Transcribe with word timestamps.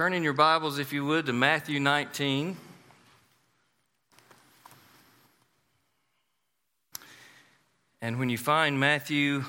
Turn 0.00 0.14
in 0.14 0.22
your 0.22 0.32
Bibles, 0.32 0.78
if 0.78 0.94
you 0.94 1.04
would, 1.04 1.26
to 1.26 1.34
Matthew 1.34 1.78
19. 1.78 2.56
And 8.00 8.18
when 8.18 8.30
you 8.30 8.38
find 8.38 8.80
Matthew 8.80 9.44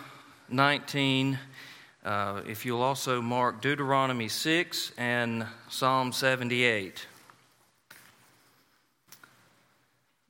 19, 0.49 1.39
uh, 2.03 2.41
if 2.45 2.65
you'll 2.65 2.81
also 2.81 3.21
mark 3.21 3.61
Deuteronomy 3.61 4.27
6 4.27 4.91
and 4.97 5.47
Psalm 5.69 6.11
78. 6.11 7.07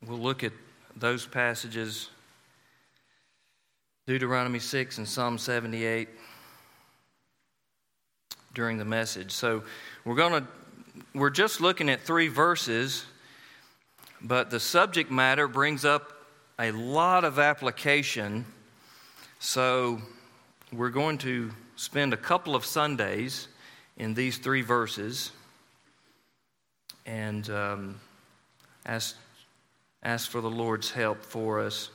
We'll 0.06 0.20
look 0.20 0.44
at 0.44 0.54
those 0.96 1.26
passages, 1.26 2.12
Deuteronomy 4.06 4.60
6 4.60 5.00
and 5.00 5.08
Psalm 5.08 5.40
78, 5.40 6.10
during 8.54 8.78
the 8.78 8.86
message. 8.86 9.32
So 9.32 9.64
we're 10.06 10.16
going 10.16 10.44
to, 10.44 10.48
we're 11.14 11.30
just 11.30 11.62
looking 11.62 11.90
at 11.90 12.02
three 12.02 12.28
verses, 12.28 13.06
but 14.22 14.50
the 14.50 14.60
subject 14.60 15.12
matter 15.12 15.48
brings 15.48 15.86
up 15.86 16.12
a 16.60 16.72
lot 16.72 17.24
of 17.24 17.40
application. 17.40 18.46
So 19.40 20.02
we're 20.72 20.90
going 20.90 21.18
to 21.20 21.52
spend 21.76 22.14
a 22.14 22.18
couple 22.18 22.56
of 22.56 22.66
Sundays 22.66 23.48
in 23.98 24.14
these 24.14 24.38
three 24.38 24.62
verses 24.62 25.32
and 27.06 27.50
um, 27.50 28.00
ask, 28.86 29.16
ask 30.04 30.30
for 30.30 30.42
the 30.42 30.50
Lord's 30.50 30.92
help 30.92 31.24
for 31.24 31.60
us. 31.60 31.90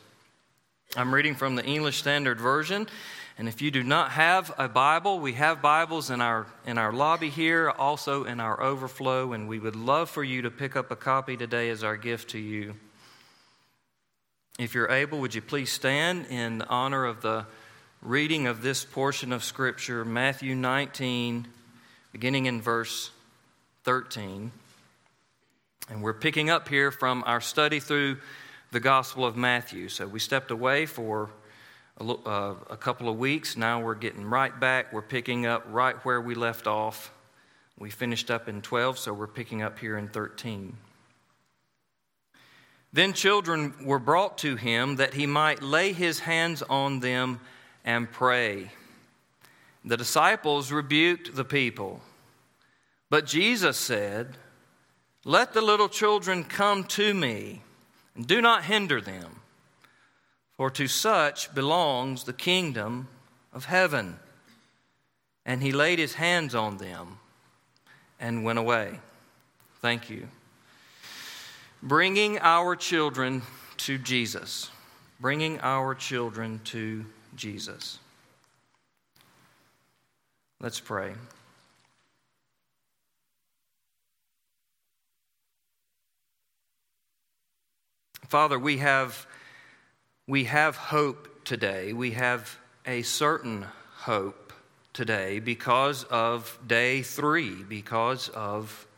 I'm 0.98 1.14
reading 1.14 1.34
from 1.34 1.56
the 1.56 1.64
English 1.64 1.98
Standard 1.98 2.41
Version. 2.41 2.88
And 3.37 3.48
if 3.48 3.60
you 3.60 3.70
do 3.70 3.82
not 3.82 4.12
have 4.12 4.50
a 4.56 4.66
Bible, 4.66 5.20
we 5.20 5.34
have 5.34 5.60
Bibles 5.60 6.09
in 6.09 6.23
our, 6.23 6.46
in 6.66 6.78
our 6.78 6.91
lobby 6.91 7.28
here, 7.28 7.68
also 7.68 8.24
in 8.24 8.41
our 8.41 8.62
overflow, 8.62 9.34
and 9.34 9.46
we 9.46 9.59
would 9.59 9.77
love 9.77 10.09
for 10.09 10.24
you 10.24 10.40
to 10.40 10.51
pick 10.51 10.74
up 10.74 10.90
a 10.90 10.96
copy 10.96 11.37
today 11.37 11.68
as 11.68 11.84
our 11.84 11.98
gift 11.98 12.30
to 12.30 12.38
you. 12.38 12.76
If 14.59 14.73
you're 14.73 14.90
able, 14.90 15.21
would 15.21 15.34
you 15.34 15.43
please 15.43 15.71
stand 15.71 16.29
in 16.30 16.62
honor 16.62 17.04
of 17.04 17.21
the 17.21 17.45
reading 18.01 18.46
of 18.46 18.62
this 18.62 18.82
portion 18.82 19.34
of 19.34 19.45
Scripture, 19.45 20.02
Matthew 20.02 20.54
19, 20.54 21.46
beginning 22.10 22.46
in 22.46 22.62
verse 22.62 23.10
13. 23.84 24.51
And 25.90 26.02
we're 26.02 26.15
picking 26.15 26.49
up 26.49 26.68
here 26.71 26.90
from 26.90 27.23
our 27.26 27.43
study 27.43 27.80
through 27.80 28.16
the 28.72 28.80
Gospel 28.80 29.24
of 29.24 29.36
Matthew. 29.36 29.88
So 29.88 30.06
we 30.06 30.18
stepped 30.18 30.50
away 30.50 30.86
for 30.86 31.30
a, 31.98 32.04
uh, 32.04 32.54
a 32.70 32.76
couple 32.76 33.09
of 33.09 33.18
weeks. 33.18 33.56
Now 33.56 33.80
we're 33.80 33.95
getting 33.95 34.24
right 34.24 34.59
back. 34.59 34.92
We're 34.92 35.02
picking 35.02 35.46
up 35.46 35.64
right 35.70 35.96
where 36.04 36.20
we 36.20 36.34
left 36.34 36.66
off. 36.66 37.12
We 37.78 37.90
finished 37.90 38.30
up 38.30 38.48
in 38.48 38.62
12, 38.62 38.98
so 38.98 39.12
we're 39.12 39.26
picking 39.26 39.62
up 39.62 39.78
here 39.78 39.98
in 39.98 40.09
13. 40.09 40.76
Then 42.92 43.12
children 43.12 43.74
were 43.84 43.98
brought 43.98 44.38
to 44.38 44.56
him 44.56 44.96
that 44.96 45.14
he 45.14 45.26
might 45.26 45.62
lay 45.62 45.92
his 45.92 46.20
hands 46.20 46.62
on 46.62 47.00
them 47.00 47.40
and 47.84 48.10
pray. 48.10 48.70
The 49.84 49.96
disciples 49.96 50.72
rebuked 50.72 51.37
the 51.37 51.44
people. 51.44 52.00
But 53.10 53.26
Jesus 53.26 53.76
said, 53.76 54.37
Let 55.24 55.52
the 55.52 55.60
little 55.60 55.88
children 55.88 56.42
come 56.42 56.84
to 56.84 57.12
me, 57.12 57.62
and 58.16 58.26
do 58.26 58.40
not 58.40 58.64
hinder 58.64 59.00
them, 59.00 59.40
for 60.56 60.70
to 60.70 60.88
such 60.88 61.54
belongs 61.54 62.24
the 62.24 62.32
kingdom 62.32 63.09
of 63.52 63.66
heaven. 63.66 64.19
And 65.44 65.62
he 65.62 65.70
laid 65.70 65.98
his 65.98 66.14
hands 66.14 66.54
on 66.54 66.78
them 66.78 67.19
and 68.19 68.44
went 68.44 68.59
away. 68.59 68.98
Thank 69.81 70.10
you 70.10 70.28
bringing 71.82 72.38
our 72.41 72.75
children 72.75 73.42
to 73.78 73.98
Jesus. 73.98 74.70
Bringing 75.20 75.60
our 75.60 75.94
children 75.94 76.60
to 76.65 77.05
Jesus. 77.37 77.99
Let's 80.60 80.81
pray. 80.81 81.12
Father, 88.28 88.59
we 88.59 88.78
have, 88.78 89.25
we 90.26 90.44
have 90.44 90.76
hope 90.76 91.44
today. 91.44 91.92
We 91.92 92.10
have 92.12 92.59
a 92.84 93.03
certain 93.03 93.66
hope 93.98 94.53
today 94.92 95.38
because 95.38 96.03
of 96.04 96.59
day 96.66 97.03
three, 97.03 97.62
because 97.62 98.28
of 98.31 98.88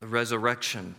the 0.00 0.06
resurrection. 0.06 0.96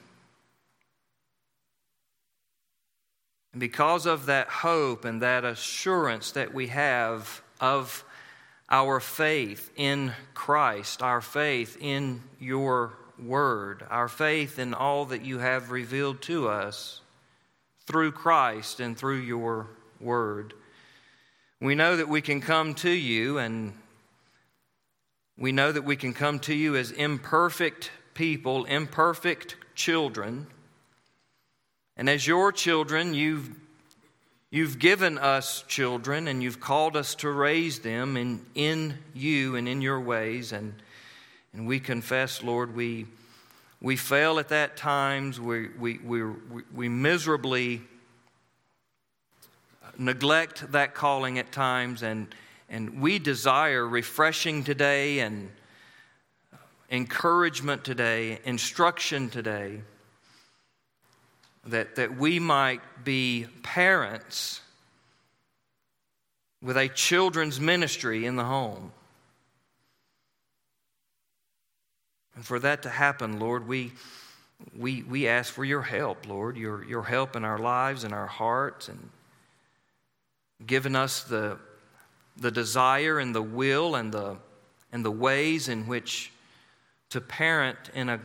And 3.54 3.60
because 3.60 4.08
of 4.08 4.26
that 4.26 4.48
hope 4.48 5.06
and 5.06 5.22
that 5.22 5.46
assurance 5.46 6.32
that 6.32 6.56
we 6.56 6.68
have 6.68 7.44
of 7.62 8.04
our 8.68 9.00
faith 9.00 9.70
in 9.76 10.12
Christ, 10.34 11.04
our 11.04 11.22
faith 11.22 11.78
in 11.80 12.24
your 12.40 12.94
word, 13.20 13.86
our 13.90 14.08
faith 14.08 14.60
in 14.60 14.74
all 14.74 15.06
that 15.06 15.24
you 15.24 15.40
have 15.40 15.72
revealed 15.72 16.22
to 16.24 16.48
us 16.48 17.02
through 17.86 18.12
Christ 18.12 18.80
and 18.80 18.98
through 18.98 19.20
your 19.20 19.68
word, 20.00 20.54
we 21.62 21.76
know 21.76 21.98
that 21.98 22.10
we 22.10 22.22
can 22.22 22.42
come 22.42 22.74
to 22.76 22.90
you 22.90 23.38
and 23.38 23.74
we 25.38 25.52
know 25.52 25.72
that 25.72 25.84
we 25.84 25.96
can 25.96 26.14
come 26.14 26.40
to 26.40 26.54
you 26.54 26.76
as 26.76 26.92
imperfect 26.92 27.92
people, 28.14 28.66
imperfect 28.66 29.56
children 29.76 30.48
and 31.98 32.10
as 32.10 32.28
your 32.28 32.52
children, 32.52 33.14
you've, 33.14 33.50
you've 34.52 34.80
given 34.80 35.18
us 35.18 35.64
children 35.68 36.28
and 36.28 36.44
you've 36.44 36.60
called 36.60 36.98
us 36.98 37.16
to 37.16 37.30
raise 37.30 37.80
them 37.80 38.18
in, 38.18 38.46
in 38.54 38.98
you 39.14 39.56
and 39.56 39.68
in 39.68 39.82
your 39.82 40.00
ways. 40.00 40.52
And, 40.52 40.74
and 41.56 41.66
we 41.66 41.80
confess, 41.80 42.44
Lord, 42.44 42.76
we, 42.76 43.06
we 43.80 43.96
fail 43.96 44.40
at 44.40 44.50
that 44.50 44.76
times. 44.76 45.40
We, 45.40 45.70
we, 45.70 46.00
we, 46.00 46.22
we 46.74 46.90
miserably 46.90 47.82
neglect 49.98 50.70
that 50.74 50.94
calling 50.94 51.40
at 51.40 51.54
times. 51.54 52.04
And, 52.04 52.28
and 52.70 53.02
we 53.02 53.20
desire 53.20 53.88
refreshing 53.88 54.66
today 54.66 55.20
and 55.20 55.50
encouragement 56.92 57.86
today, 57.86 58.40
instruction 58.44 59.30
today 59.30 59.82
that, 61.68 61.96
that 61.96 62.18
we 62.18 62.38
might 62.38 62.82
be 63.06 63.48
parents 63.64 64.60
with 66.62 66.76
a 66.76 66.90
children's 66.90 67.62
ministry 67.62 68.26
in 68.26 68.36
the 68.36 68.44
home. 68.44 68.92
And 72.36 72.46
for 72.46 72.60
that 72.60 72.84
to 72.84 72.90
happen, 72.90 73.40
Lord, 73.40 73.68
we, 73.68 73.94
we, 74.78 75.04
we 75.04 75.28
ask 75.28 75.54
for 75.54 75.64
your 75.66 75.82
help, 75.82 76.28
Lord, 76.28 76.58
your, 76.58 76.84
your 76.84 77.04
help 77.04 77.36
in 77.36 77.46
our 77.46 77.58
lives 77.58 78.04
and 78.04 78.14
our 78.14 78.28
hearts, 78.28 78.90
and 78.90 79.10
giving 80.66 80.96
us 80.96 81.24
the, 81.24 81.58
the 82.38 82.52
desire 82.52 83.20
and 83.20 83.34
the 83.34 83.42
will 83.42 83.96
and 83.96 84.12
the, 84.12 84.38
and 84.92 85.04
the 85.04 85.12
ways 85.12 85.70
in 85.70 85.88
which 85.88 86.32
to 87.10 87.22
parent 87.22 87.78
in 87.94 88.10
a, 88.10 88.20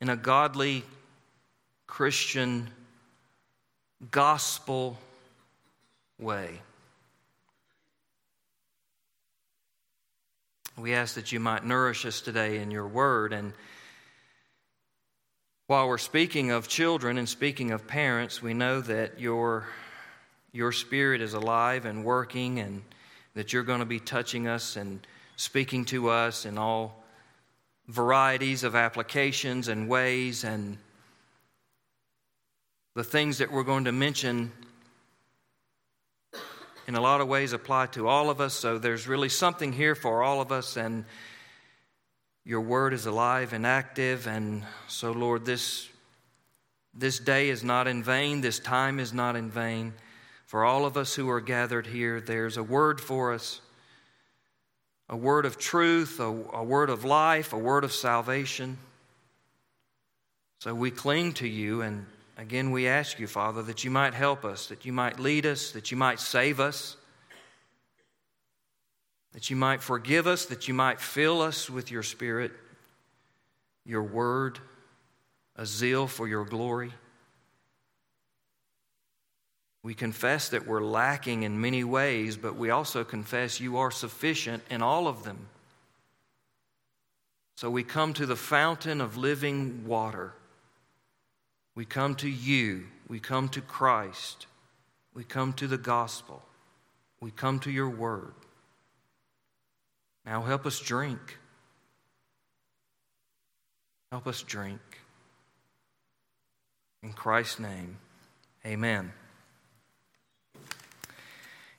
in 0.00 0.08
a 0.08 0.16
godly 0.16 0.84
Christian 1.86 2.68
gospel 4.10 4.98
way. 6.18 6.60
We 10.78 10.92
ask 10.92 11.14
that 11.14 11.32
you 11.32 11.40
might 11.40 11.64
nourish 11.64 12.04
us 12.04 12.20
today 12.20 12.58
in 12.58 12.70
your 12.70 12.86
word. 12.86 13.32
And 13.32 13.54
while 15.68 15.88
we're 15.88 15.96
speaking 15.96 16.50
of 16.50 16.68
children 16.68 17.16
and 17.16 17.26
speaking 17.26 17.70
of 17.70 17.86
parents, 17.86 18.42
we 18.42 18.52
know 18.52 18.82
that 18.82 19.18
your, 19.18 19.66
your 20.52 20.72
spirit 20.72 21.22
is 21.22 21.32
alive 21.32 21.86
and 21.86 22.04
working, 22.04 22.58
and 22.58 22.82
that 23.32 23.54
you're 23.54 23.62
going 23.62 23.80
to 23.80 23.86
be 23.86 24.00
touching 24.00 24.48
us 24.48 24.76
and 24.76 25.06
speaking 25.36 25.86
to 25.86 26.10
us 26.10 26.44
in 26.44 26.58
all 26.58 27.02
varieties 27.88 28.62
of 28.62 28.74
applications 28.74 29.68
and 29.68 29.88
ways. 29.88 30.44
And 30.44 30.76
the 32.94 33.04
things 33.04 33.38
that 33.38 33.50
we're 33.50 33.64
going 33.64 33.84
to 33.84 33.92
mention 33.92 34.52
in 36.86 36.94
a 36.94 37.00
lot 37.00 37.20
of 37.20 37.28
ways 37.28 37.52
apply 37.52 37.86
to 37.86 38.08
all 38.08 38.30
of 38.30 38.40
us. 38.40 38.54
So 38.54 38.78
there's 38.78 39.08
really 39.08 39.28
something 39.28 39.72
here 39.72 39.94
for 39.94 40.22
all 40.22 40.40
of 40.40 40.52
us, 40.52 40.76
and 40.76 41.04
your 42.44 42.60
word 42.60 42.92
is 42.92 43.06
alive 43.06 43.52
and 43.52 43.66
active. 43.66 44.28
And 44.28 44.62
so, 44.86 45.10
Lord, 45.10 45.44
this, 45.44 45.88
this 46.94 47.18
day 47.18 47.48
is 47.48 47.64
not 47.64 47.88
in 47.88 48.04
vain, 48.04 48.40
this 48.40 48.60
time 48.60 49.00
is 49.00 49.12
not 49.12 49.34
in 49.34 49.50
vain. 49.50 49.94
For 50.46 50.64
all 50.64 50.84
of 50.84 50.96
us 50.96 51.12
who 51.12 51.28
are 51.28 51.40
gathered 51.40 51.88
here, 51.88 52.20
there's 52.20 52.56
a 52.56 52.62
word 52.62 53.00
for 53.00 53.32
us. 53.32 53.60
a 55.08 55.16
word 55.16 55.46
of 55.46 55.58
truth, 55.58 56.18
a, 56.20 56.24
a 56.24 56.64
word 56.64 56.90
of 56.90 57.04
life, 57.04 57.52
a 57.52 57.58
word 57.58 57.84
of 57.84 57.92
salvation. 57.92 58.78
So 60.60 60.74
we 60.74 60.90
cling 60.90 61.34
to 61.34 61.48
you, 61.48 61.82
and 61.82 62.06
again 62.36 62.70
we 62.70 62.88
ask 62.88 63.18
you, 63.18 63.26
Father, 63.26 63.62
that 63.62 63.84
you 63.84 63.90
might 63.90 64.14
help 64.14 64.44
us, 64.44 64.66
that 64.68 64.84
you 64.84 64.92
might 64.92 65.18
lead 65.18 65.46
us, 65.46 65.72
that 65.72 65.90
you 65.90 65.96
might 65.96 66.20
save 66.20 66.60
us, 66.60 66.96
that 69.32 69.50
you 69.50 69.56
might 69.56 69.82
forgive 69.82 70.26
us, 70.26 70.46
that 70.46 70.68
you 70.68 70.74
might 70.74 71.00
fill 71.00 71.42
us 71.42 71.68
with 71.68 71.90
your 71.90 72.02
Spirit, 72.02 72.52
your 73.84 74.02
word, 74.02 74.58
a 75.56 75.66
zeal 75.66 76.06
for 76.06 76.26
your 76.26 76.44
glory. 76.44 76.92
We 79.82 79.94
confess 79.94 80.48
that 80.48 80.66
we're 80.66 80.82
lacking 80.82 81.44
in 81.44 81.60
many 81.60 81.84
ways, 81.84 82.36
but 82.36 82.56
we 82.56 82.70
also 82.70 83.04
confess 83.04 83.60
you 83.60 83.76
are 83.76 83.90
sufficient 83.92 84.64
in 84.68 84.82
all 84.82 85.06
of 85.06 85.22
them. 85.22 85.48
So 87.56 87.70
we 87.70 87.84
come 87.84 88.12
to 88.14 88.26
the 88.26 88.36
fountain 88.36 89.00
of 89.00 89.16
living 89.16 89.86
water. 89.86 90.34
We 91.76 91.84
come 91.84 92.16
to 92.16 92.28
you. 92.28 92.86
We 93.06 93.20
come 93.20 93.48
to 93.50 93.60
Christ. 93.60 94.46
We 95.14 95.22
come 95.22 95.52
to 95.54 95.68
the 95.68 95.78
gospel. 95.78 96.42
We 97.20 97.30
come 97.30 97.60
to 97.60 97.70
your 97.70 97.90
word. 97.90 98.34
Now 100.24 100.42
help 100.42 100.66
us 100.66 100.80
drink. 100.80 101.38
Help 104.10 104.26
us 104.26 104.42
drink. 104.42 104.80
In 107.02 107.12
Christ's 107.12 107.60
name, 107.60 107.98
amen. 108.64 109.12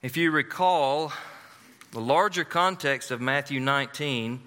If 0.02 0.16
you 0.16 0.32
recall 0.32 1.12
the 1.92 2.00
larger 2.00 2.44
context 2.44 3.12
of 3.12 3.20
Matthew 3.20 3.60
19, 3.60 4.40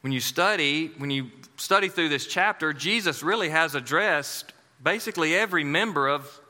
when 0.00 0.12
you 0.12 0.20
study, 0.20 0.92
when 0.96 1.10
you 1.10 1.30
study 1.56 1.88
through 1.88 2.08
this 2.08 2.26
chapter, 2.26 2.72
Jesus 2.72 3.22
really 3.22 3.48
has 3.48 3.74
addressed 3.74 4.52
basically 4.82 5.34
every 5.34 5.64
member 5.64 6.08
of 6.08 6.40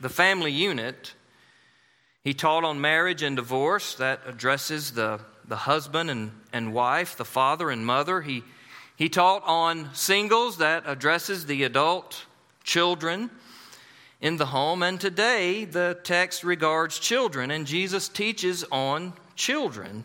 the 0.00 0.08
family 0.08 0.52
unit. 0.52 1.14
He 2.22 2.34
taught 2.34 2.64
on 2.64 2.80
marriage 2.80 3.22
and 3.22 3.36
divorce, 3.36 3.94
that 3.96 4.20
addresses 4.26 4.92
the, 4.92 5.20
the 5.46 5.56
husband 5.56 6.10
and, 6.10 6.32
and 6.52 6.74
wife, 6.74 7.16
the 7.16 7.24
father 7.24 7.70
and 7.70 7.84
mother. 7.84 8.20
He, 8.20 8.42
he 8.96 9.08
taught 9.08 9.42
on 9.44 9.94
singles, 9.94 10.58
that 10.58 10.84
addresses 10.86 11.46
the 11.46 11.64
adult 11.64 12.24
children 12.62 13.30
in 14.20 14.36
the 14.36 14.46
home. 14.46 14.82
And 14.82 15.00
today, 15.00 15.64
the 15.64 15.98
text 16.02 16.44
regards 16.44 16.98
children, 16.98 17.50
and 17.50 17.66
Jesus 17.66 18.08
teaches 18.08 18.64
on 18.70 19.14
children. 19.36 20.04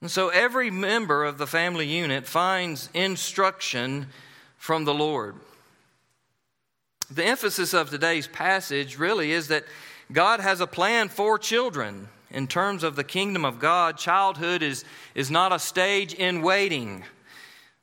And 0.00 0.10
so 0.10 0.28
every 0.28 0.70
member 0.70 1.24
of 1.24 1.38
the 1.38 1.46
family 1.46 1.86
unit 1.86 2.26
finds 2.26 2.90
instruction 2.92 4.08
from 4.58 4.84
the 4.84 4.94
Lord. 4.94 5.36
The 7.10 7.24
emphasis 7.24 7.74
of 7.74 7.90
today's 7.90 8.26
passage 8.26 8.98
really 8.98 9.32
is 9.32 9.48
that 9.48 9.64
God 10.12 10.40
has 10.40 10.60
a 10.60 10.66
plan 10.66 11.08
for 11.08 11.38
children. 11.38 12.08
In 12.30 12.48
terms 12.48 12.82
of 12.82 12.96
the 12.96 13.04
kingdom 13.04 13.44
of 13.44 13.58
God, 13.58 13.96
childhood 13.96 14.62
is, 14.62 14.84
is 15.14 15.30
not 15.30 15.52
a 15.52 15.58
stage 15.58 16.14
in 16.14 16.42
waiting. 16.42 17.04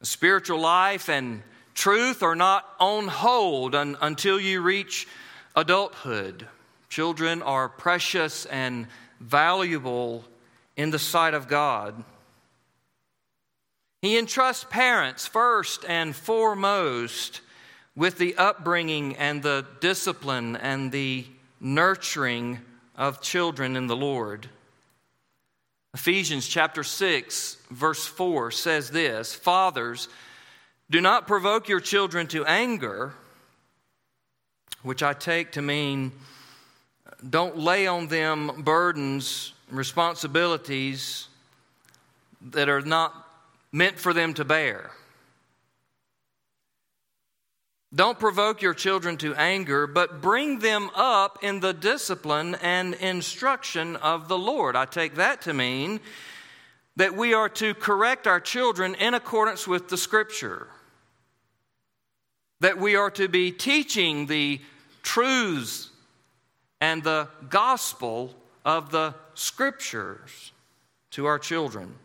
Spiritual 0.02 0.60
life 0.60 1.10
and 1.10 1.42
truth 1.74 2.22
are 2.22 2.36
not 2.36 2.68
on 2.80 3.08
hold 3.08 3.76
un, 3.76 3.98
until 4.02 4.40
you 4.40 4.62
reach 4.62 5.08
adulthood. 5.56 6.48
Children 6.90 7.42
are 7.42 7.70
precious 7.70 8.46
and 8.48 8.88
valuable 9.20 10.26
in 10.82 10.90
the 10.90 11.00
sight 11.00 11.34
of 11.34 11.48
God. 11.48 12.04
He 14.02 14.18
entrusts 14.18 14.66
parents 14.70 15.28
first 15.28 15.86
and 15.88 16.16
foremost 16.16 17.42
with 17.96 18.18
the 18.18 18.36
upbringing 18.36 19.16
and 19.18 19.44
the 19.44 19.66
discipline 19.80 20.56
and 20.56 20.92
the 20.92 21.26
nurturing 21.60 22.60
of 22.96 23.22
children 23.22 23.76
in 23.76 23.88
the 23.88 23.96
Lord. 23.96 24.50
Ephesians 25.94 26.48
chapter 26.48 26.84
6, 26.84 27.58
verse 27.70 28.06
4 28.08 28.50
says 28.50 28.90
this 28.90 29.36
Fathers, 29.36 30.08
do 30.90 31.00
not 31.00 31.28
provoke 31.28 31.70
your 31.70 31.80
children 31.80 32.28
to 32.28 32.46
anger 32.46 33.14
which 34.84 35.04
I 35.04 35.14
take 35.14 35.52
to 35.54 35.62
mean 35.62 36.12
don't 37.28 37.58
lay 37.58 37.86
on 37.86 38.08
them 38.08 38.64
burdens, 38.64 39.54
responsibilities 39.72 41.28
that 42.52 42.70
are 42.70 42.82
not 42.82 43.14
meant 43.72 44.00
for 44.00 44.14
them 44.14 44.34
to 44.34 44.46
bear. 44.46 44.92
Don't 47.94 48.20
provoke 48.20 48.62
your 48.62 48.74
children 48.74 49.18
to 49.18 49.36
anger, 49.36 49.86
but 49.86 50.22
bring 50.22 50.60
them 50.60 50.90
up 50.96 51.40
in 51.42 51.60
the 51.60 51.74
discipline 51.74 52.56
and 52.62 52.94
instruction 52.96 53.98
of 53.98 54.30
the 54.30 54.38
Lord. 54.38 54.76
I 54.76 54.86
take 54.86 55.16
that 55.16 55.42
to 55.42 55.54
mean 55.54 56.00
that 56.96 57.16
we 57.16 57.34
are 57.34 57.50
to 57.50 57.74
correct 57.74 58.28
our 58.28 58.40
children 58.40 58.96
in 58.96 59.14
accordance 59.14 59.68
with 59.68 59.90
the 59.90 59.98
Scripture 59.98 60.68
that 62.62 62.78
we 62.78 62.96
are 62.96 63.10
to 63.10 63.28
be 63.28 63.52
teaching 63.52 64.28
the 64.28 64.62
truths 65.04 65.90
and 66.80 67.04
the 67.04 67.28
gospel 67.50 68.34
of 68.64 68.92
the 68.92 69.16
scriptures 69.34 70.52
to 71.12 71.26
our 71.26 71.40
children. 71.40 71.96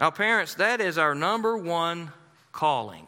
Now, 0.00 0.10
parents, 0.10 0.54
that 0.54 0.80
is 0.80 0.98
our 0.98 1.14
number 1.14 1.56
one 1.56 2.12
calling. 2.50 3.06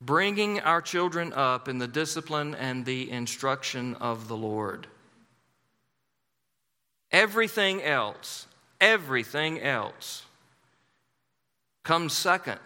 Bringing 0.00 0.60
our 0.60 0.82
children 0.82 1.32
up 1.32 1.68
in 1.68 1.78
the 1.78 1.86
discipline 1.86 2.54
and 2.54 2.84
the 2.84 3.10
instruction 3.10 3.94
of 3.96 4.28
the 4.28 4.36
Lord. 4.36 4.86
Everything 7.10 7.82
else, 7.82 8.46
everything 8.80 9.60
else 9.60 10.24
comes 11.84 12.12
second. 12.12 12.60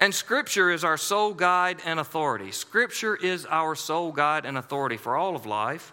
And 0.00 0.14
Scripture 0.14 0.70
is 0.70 0.82
our 0.82 0.96
sole 0.96 1.34
guide 1.34 1.82
and 1.84 2.00
authority. 2.00 2.52
Scripture 2.52 3.14
is 3.14 3.44
our 3.44 3.74
sole 3.74 4.12
guide 4.12 4.46
and 4.46 4.56
authority 4.56 4.96
for 4.96 5.14
all 5.14 5.36
of 5.36 5.44
life, 5.44 5.92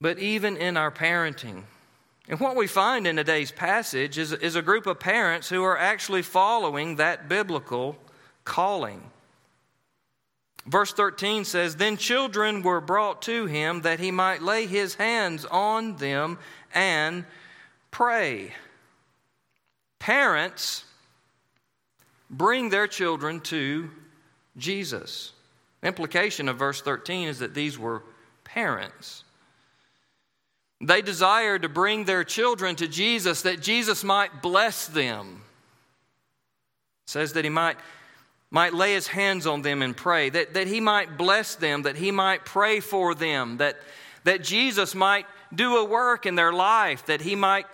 but 0.00 0.18
even 0.18 0.56
in 0.56 0.78
our 0.78 0.90
parenting. 0.90 1.64
And 2.28 2.40
what 2.40 2.56
we 2.56 2.66
find 2.66 3.06
in 3.06 3.16
today's 3.16 3.52
passage 3.52 4.16
is, 4.16 4.32
is 4.32 4.56
a 4.56 4.62
group 4.62 4.86
of 4.86 4.98
parents 4.98 5.50
who 5.50 5.62
are 5.64 5.76
actually 5.76 6.22
following 6.22 6.96
that 6.96 7.28
biblical 7.28 7.98
calling. 8.44 9.02
Verse 10.64 10.92
13 10.94 11.44
says, 11.44 11.76
Then 11.76 11.98
children 11.98 12.62
were 12.62 12.80
brought 12.80 13.20
to 13.22 13.46
him 13.46 13.82
that 13.82 14.00
he 14.00 14.10
might 14.10 14.40
lay 14.40 14.66
his 14.66 14.94
hands 14.94 15.44
on 15.44 15.96
them 15.96 16.38
and 16.72 17.24
pray. 17.90 18.54
Parents 19.98 20.84
bring 22.30 22.70
their 22.70 22.86
children 22.86 23.40
to 23.40 23.90
Jesus. 24.56 25.32
The 25.80 25.88
implication 25.88 26.48
of 26.48 26.58
verse 26.58 26.80
13 26.80 27.28
is 27.28 27.40
that 27.40 27.54
these 27.54 27.78
were 27.78 28.02
parents. 28.44 29.24
They 30.80 31.02
desired 31.02 31.62
to 31.62 31.68
bring 31.68 32.04
their 32.04 32.24
children 32.24 32.76
to 32.76 32.88
Jesus 32.88 33.42
that 33.42 33.60
Jesus 33.60 34.02
might 34.02 34.40
bless 34.40 34.86
them. 34.86 35.42
It 37.06 37.10
says 37.10 37.34
that 37.34 37.44
he 37.44 37.50
might, 37.50 37.76
might 38.50 38.72
lay 38.72 38.94
his 38.94 39.06
hands 39.06 39.46
on 39.46 39.62
them 39.62 39.82
and 39.82 39.96
pray, 39.96 40.30
that, 40.30 40.54
that 40.54 40.66
he 40.68 40.80
might 40.80 41.18
bless 41.18 41.56
them, 41.56 41.82
that 41.82 41.96
he 41.96 42.10
might 42.10 42.44
pray 42.44 42.80
for 42.80 43.14
them, 43.14 43.58
that, 43.58 43.76
that 44.24 44.42
Jesus 44.42 44.94
might 44.94 45.26
do 45.54 45.76
a 45.76 45.84
work 45.84 46.24
in 46.24 46.34
their 46.34 46.52
life, 46.52 47.06
that 47.06 47.20
he 47.20 47.36
might 47.36 47.66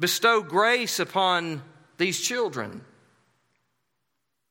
bestow 0.00 0.42
grace 0.42 0.98
upon 0.98 1.62
these 1.98 2.20
children. 2.20 2.82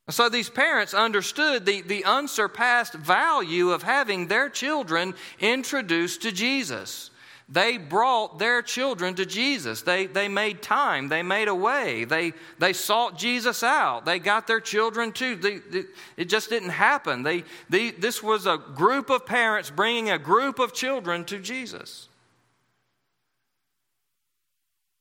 So 0.09 0.29
these 0.29 0.49
parents 0.49 0.93
understood 0.93 1.65
the, 1.65 1.81
the 1.81 2.05
unsurpassed 2.05 2.93
value 2.93 3.71
of 3.71 3.81
having 3.81 4.27
their 4.27 4.49
children 4.49 5.15
introduced 5.39 6.21
to 6.21 6.31
Jesus. 6.31 7.09
They 7.49 7.77
brought 7.77 8.39
their 8.39 8.61
children 8.61 9.15
to 9.15 9.25
Jesus. 9.25 9.81
They, 9.83 10.07
they 10.07 10.27
made 10.27 10.61
time. 10.63 11.09
They 11.09 11.21
made 11.21 11.47
a 11.47 11.55
way. 11.55 12.05
They, 12.05 12.33
they 12.57 12.73
sought 12.73 13.17
Jesus 13.17 13.61
out. 13.61 14.05
They 14.05 14.17
got 14.17 14.47
their 14.47 14.59
children 14.59 15.11
too. 15.11 15.35
They, 15.35 15.57
they, 15.57 15.83
it 16.17 16.25
just 16.25 16.49
didn't 16.49 16.69
happen. 16.69 17.21
They, 17.21 17.43
they, 17.69 17.91
this 17.91 18.23
was 18.23 18.47
a 18.47 18.57
group 18.57 19.11
of 19.11 19.25
parents 19.25 19.69
bringing 19.69 20.09
a 20.09 20.17
group 20.17 20.57
of 20.57 20.73
children 20.73 21.23
to 21.25 21.37
Jesus. 21.39 22.09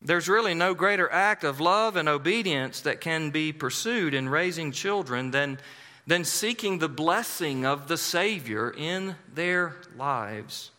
There's 0.05 0.29
really 0.29 0.53
no 0.53 0.75
greater 0.75 1.11
act 1.11 1.45
of 1.45 1.61
love 1.61 1.97
and 1.97 2.11
obedience 2.11 2.83
that 2.83 3.01
can 3.01 3.31
be 3.31 3.53
pursued 3.53 4.13
in 4.13 4.29
raising 4.29 4.71
children 4.71 5.31
than, 5.31 5.59
than 6.07 6.25
seeking 6.25 6.79
the 6.79 6.91
blessing 6.91 7.65
of 7.65 7.89
the 7.89 7.97
Savior 7.97 8.71
in 8.71 9.17
their 9.35 9.77
lives. 9.97 10.71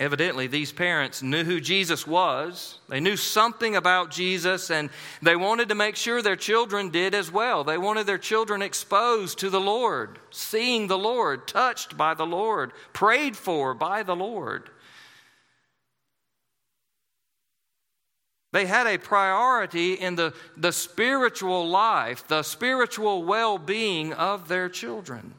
Evidently, 0.00 0.46
these 0.46 0.72
parents 0.72 1.22
knew 1.22 1.42
who 1.44 1.60
Jesus 1.60 2.06
was. 2.06 2.78
They 2.88 3.00
knew 3.00 3.16
something 3.16 3.74
about 3.74 4.12
Jesus, 4.12 4.70
and 4.70 4.90
they 5.20 5.34
wanted 5.34 5.68
to 5.70 5.74
make 5.74 5.96
sure 5.96 6.22
their 6.22 6.36
children 6.36 6.90
did 6.90 7.14
as 7.14 7.32
well. 7.32 7.64
They 7.64 7.78
wanted 7.78 8.06
their 8.06 8.16
children 8.16 8.62
exposed 8.62 9.40
to 9.40 9.50
the 9.50 9.60
Lord, 9.60 10.20
seeing 10.30 10.86
the 10.86 10.96
Lord, 10.96 11.48
touched 11.48 11.96
by 11.96 12.14
the 12.14 12.26
Lord, 12.26 12.72
prayed 12.92 13.36
for 13.36 13.74
by 13.74 14.04
the 14.04 14.16
Lord. 14.16 14.70
They 18.52 18.66
had 18.66 18.86
a 18.86 18.98
priority 18.98 19.94
in 19.94 20.14
the, 20.14 20.32
the 20.56 20.72
spiritual 20.72 21.68
life, 21.68 22.26
the 22.28 22.42
spiritual 22.42 23.24
well 23.24 23.58
being 23.58 24.12
of 24.14 24.48
their 24.48 24.68
children. 24.68 25.34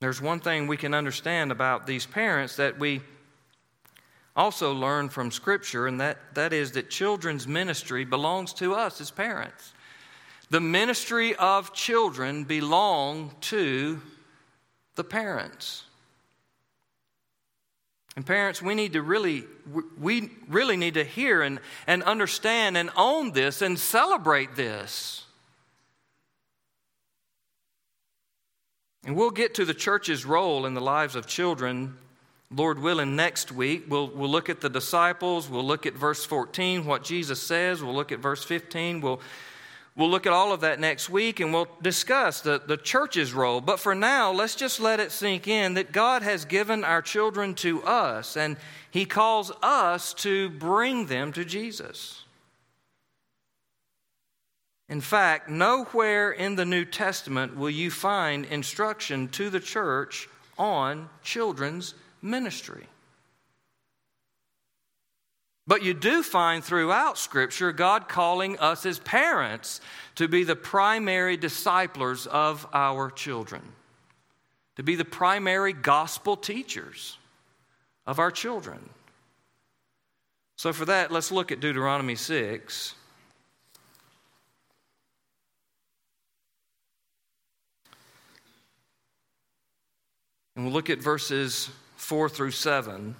There's 0.00 0.20
one 0.20 0.40
thing 0.40 0.66
we 0.66 0.76
can 0.76 0.94
understand 0.94 1.52
about 1.52 1.86
these 1.86 2.06
parents 2.06 2.56
that 2.56 2.78
we 2.78 3.02
also 4.34 4.72
learn 4.72 5.08
from 5.08 5.30
Scripture, 5.30 5.86
and 5.86 6.00
that, 6.00 6.34
that 6.34 6.52
is 6.52 6.72
that 6.72 6.90
children's 6.90 7.46
ministry 7.46 8.04
belongs 8.04 8.52
to 8.54 8.74
us 8.74 9.00
as 9.00 9.10
parents. 9.10 9.74
The 10.50 10.60
ministry 10.60 11.34
of 11.36 11.72
children 11.72 12.44
belong 12.44 13.32
to 13.42 14.00
the 14.96 15.04
parents. 15.04 15.84
And 18.14 18.26
parents, 18.26 18.60
we 18.60 18.74
need 18.74 18.92
to 18.92 19.02
really, 19.02 19.44
we 19.98 20.30
really 20.48 20.76
need 20.76 20.94
to 20.94 21.04
hear 21.04 21.40
and, 21.40 21.60
and 21.86 22.02
understand 22.02 22.76
and 22.76 22.90
own 22.94 23.32
this 23.32 23.62
and 23.62 23.78
celebrate 23.78 24.54
this. 24.54 25.24
And 29.04 29.16
we'll 29.16 29.30
get 29.30 29.54
to 29.54 29.64
the 29.64 29.74
church's 29.74 30.24
role 30.24 30.66
in 30.66 30.74
the 30.74 30.80
lives 30.80 31.16
of 31.16 31.26
children, 31.26 31.96
Lord 32.54 32.78
willing, 32.78 33.16
next 33.16 33.50
week. 33.50 33.86
We'll, 33.88 34.08
we'll 34.08 34.30
look 34.30 34.50
at 34.50 34.60
the 34.60 34.68
disciples. 34.68 35.48
We'll 35.48 35.66
look 35.66 35.86
at 35.86 35.94
verse 35.94 36.24
14, 36.24 36.84
what 36.84 37.02
Jesus 37.02 37.42
says. 37.42 37.82
We'll 37.82 37.94
look 37.94 38.12
at 38.12 38.20
verse 38.20 38.44
15. 38.44 39.00
We'll, 39.00 39.20
we'll 39.96 40.10
look 40.10 40.26
at 40.26 40.32
all 40.32 40.52
of 40.52 40.60
that 40.60 40.80
next 40.80 41.10
week 41.10 41.40
and 41.40 41.52
we'll 41.52 41.68
discuss 41.80 42.40
the, 42.40 42.62
the 42.66 42.76
church's 42.76 43.32
role. 43.32 43.60
But 43.60 43.80
for 43.80 43.94
now, 43.94 44.32
let's 44.32 44.54
just 44.54 44.80
let 44.80 45.00
it 45.00 45.12
sink 45.12 45.48
in 45.48 45.74
that 45.74 45.92
God 45.92 46.22
has 46.22 46.44
given 46.44 46.84
our 46.84 47.02
children 47.02 47.54
to 47.56 47.82
us 47.82 48.36
and 48.36 48.56
He 48.90 49.04
calls 49.04 49.52
us 49.62 50.14
to 50.14 50.50
bring 50.50 51.06
them 51.06 51.32
to 51.32 51.44
Jesus. 51.44 52.24
In 54.88 55.00
fact, 55.00 55.48
nowhere 55.48 56.32
in 56.32 56.56
the 56.56 56.66
New 56.66 56.84
Testament 56.84 57.56
will 57.56 57.70
you 57.70 57.90
find 57.90 58.44
instruction 58.44 59.28
to 59.28 59.48
the 59.48 59.60
church 59.60 60.28
on 60.58 61.08
children's 61.22 61.94
ministry. 62.20 62.86
But 65.72 65.82
you 65.82 65.94
do 65.94 66.22
find 66.22 66.62
throughout 66.62 67.16
Scripture 67.16 67.72
God 67.72 68.06
calling 68.06 68.58
us 68.58 68.84
as 68.84 68.98
parents 68.98 69.80
to 70.16 70.28
be 70.28 70.44
the 70.44 70.54
primary 70.54 71.38
disciplers 71.38 72.26
of 72.26 72.66
our 72.74 73.10
children, 73.10 73.62
to 74.76 74.82
be 74.82 74.96
the 74.96 75.06
primary 75.06 75.72
gospel 75.72 76.36
teachers 76.36 77.16
of 78.06 78.18
our 78.18 78.30
children. 78.30 78.86
So, 80.56 80.74
for 80.74 80.84
that, 80.84 81.10
let's 81.10 81.32
look 81.32 81.50
at 81.50 81.60
Deuteronomy 81.60 82.16
6. 82.16 82.94
And 90.54 90.66
we'll 90.66 90.74
look 90.74 90.90
at 90.90 90.98
verses 90.98 91.70
4 91.96 92.28
through 92.28 92.50
7. 92.50 93.16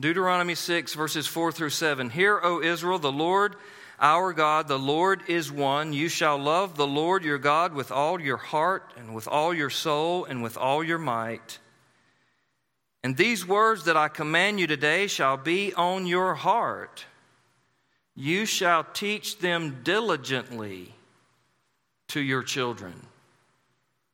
Deuteronomy 0.00 0.54
6, 0.54 0.94
verses 0.94 1.26
4 1.26 1.52
through 1.52 1.70
7. 1.70 2.10
Hear, 2.10 2.40
O 2.42 2.60
Israel, 2.60 2.98
the 2.98 3.12
Lord 3.12 3.56
our 4.00 4.32
God, 4.32 4.66
the 4.66 4.78
Lord 4.78 5.22
is 5.28 5.52
one. 5.52 5.92
You 5.92 6.08
shall 6.08 6.36
love 6.36 6.76
the 6.76 6.86
Lord 6.86 7.24
your 7.24 7.38
God 7.38 7.74
with 7.74 7.92
all 7.92 8.20
your 8.20 8.36
heart, 8.36 8.92
and 8.96 9.14
with 9.14 9.28
all 9.28 9.54
your 9.54 9.70
soul, 9.70 10.24
and 10.24 10.42
with 10.42 10.56
all 10.56 10.82
your 10.82 10.98
might. 10.98 11.58
And 13.04 13.16
these 13.16 13.46
words 13.46 13.84
that 13.84 13.96
I 13.96 14.08
command 14.08 14.58
you 14.58 14.66
today 14.66 15.06
shall 15.06 15.36
be 15.36 15.72
on 15.74 16.06
your 16.06 16.34
heart. 16.34 17.06
You 18.16 18.46
shall 18.46 18.84
teach 18.84 19.38
them 19.38 19.80
diligently 19.84 20.92
to 22.08 22.20
your 22.20 22.42
children. 22.42 22.94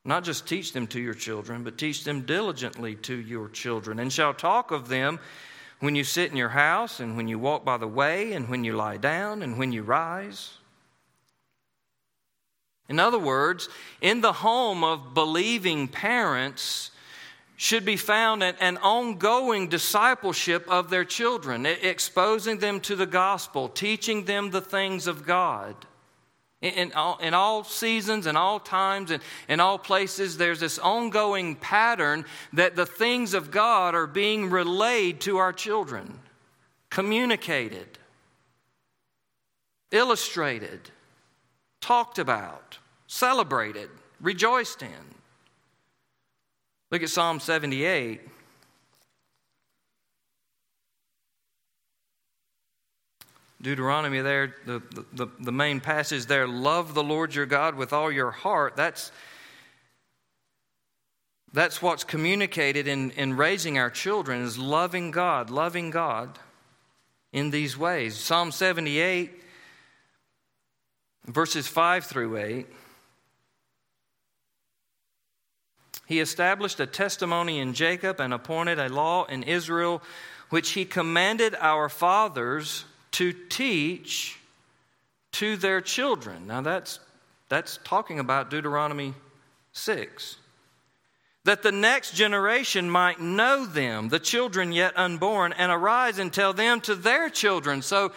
Not 0.04 0.24
just 0.24 0.46
teach 0.46 0.72
them 0.72 0.86
to 0.88 1.00
your 1.00 1.14
children, 1.14 1.62
but 1.62 1.78
teach 1.78 2.04
them 2.04 2.22
diligently 2.22 2.96
to 2.96 3.14
your 3.14 3.48
children, 3.48 3.98
and 3.98 4.12
shall 4.12 4.34
talk 4.34 4.70
of 4.70 4.88
them 4.88 5.20
when 5.80 5.96
you 5.96 6.04
sit 6.04 6.30
in 6.30 6.36
your 6.36 6.50
house, 6.50 7.00
and 7.00 7.16
when 7.16 7.28
you 7.28 7.38
walk 7.38 7.64
by 7.64 7.76
the 7.76 7.88
way, 7.88 8.32
and 8.32 8.48
when 8.48 8.64
you 8.64 8.74
lie 8.74 8.96
down, 8.96 9.42
and 9.42 9.58
when 9.58 9.72
you 9.72 9.82
rise. 9.82 10.54
In 12.88 12.98
other 12.98 13.18
words, 13.18 13.68
in 14.00 14.20
the 14.20 14.32
home 14.32 14.84
of 14.84 15.14
believing 15.14 15.88
parents, 15.88 16.90
should 17.60 17.84
be 17.84 17.98
found 17.98 18.42
an, 18.42 18.78
ongoing 18.78 19.68
discipleship 19.68 20.66
of 20.66 20.88
their 20.88 21.04
children, 21.04 21.66
exposing 21.66 22.56
them 22.56 22.80
to 22.80 22.96
the 22.96 23.04
gospel, 23.04 23.68
teaching 23.68 24.24
them 24.24 24.50
the 24.50 24.62
things 24.62 25.06
of 25.06 25.26
God. 25.26 25.76
In, 26.62 26.92
all, 26.92 27.16
in 27.18 27.32
all 27.32 27.64
seasons 27.64 28.26
and 28.26 28.36
all 28.36 28.60
times 28.60 29.10
and 29.10 29.22
in 29.48 29.60
all 29.60 29.78
places, 29.78 30.36
there's 30.36 30.60
this 30.60 30.78
ongoing 30.78 31.56
pattern 31.56 32.26
that 32.52 32.76
the 32.76 32.84
things 32.84 33.32
of 33.32 33.50
God 33.50 33.94
are 33.94 34.06
being 34.06 34.50
relayed 34.50 35.22
to 35.22 35.38
our 35.38 35.54
children, 35.54 36.18
communicated, 36.90 37.98
illustrated, 39.90 40.90
talked 41.80 42.18
about, 42.18 42.76
celebrated, 43.06 43.88
rejoiced 44.20 44.82
in. 44.82 45.14
Look 46.90 47.02
at 47.02 47.08
Psalm 47.08 47.40
78. 47.40 48.20
Deuteronomy 53.60 54.20
there, 54.20 54.54
the, 54.64 54.82
the, 55.12 55.28
the 55.38 55.52
main 55.52 55.80
passage 55.80 56.26
there, 56.26 56.48
love 56.48 56.94
the 56.94 57.02
Lord 57.02 57.34
your 57.34 57.46
God 57.46 57.74
with 57.74 57.92
all 57.92 58.10
your 58.10 58.30
heart. 58.30 58.74
That's, 58.74 59.12
that's 61.52 61.82
what's 61.82 62.02
communicated 62.02 62.88
in, 62.88 63.10
in 63.12 63.36
raising 63.36 63.76
our 63.78 63.90
children 63.90 64.42
is 64.42 64.56
loving 64.56 65.10
God, 65.10 65.50
loving 65.50 65.90
God 65.90 66.38
in 67.32 67.50
these 67.50 67.76
ways. 67.76 68.16
Psalm 68.16 68.50
78, 68.50 69.30
verses 71.26 71.68
5 71.68 72.04
through 72.06 72.36
8. 72.38 72.66
He 76.06 76.18
established 76.18 76.80
a 76.80 76.86
testimony 76.86 77.60
in 77.60 77.74
Jacob 77.74 78.20
and 78.20 78.32
appointed 78.32 78.78
a 78.78 78.88
law 78.88 79.26
in 79.26 79.42
Israel, 79.42 80.02
which 80.48 80.70
he 80.70 80.84
commanded 80.84 81.54
our 81.60 81.88
fathers 81.88 82.84
to 83.12 83.32
teach 83.32 84.38
to 85.32 85.56
their 85.56 85.80
children. 85.80 86.46
Now, 86.46 86.60
that's, 86.60 87.00
that's 87.48 87.78
talking 87.84 88.18
about 88.18 88.50
Deuteronomy 88.50 89.14
6. 89.72 90.36
That 91.44 91.62
the 91.62 91.72
next 91.72 92.14
generation 92.14 92.90
might 92.90 93.20
know 93.20 93.64
them, 93.64 94.08
the 94.08 94.18
children 94.18 94.72
yet 94.72 94.92
unborn, 94.96 95.52
and 95.54 95.72
arise 95.72 96.18
and 96.18 96.32
tell 96.32 96.52
them 96.52 96.80
to 96.82 96.94
their 96.94 97.30
children. 97.30 97.82
So, 97.82 98.12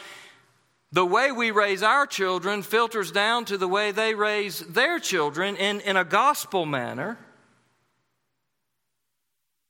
the 0.91 1.05
way 1.05 1.31
we 1.31 1.49
raise 1.49 1.81
our 1.81 2.05
children 2.05 2.61
filters 2.61 3.11
down 3.11 3.45
to 3.45 3.57
the 3.57 3.67
way 3.67 3.91
they 3.91 4.13
raise 4.13 4.59
their 4.59 4.99
children 4.99 5.55
in, 5.55 5.79
in 5.81 5.97
a 5.97 6.03
gospel 6.03 6.67
manner 6.67 7.17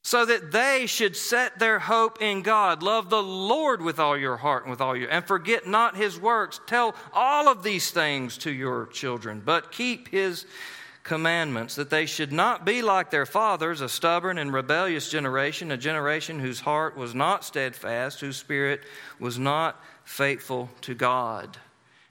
so 0.03 0.25
that 0.25 0.51
they 0.51 0.85
should 0.85 1.15
set 1.15 1.57
their 1.59 1.79
hope 1.79 2.21
in 2.21 2.41
God. 2.41 2.83
Love 2.83 3.09
the 3.09 3.23
Lord 3.23 3.81
with 3.81 3.99
all 3.99 4.17
your 4.17 4.35
heart 4.37 4.63
and 4.63 4.71
with 4.71 4.81
all 4.81 4.97
your 4.97 5.09
and 5.09 5.25
forget 5.25 5.65
not 5.65 5.95
his 5.95 6.19
works. 6.19 6.59
Tell 6.67 6.93
all 7.13 7.47
of 7.47 7.63
these 7.63 7.89
things 7.89 8.37
to 8.39 8.51
your 8.51 8.87
children, 8.87 9.41
but 9.43 9.71
keep 9.71 10.09
his 10.09 10.45
commandments, 11.03 11.75
that 11.75 11.89
they 11.89 12.05
should 12.05 12.31
not 12.31 12.65
be 12.65 12.81
like 12.81 13.11
their 13.11 13.25
fathers, 13.25 13.81
a 13.81 13.89
stubborn 13.89 14.37
and 14.37 14.53
rebellious 14.53 15.09
generation, 15.09 15.71
a 15.71 15.77
generation 15.77 16.39
whose 16.39 16.61
heart 16.61 16.95
was 16.97 17.13
not 17.13 17.43
steadfast, 17.43 18.21
whose 18.21 18.37
spirit 18.37 18.81
was 19.19 19.37
not 19.37 19.81
faithful 20.05 20.69
to 20.81 20.93
God. 20.93 21.57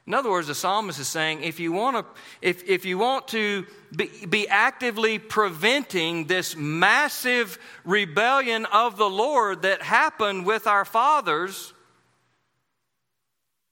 In 0.05 0.13
other 0.13 0.29
words, 0.29 0.47
the 0.47 0.55
psalmist 0.55 0.99
is 0.99 1.07
saying 1.07 1.43
if 1.43 1.59
you 1.61 1.71
want 1.71 1.95
to, 1.95 2.05
if, 2.41 2.67
if 2.67 2.83
you 2.83 2.97
want 2.97 3.29
to 3.29 3.65
be, 3.95 4.09
be 4.25 4.47
actively 4.49 5.17
preventing 5.17 6.27
this 6.27 6.57
massive 6.57 7.57
rebellion 7.85 8.65
of 8.65 8.97
the 8.97 9.09
Lord 9.09 9.61
that 9.61 9.81
happened 9.81 10.45
with 10.45 10.67
our 10.67 10.83
fathers, 10.83 11.73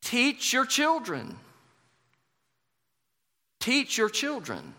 teach 0.01 0.53
your 0.53 0.65
children. 0.65 1.37
Teach 3.59 3.97
your 3.97 4.09
children. 4.09 4.73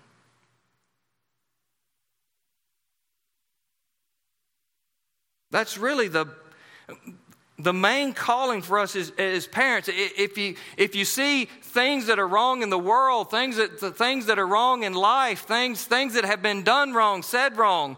That's 5.50 5.76
really 5.76 6.09
the 6.09 6.26
the 7.62 7.73
main 7.73 8.12
calling 8.12 8.62
for 8.62 8.78
us 8.78 8.97
as, 8.97 9.12
as 9.19 9.47
parents, 9.47 9.88
if 9.92 10.37
you, 10.37 10.57
if 10.76 10.95
you 10.95 11.04
see 11.04 11.45
things 11.45 12.07
that 12.07 12.19
are 12.19 12.26
wrong 12.26 12.62
in 12.62 12.71
the 12.71 12.78
world, 12.78 13.31
things 13.31 13.57
that, 13.57 13.81
the 13.81 13.90
things 13.90 14.26
that 14.26 14.38
are 14.38 14.47
wrong 14.47 14.83
in 14.83 14.95
life, 14.95 15.47
things, 15.47 15.85
things 15.85 16.14
that 16.14 16.25
have 16.25 16.42
been 16.42 16.62
done 16.62 16.92
wrong, 16.92 17.23
said 17.23 17.57
wrong, 17.57 17.97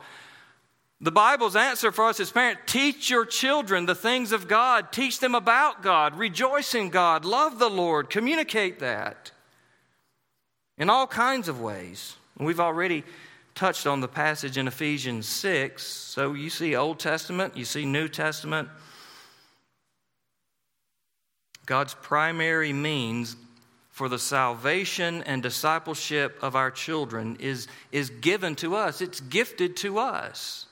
the 1.00 1.12
Bible's 1.12 1.56
answer 1.56 1.92
for 1.92 2.06
us 2.06 2.20
as 2.20 2.30
parents 2.30 2.62
teach 2.66 3.10
your 3.10 3.26
children 3.26 3.86
the 3.86 3.94
things 3.94 4.32
of 4.32 4.48
God, 4.48 4.92
teach 4.92 5.18
them 5.18 5.34
about 5.34 5.82
God, 5.82 6.16
rejoice 6.16 6.74
in 6.74 6.88
God, 6.88 7.24
love 7.24 7.58
the 7.58 7.68
Lord, 7.68 8.08
communicate 8.08 8.78
that 8.78 9.32
in 10.78 10.88
all 10.88 11.06
kinds 11.06 11.48
of 11.48 11.60
ways. 11.60 12.16
We've 12.38 12.60
already 12.60 13.04
touched 13.54 13.86
on 13.86 14.00
the 14.00 14.08
passage 14.08 14.58
in 14.58 14.66
Ephesians 14.66 15.28
6. 15.28 15.82
So 15.82 16.32
you 16.32 16.50
see 16.50 16.74
Old 16.74 16.98
Testament, 16.98 17.56
you 17.56 17.64
see 17.64 17.84
New 17.84 18.08
Testament. 18.08 18.68
God's 21.66 21.94
primary 21.94 22.72
means 22.72 23.36
for 23.90 24.08
the 24.08 24.18
salvation 24.18 25.22
and 25.22 25.42
discipleship 25.42 26.36
of 26.42 26.56
our 26.56 26.70
children 26.70 27.36
is, 27.38 27.68
is 27.92 28.10
given 28.10 28.56
to 28.56 28.74
us, 28.74 29.00
it's 29.00 29.20
gifted 29.20 29.76
to 29.76 29.98
us. 29.98 30.66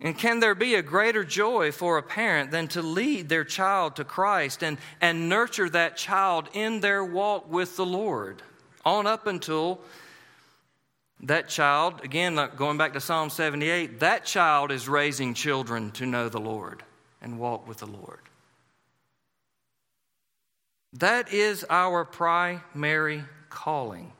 And 0.00 0.18
can 0.18 0.40
there 0.40 0.54
be 0.54 0.74
a 0.74 0.82
greater 0.82 1.24
joy 1.24 1.72
for 1.72 1.96
a 1.96 2.02
parent 2.02 2.50
than 2.50 2.68
to 2.68 2.82
lead 2.82 3.30
their 3.30 3.44
child 3.44 3.96
to 3.96 4.04
Christ 4.04 4.62
and, 4.62 4.76
and 5.00 5.30
nurture 5.30 5.70
that 5.70 5.96
child 5.96 6.50
in 6.52 6.80
their 6.80 7.02
walk 7.02 7.50
with 7.50 7.76
the 7.76 7.86
Lord? 7.86 8.42
On 8.84 9.06
up 9.06 9.26
until 9.26 9.80
that 11.20 11.48
child, 11.48 12.04
again, 12.04 12.38
going 12.54 12.76
back 12.76 12.92
to 12.92 13.00
Psalm 13.00 13.30
78, 13.30 14.00
that 14.00 14.26
child 14.26 14.70
is 14.70 14.90
raising 14.90 15.32
children 15.32 15.90
to 15.92 16.04
know 16.04 16.28
the 16.28 16.40
Lord 16.40 16.82
and 17.24 17.38
walk 17.38 17.66
with 17.66 17.78
the 17.78 17.86
Lord. 17.86 18.20
That 20.92 21.32
is 21.32 21.64
our 21.68 22.04
primary 22.04 23.24
calling. 23.48 24.12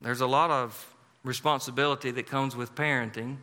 There's 0.00 0.22
a 0.22 0.26
lot 0.26 0.50
of 0.50 0.94
responsibility 1.22 2.10
that 2.10 2.26
comes 2.26 2.56
with 2.56 2.74
parenting. 2.74 3.36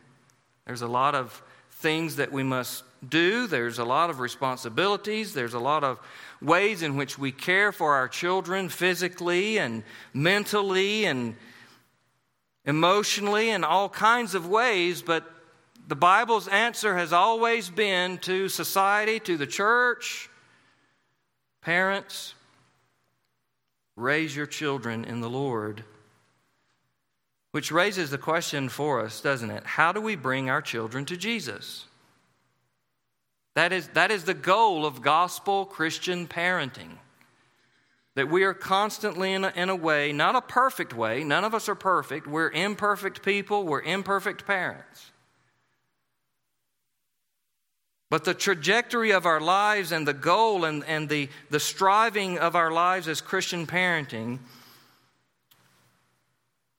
There's 0.66 0.82
a 0.82 0.88
lot 0.88 1.14
of 1.14 1.42
things 1.70 2.16
that 2.16 2.30
we 2.30 2.42
must 2.42 2.84
do. 3.08 3.46
There's 3.46 3.78
a 3.78 3.84
lot 3.84 4.10
of 4.10 4.20
responsibilities. 4.20 5.32
There's 5.32 5.54
a 5.54 5.58
lot 5.58 5.84
of 5.84 5.98
ways 6.40 6.82
in 6.82 6.96
which 6.96 7.18
we 7.18 7.32
care 7.32 7.72
for 7.72 7.94
our 7.94 8.08
children 8.08 8.68
physically 8.68 9.58
and 9.58 9.82
mentally 10.12 11.06
and 11.06 11.36
emotionally 12.64 13.50
in 13.50 13.64
all 13.64 13.88
kinds 13.88 14.34
of 14.34 14.46
ways. 14.48 15.00
But 15.02 15.31
the 15.88 15.96
Bible's 15.96 16.48
answer 16.48 16.96
has 16.96 17.12
always 17.12 17.68
been 17.68 18.18
to 18.18 18.48
society, 18.48 19.18
to 19.20 19.36
the 19.36 19.46
church, 19.46 20.28
parents, 21.60 22.34
raise 23.96 24.34
your 24.34 24.46
children 24.46 25.04
in 25.04 25.20
the 25.20 25.30
Lord. 25.30 25.84
Which 27.50 27.70
raises 27.70 28.10
the 28.10 28.18
question 28.18 28.68
for 28.68 29.00
us, 29.00 29.20
doesn't 29.20 29.50
it? 29.50 29.64
How 29.64 29.92
do 29.92 30.00
we 30.00 30.16
bring 30.16 30.48
our 30.48 30.62
children 30.62 31.04
to 31.06 31.16
Jesus? 31.16 31.84
That 33.54 33.72
is, 33.72 33.88
that 33.88 34.10
is 34.10 34.24
the 34.24 34.34
goal 34.34 34.86
of 34.86 35.02
gospel 35.02 35.66
Christian 35.66 36.26
parenting. 36.26 36.96
That 38.14 38.30
we 38.30 38.44
are 38.44 38.54
constantly 38.54 39.34
in 39.34 39.44
a, 39.44 39.52
in 39.54 39.68
a 39.68 39.76
way, 39.76 40.12
not 40.12 40.36
a 40.36 40.40
perfect 40.40 40.94
way, 40.94 41.24
none 41.24 41.44
of 41.44 41.54
us 41.54 41.68
are 41.68 41.74
perfect. 41.74 42.26
We're 42.26 42.50
imperfect 42.50 43.22
people, 43.22 43.64
we're 43.64 43.82
imperfect 43.82 44.46
parents. 44.46 45.11
But 48.12 48.24
the 48.24 48.34
trajectory 48.34 49.12
of 49.12 49.24
our 49.24 49.40
lives 49.40 49.90
and 49.90 50.06
the 50.06 50.12
goal 50.12 50.66
and, 50.66 50.84
and 50.84 51.08
the, 51.08 51.30
the 51.48 51.58
striving 51.58 52.38
of 52.38 52.54
our 52.54 52.70
lives 52.70 53.08
as 53.08 53.22
Christian 53.22 53.66
parenting, 53.66 54.38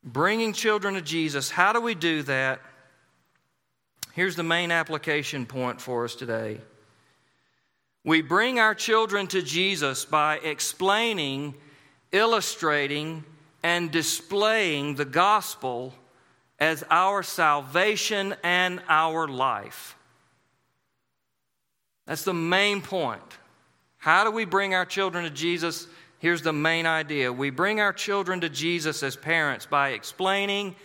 bringing 0.03 0.53
children 0.53 0.93
to 0.93 1.01
Jesus, 1.01 1.49
how 1.49 1.73
do 1.73 1.81
we 1.81 1.95
do 1.95 2.21
that? 2.21 2.61
Here's 4.11 4.35
the 4.35 4.43
main 4.43 4.69
application 4.69 5.47
point 5.47 5.81
for 5.81 6.05
us 6.05 6.13
today. 6.13 6.61
We 8.03 8.21
bring 8.21 8.59
our 8.59 8.75
children 8.75 9.25
to 9.29 9.41
Jesus 9.41 10.05
by 10.05 10.37
explaining, 10.37 11.55
illustrating, 12.11 13.23
and 13.63 13.89
displaying 13.89 14.97
the 14.97 15.05
gospel 15.05 15.95
as 16.59 16.83
our 16.91 17.23
salvation 17.23 18.35
and 18.43 18.83
our 18.87 19.27
life. 19.27 19.97
That's 22.05 22.23
the 22.23 22.33
main 22.33 22.81
point. 22.81 23.21
How 23.97 24.23
do 24.23 24.31
we 24.31 24.45
bring 24.45 24.73
our 24.73 24.85
children 24.85 25.23
to 25.23 25.29
Jesus? 25.29 25.87
Here's 26.19 26.41
the 26.41 26.53
main 26.53 26.85
idea 26.85 27.31
we 27.31 27.49
bring 27.49 27.79
our 27.79 27.93
children 27.93 28.41
to 28.41 28.49
Jesus 28.49 29.03
as 29.03 29.15
parents 29.15 29.65
by 29.65 29.89
explaining, 29.89 30.75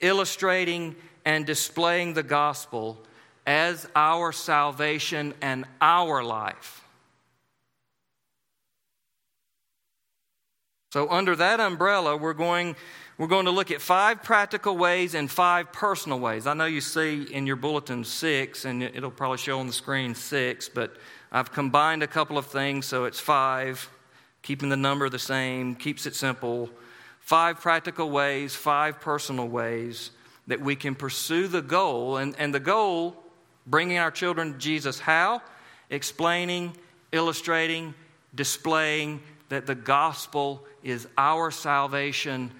illustrating, 0.00 0.96
and 1.24 1.46
displaying 1.46 2.14
the 2.14 2.22
gospel 2.22 2.98
as 3.46 3.88
our 3.94 4.32
salvation 4.32 5.34
and 5.40 5.64
our 5.80 6.24
life. 6.24 6.82
So, 10.92 11.10
under 11.10 11.36
that 11.36 11.60
umbrella, 11.60 12.16
we're 12.16 12.32
going 12.32 12.74
we're 13.18 13.26
going 13.26 13.46
to 13.46 13.50
look 13.50 13.70
at 13.70 13.80
five 13.80 14.22
practical 14.22 14.76
ways 14.76 15.14
and 15.14 15.30
five 15.30 15.72
personal 15.72 16.20
ways. 16.20 16.46
I 16.46 16.52
know 16.52 16.66
you 16.66 16.82
see 16.82 17.22
in 17.22 17.46
your 17.46 17.56
bulletin 17.56 18.04
six, 18.04 18.66
and 18.66 18.82
it'll 18.82 19.10
probably 19.10 19.38
show 19.38 19.58
on 19.58 19.66
the 19.66 19.72
screen 19.72 20.14
six, 20.14 20.68
but 20.68 20.96
I've 21.32 21.50
combined 21.50 22.02
a 22.02 22.06
couple 22.06 22.36
of 22.36 22.46
things, 22.46 22.84
so 22.84 23.06
it's 23.06 23.18
five, 23.18 23.88
keeping 24.42 24.68
the 24.68 24.76
number 24.76 25.08
the 25.08 25.18
same, 25.18 25.74
keeps 25.74 26.04
it 26.04 26.14
simple. 26.14 26.68
Five 27.20 27.60
practical 27.60 28.10
ways, 28.10 28.54
five 28.54 29.00
personal 29.00 29.48
ways 29.48 30.10
that 30.46 30.60
we 30.60 30.76
can 30.76 30.94
pursue 30.94 31.48
the 31.48 31.62
goal. 31.62 32.18
And, 32.18 32.36
and 32.38 32.54
the 32.54 32.60
goal, 32.60 33.16
bringing 33.66 33.98
our 33.98 34.10
children 34.10 34.52
to 34.52 34.58
Jesus, 34.58 35.00
how? 35.00 35.40
Explaining, 35.88 36.76
illustrating, 37.12 37.94
displaying 38.34 39.20
that 39.48 39.66
the 39.66 39.74
gospel 39.74 40.64
is 40.84 41.08
our 41.16 41.50
salvation 41.50 42.50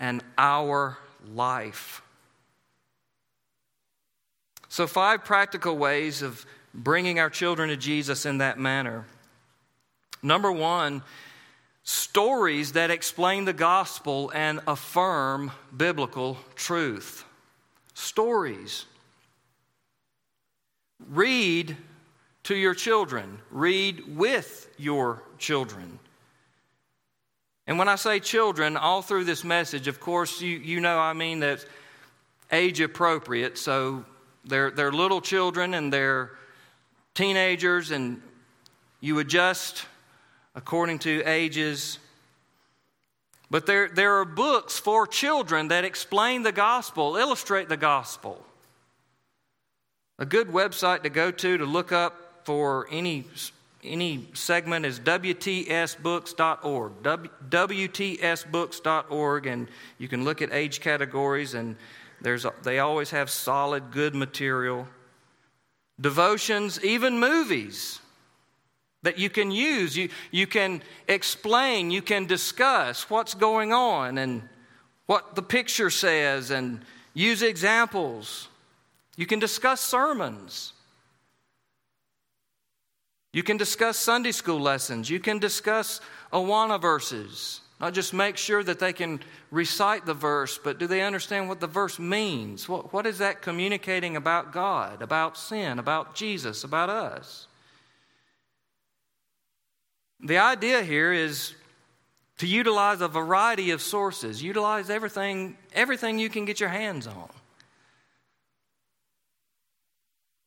and 0.00 0.22
our 0.36 0.98
life. 1.32 2.02
So, 4.68 4.86
five 4.86 5.24
practical 5.24 5.76
ways 5.76 6.22
of 6.22 6.44
bringing 6.74 7.18
our 7.18 7.30
children 7.30 7.70
to 7.70 7.76
Jesus 7.76 8.26
in 8.26 8.38
that 8.38 8.58
manner. 8.58 9.06
Number 10.22 10.52
one, 10.52 11.02
stories 11.82 12.72
that 12.72 12.90
explain 12.90 13.44
the 13.44 13.52
gospel 13.52 14.30
and 14.34 14.60
affirm 14.66 15.52
biblical 15.74 16.36
truth. 16.56 17.24
Stories. 17.94 18.84
Read 21.08 21.76
to 22.44 22.54
your 22.54 22.74
children, 22.74 23.38
read 23.50 24.16
with 24.16 24.68
your 24.78 25.22
children. 25.38 25.98
And 27.66 27.78
when 27.78 27.88
I 27.88 27.96
say 27.96 28.20
children, 28.20 28.76
all 28.76 29.02
through 29.02 29.24
this 29.24 29.42
message, 29.42 29.88
of 29.88 29.98
course, 29.98 30.40
you, 30.40 30.58
you 30.58 30.80
know 30.80 30.98
I 30.98 31.12
mean 31.12 31.40
that 31.40 31.64
age 32.52 32.80
appropriate. 32.80 33.58
So 33.58 34.04
they're, 34.44 34.70
they're 34.70 34.92
little 34.92 35.20
children 35.20 35.74
and 35.74 35.92
they're 35.92 36.30
teenagers, 37.14 37.90
and 37.90 38.22
you 39.00 39.18
adjust 39.18 39.86
according 40.54 41.00
to 41.00 41.22
ages. 41.24 41.98
But 43.50 43.66
there, 43.66 43.88
there 43.88 44.14
are 44.16 44.24
books 44.24 44.78
for 44.78 45.06
children 45.06 45.68
that 45.68 45.84
explain 45.84 46.42
the 46.42 46.52
gospel, 46.52 47.16
illustrate 47.16 47.68
the 47.68 47.76
gospel. 47.76 48.44
A 50.18 50.26
good 50.26 50.48
website 50.48 51.02
to 51.02 51.10
go 51.10 51.30
to 51.30 51.58
to 51.58 51.64
look 51.64 51.92
up 51.92 52.42
for 52.44 52.86
any 52.90 53.26
any 53.84 54.28
segment 54.34 54.86
is 54.86 54.98
WTSbooks.org. 55.00 56.92
WTSbooks.org, 57.50 59.46
and 59.46 59.68
you 59.98 60.08
can 60.08 60.24
look 60.24 60.42
at 60.42 60.52
age 60.52 60.80
categories, 60.80 61.54
and 61.54 61.76
there's, 62.20 62.44
they 62.62 62.78
always 62.78 63.10
have 63.10 63.30
solid, 63.30 63.90
good 63.92 64.14
material. 64.14 64.86
Devotions, 66.00 66.82
even 66.84 67.18
movies. 67.20 68.00
that 69.02 69.18
you 69.18 69.30
can 69.30 69.50
use. 69.52 69.96
You, 69.96 70.08
you 70.32 70.48
can 70.48 70.82
explain, 71.06 71.92
you 71.92 72.02
can 72.02 72.26
discuss 72.26 73.08
what's 73.08 73.34
going 73.34 73.72
on 73.72 74.18
and 74.18 74.42
what 75.06 75.36
the 75.36 75.42
picture 75.42 75.90
says 75.90 76.50
and 76.50 76.80
use 77.14 77.42
examples. 77.42 78.48
You 79.16 79.26
can 79.26 79.38
discuss 79.38 79.80
sermons. 79.80 80.72
You 83.36 83.42
can 83.42 83.58
discuss 83.58 83.98
Sunday 83.98 84.32
school 84.32 84.58
lessons. 84.58 85.10
You 85.10 85.20
can 85.20 85.38
discuss 85.38 86.00
Awana 86.32 86.80
verses. 86.80 87.60
Not 87.78 87.92
just 87.92 88.14
make 88.14 88.38
sure 88.38 88.64
that 88.64 88.78
they 88.78 88.94
can 88.94 89.20
recite 89.50 90.06
the 90.06 90.14
verse, 90.14 90.56
but 90.56 90.78
do 90.78 90.86
they 90.86 91.02
understand 91.02 91.46
what 91.46 91.60
the 91.60 91.66
verse 91.66 91.98
means? 91.98 92.66
What, 92.66 92.94
what 92.94 93.04
is 93.04 93.18
that 93.18 93.42
communicating 93.42 94.16
about 94.16 94.54
God, 94.54 95.02
about 95.02 95.36
sin, 95.36 95.78
about 95.78 96.14
Jesus, 96.14 96.64
about 96.64 96.88
us? 96.88 97.46
The 100.20 100.38
idea 100.38 100.82
here 100.82 101.12
is 101.12 101.54
to 102.38 102.46
utilize 102.46 103.02
a 103.02 103.08
variety 103.08 103.70
of 103.70 103.82
sources, 103.82 104.42
utilize 104.42 104.88
everything, 104.88 105.58
everything 105.74 106.18
you 106.18 106.30
can 106.30 106.46
get 106.46 106.58
your 106.58 106.70
hands 106.70 107.06
on. 107.06 107.28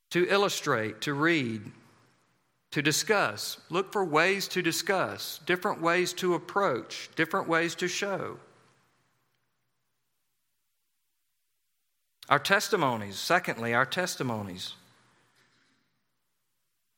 To 0.10 0.28
illustrate, 0.28 1.02
to 1.02 1.14
read, 1.14 1.72
to 2.72 2.82
discuss. 2.82 3.60
Look 3.70 3.92
for 3.92 4.06
ways 4.06 4.48
to 4.50 4.62
discuss, 4.62 5.40
different 5.46 5.82
ways 5.82 6.14
to 6.14 6.36
approach, 6.36 7.10
different 7.16 7.48
ways 7.48 7.76
to 7.76 7.88
show. 7.88 8.38
Our 12.30 12.40
testimonies, 12.40 13.18
secondly, 13.18 13.74
our 13.74 13.88
testimonies. 13.88 14.74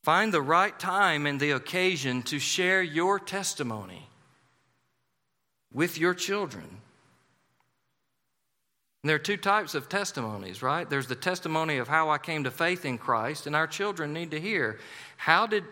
Find 0.03 0.33
the 0.33 0.41
right 0.41 0.77
time 0.77 1.25
and 1.25 1.39
the 1.39 1.51
occasion 1.51 2.23
to 2.23 2.39
share 2.39 2.81
your 2.81 3.19
testimony 3.19 4.07
with 5.73 5.97
your 5.97 6.13
children. 6.13 6.81
There 9.03 9.15
are 9.15 9.19
two 9.19 9.37
types 9.37 9.73
of 9.73 9.89
testimonies, 9.89 10.61
right? 10.61 10.87
There's 10.87 11.07
the 11.07 11.15
testimony 11.15 11.77
of 11.77 11.87
how 11.87 12.09
I 12.11 12.19
came 12.19 12.43
to 12.43 12.51
faith 12.51 12.85
in 12.85 12.99
Christ, 12.99 13.47
and 13.47 13.55
our 13.55 13.65
children 13.65 14.13
need 14.13 14.31
to 14.31 14.39
hear 14.39 14.79
how 15.17 15.47
did 15.47 15.63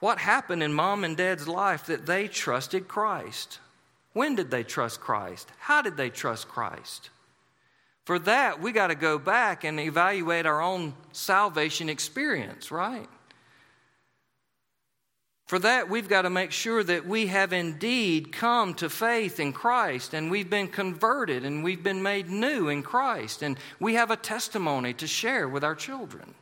what 0.00 0.18
happened 0.18 0.62
in 0.62 0.74
mom 0.74 1.04
and 1.04 1.16
dad's 1.16 1.48
life 1.48 1.86
that 1.86 2.04
they 2.04 2.28
trusted 2.28 2.86
Christ? 2.86 3.58
When 4.12 4.34
did 4.34 4.50
they 4.50 4.62
trust 4.62 5.00
Christ? 5.00 5.50
How 5.58 5.80
did 5.80 5.96
they 5.96 6.10
trust 6.10 6.48
Christ? 6.48 7.10
For 8.04 8.18
that, 8.20 8.60
we 8.60 8.72
got 8.72 8.88
to 8.88 8.94
go 8.94 9.18
back 9.18 9.64
and 9.64 9.80
evaluate 9.80 10.46
our 10.46 10.60
own 10.60 10.94
salvation 11.12 11.88
experience, 11.88 12.70
right? 12.70 13.08
For 15.46 15.60
that, 15.60 15.88
we've 15.88 16.08
got 16.08 16.22
to 16.22 16.30
make 16.30 16.50
sure 16.50 16.82
that 16.82 17.06
we 17.06 17.28
have 17.28 17.52
indeed 17.52 18.32
come 18.32 18.74
to 18.74 18.90
faith 18.90 19.38
in 19.38 19.52
Christ 19.52 20.12
and 20.12 20.28
we've 20.28 20.50
been 20.50 20.66
converted 20.66 21.44
and 21.44 21.62
we've 21.62 21.84
been 21.84 22.02
made 22.02 22.28
new 22.28 22.68
in 22.68 22.82
Christ 22.82 23.42
and 23.42 23.56
we 23.78 23.94
have 23.94 24.10
a 24.10 24.16
testimony 24.16 24.92
to 24.94 25.06
share 25.06 25.48
with 25.48 25.62
our 25.62 25.76
children. 25.76 26.34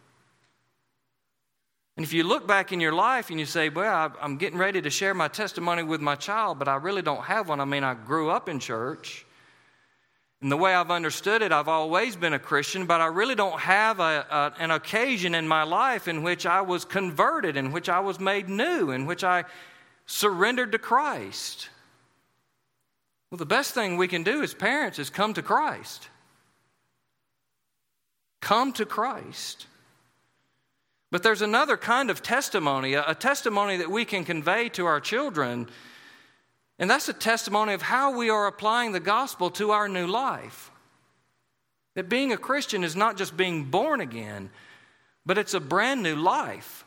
And 1.98 2.04
if 2.04 2.14
you 2.14 2.24
look 2.24 2.48
back 2.48 2.72
in 2.72 2.80
your 2.80 2.94
life 2.94 3.28
and 3.28 3.38
you 3.38 3.44
say, 3.44 3.68
Well, 3.68 4.14
I'm 4.20 4.38
getting 4.38 4.58
ready 4.58 4.80
to 4.80 4.90
share 4.90 5.12
my 5.12 5.28
testimony 5.28 5.82
with 5.82 6.00
my 6.00 6.16
child, 6.16 6.58
but 6.58 6.66
I 6.66 6.76
really 6.76 7.02
don't 7.02 7.24
have 7.24 7.50
one. 7.50 7.60
I 7.60 7.66
mean, 7.66 7.84
I 7.84 7.92
grew 7.92 8.30
up 8.30 8.48
in 8.48 8.58
church. 8.58 9.26
And 10.44 10.52
the 10.52 10.58
way 10.58 10.74
I've 10.74 10.90
understood 10.90 11.40
it, 11.40 11.52
I've 11.52 11.68
always 11.68 12.16
been 12.16 12.34
a 12.34 12.38
Christian, 12.38 12.84
but 12.84 13.00
I 13.00 13.06
really 13.06 13.34
don't 13.34 13.58
have 13.60 13.98
a, 13.98 14.26
a, 14.30 14.52
an 14.62 14.72
occasion 14.72 15.34
in 15.34 15.48
my 15.48 15.62
life 15.62 16.06
in 16.06 16.22
which 16.22 16.44
I 16.44 16.60
was 16.60 16.84
converted, 16.84 17.56
in 17.56 17.72
which 17.72 17.88
I 17.88 18.00
was 18.00 18.20
made 18.20 18.50
new, 18.50 18.90
in 18.90 19.06
which 19.06 19.24
I 19.24 19.44
surrendered 20.04 20.72
to 20.72 20.78
Christ. 20.78 21.70
Well, 23.30 23.38
the 23.38 23.46
best 23.46 23.72
thing 23.72 23.96
we 23.96 24.06
can 24.06 24.22
do 24.22 24.42
as 24.42 24.52
parents 24.52 24.98
is 24.98 25.08
come 25.08 25.32
to 25.32 25.40
Christ. 25.40 26.10
Come 28.42 28.74
to 28.74 28.84
Christ. 28.84 29.66
But 31.10 31.22
there's 31.22 31.40
another 31.40 31.78
kind 31.78 32.10
of 32.10 32.22
testimony, 32.22 32.92
a, 32.92 33.04
a 33.08 33.14
testimony 33.14 33.78
that 33.78 33.90
we 33.90 34.04
can 34.04 34.26
convey 34.26 34.68
to 34.68 34.84
our 34.84 35.00
children 35.00 35.70
and 36.78 36.90
that's 36.90 37.08
a 37.08 37.12
testimony 37.12 37.72
of 37.74 37.82
how 37.82 38.16
we 38.16 38.30
are 38.30 38.46
applying 38.46 38.92
the 38.92 39.00
gospel 39.00 39.50
to 39.50 39.70
our 39.70 39.88
new 39.88 40.06
life. 40.06 40.70
That 41.94 42.08
being 42.08 42.32
a 42.32 42.36
Christian 42.36 42.82
is 42.82 42.96
not 42.96 43.16
just 43.16 43.36
being 43.36 43.64
born 43.64 44.00
again, 44.00 44.50
but 45.24 45.38
it's 45.38 45.54
a 45.54 45.60
brand 45.60 46.02
new 46.02 46.16
life. 46.16 46.84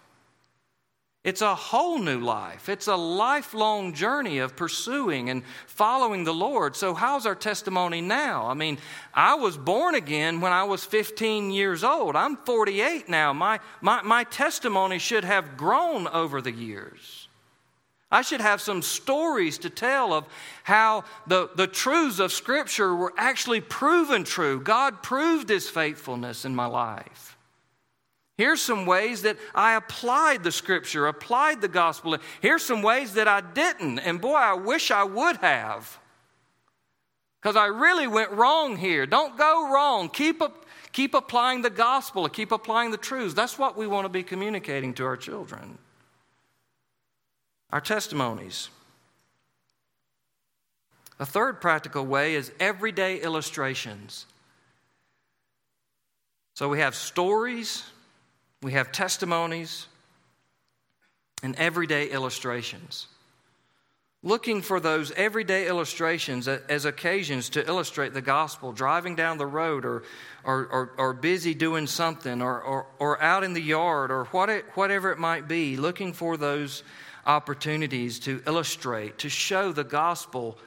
It's 1.24 1.42
a 1.42 1.56
whole 1.56 2.00
new 2.00 2.22
life. 2.22 2.70
It's 2.70 2.88
a 2.88 2.96
lifelong 2.96 3.94
journey 3.94 4.38
of 4.38 4.56
pursuing 4.56 5.30
and 5.30 5.44
following 5.66 6.24
the 6.24 6.34
Lord. 6.34 6.76
So, 6.76 6.94
how's 6.94 7.26
our 7.26 7.36
testimony 7.36 8.00
now? 8.00 8.46
I 8.48 8.54
mean, 8.54 8.78
I 9.14 9.36
was 9.36 9.58
born 9.58 9.96
again 9.96 10.40
when 10.40 10.54
I 10.54 10.64
was 10.64 10.86
15 10.86 11.52
years 11.52 11.84
old. 11.84 12.16
I'm 12.16 12.38
48 12.38 13.10
now. 13.10 13.34
My, 13.34 13.60
my, 13.82 14.02
my 14.04 14.24
testimony 14.24 15.00
should 15.00 15.26
have 15.26 15.58
grown 15.58 16.08
over 16.08 16.42
the 16.42 16.54
years. 16.54 17.27
I 18.10 18.22
should 18.22 18.40
have 18.40 18.62
some 18.62 18.82
stories 18.82 19.58
to 19.60 19.70
tell 19.70 20.14
of 20.14 20.26
how 20.64 21.04
the, 21.28 21.50
the 21.56 21.68
truths 21.68 22.20
of 22.20 22.32
Scripture 22.32 22.96
were 22.96 23.14
actually 23.18 23.60
proven 23.60 24.24
true. 24.24 24.62
God 24.62 25.04
proved 25.04 25.50
His 25.50 25.70
faithfulness 25.70 26.46
in 26.46 26.56
my 26.56 26.68
life. 26.68 27.38
Here's 28.38 28.62
some 28.62 28.86
ways 28.86 29.24
that 29.24 29.38
I 29.54 29.76
applied 29.76 30.44
the 30.44 30.54
Scripture, 30.54 31.08
applied 31.08 31.60
the 31.60 31.68
gospel. 31.68 32.18
Here's 32.40 32.64
some 32.64 32.82
ways 32.82 33.16
that 33.16 33.28
I 33.28 33.42
didn't. 33.42 34.00
And 34.00 34.22
boy, 34.22 34.36
I 34.36 34.54
wish 34.54 34.90
I 34.90 35.04
would 35.04 35.38
have. 35.38 36.00
Because 37.42 37.58
I 37.58 37.66
really 37.66 38.08
went 38.08 38.32
wrong 38.32 38.78
here. 38.78 39.06
Don't 39.06 39.38
go 39.38 39.72
wrong. 39.74 40.10
Keep, 40.10 40.44
keep 40.94 41.14
applying 41.14 41.62
the 41.62 41.70
gospel, 41.70 42.30
keep 42.30 42.54
applying 42.54 42.92
the 42.92 42.98
truths. 42.98 43.34
That's 43.34 43.60
what 43.60 43.76
we 43.76 43.86
want 43.86 44.06
to 44.06 44.10
be 44.10 44.24
communicating 44.24 44.94
to 44.96 45.06
our 45.06 45.18
children 45.18 45.78
our 47.72 47.82
testimonies. 47.82 48.70
A 51.20 51.26
third 51.26 51.60
practical 51.62 52.06
way 52.06 52.36
is 52.36 52.52
everyday 52.60 53.18
illustrations. 53.22 54.26
So 56.54 56.70
we 56.70 56.80
have 56.80 56.96
stories, 56.96 57.84
we 58.62 58.74
have 58.74 58.92
testimonies, 58.92 59.88
and 61.44 61.56
everyday 61.56 62.10
illustrations. 62.10 63.08
Looking 64.24 64.62
for 64.62 64.80
those 64.80 65.12
everyday 65.12 65.68
illustrations 65.68 66.48
as 66.48 66.86
occasions 66.86 67.50
to 67.50 67.68
illustrate 67.68 68.14
the 68.14 68.22
gospel, 68.22 68.72
driving 68.72 69.16
down 69.16 69.38
the 69.38 69.46
road 69.46 69.86
or, 69.86 70.04
or, 70.44 70.66
or, 70.66 70.92
or 70.98 71.14
busy 71.14 71.54
doing 71.54 71.86
something 71.86 72.42
or, 72.42 72.60
or, 72.60 72.88
or 72.98 73.22
out 73.22 73.44
in 73.44 73.54
the 73.54 73.62
yard 73.62 74.10
or 74.10 74.26
what 74.26 74.50
it, 74.50 74.66
whatever 74.74 75.12
it 75.12 75.20
might 75.20 75.48
be, 75.48 75.78
looking 75.78 76.14
for 76.14 76.36
those 76.36 76.82
opportunities 77.28 78.20
to 78.20 78.42
illustrate, 78.48 79.20
to 79.20 79.30
show 79.30 79.72
the 79.72 79.84
gospel 79.84 80.58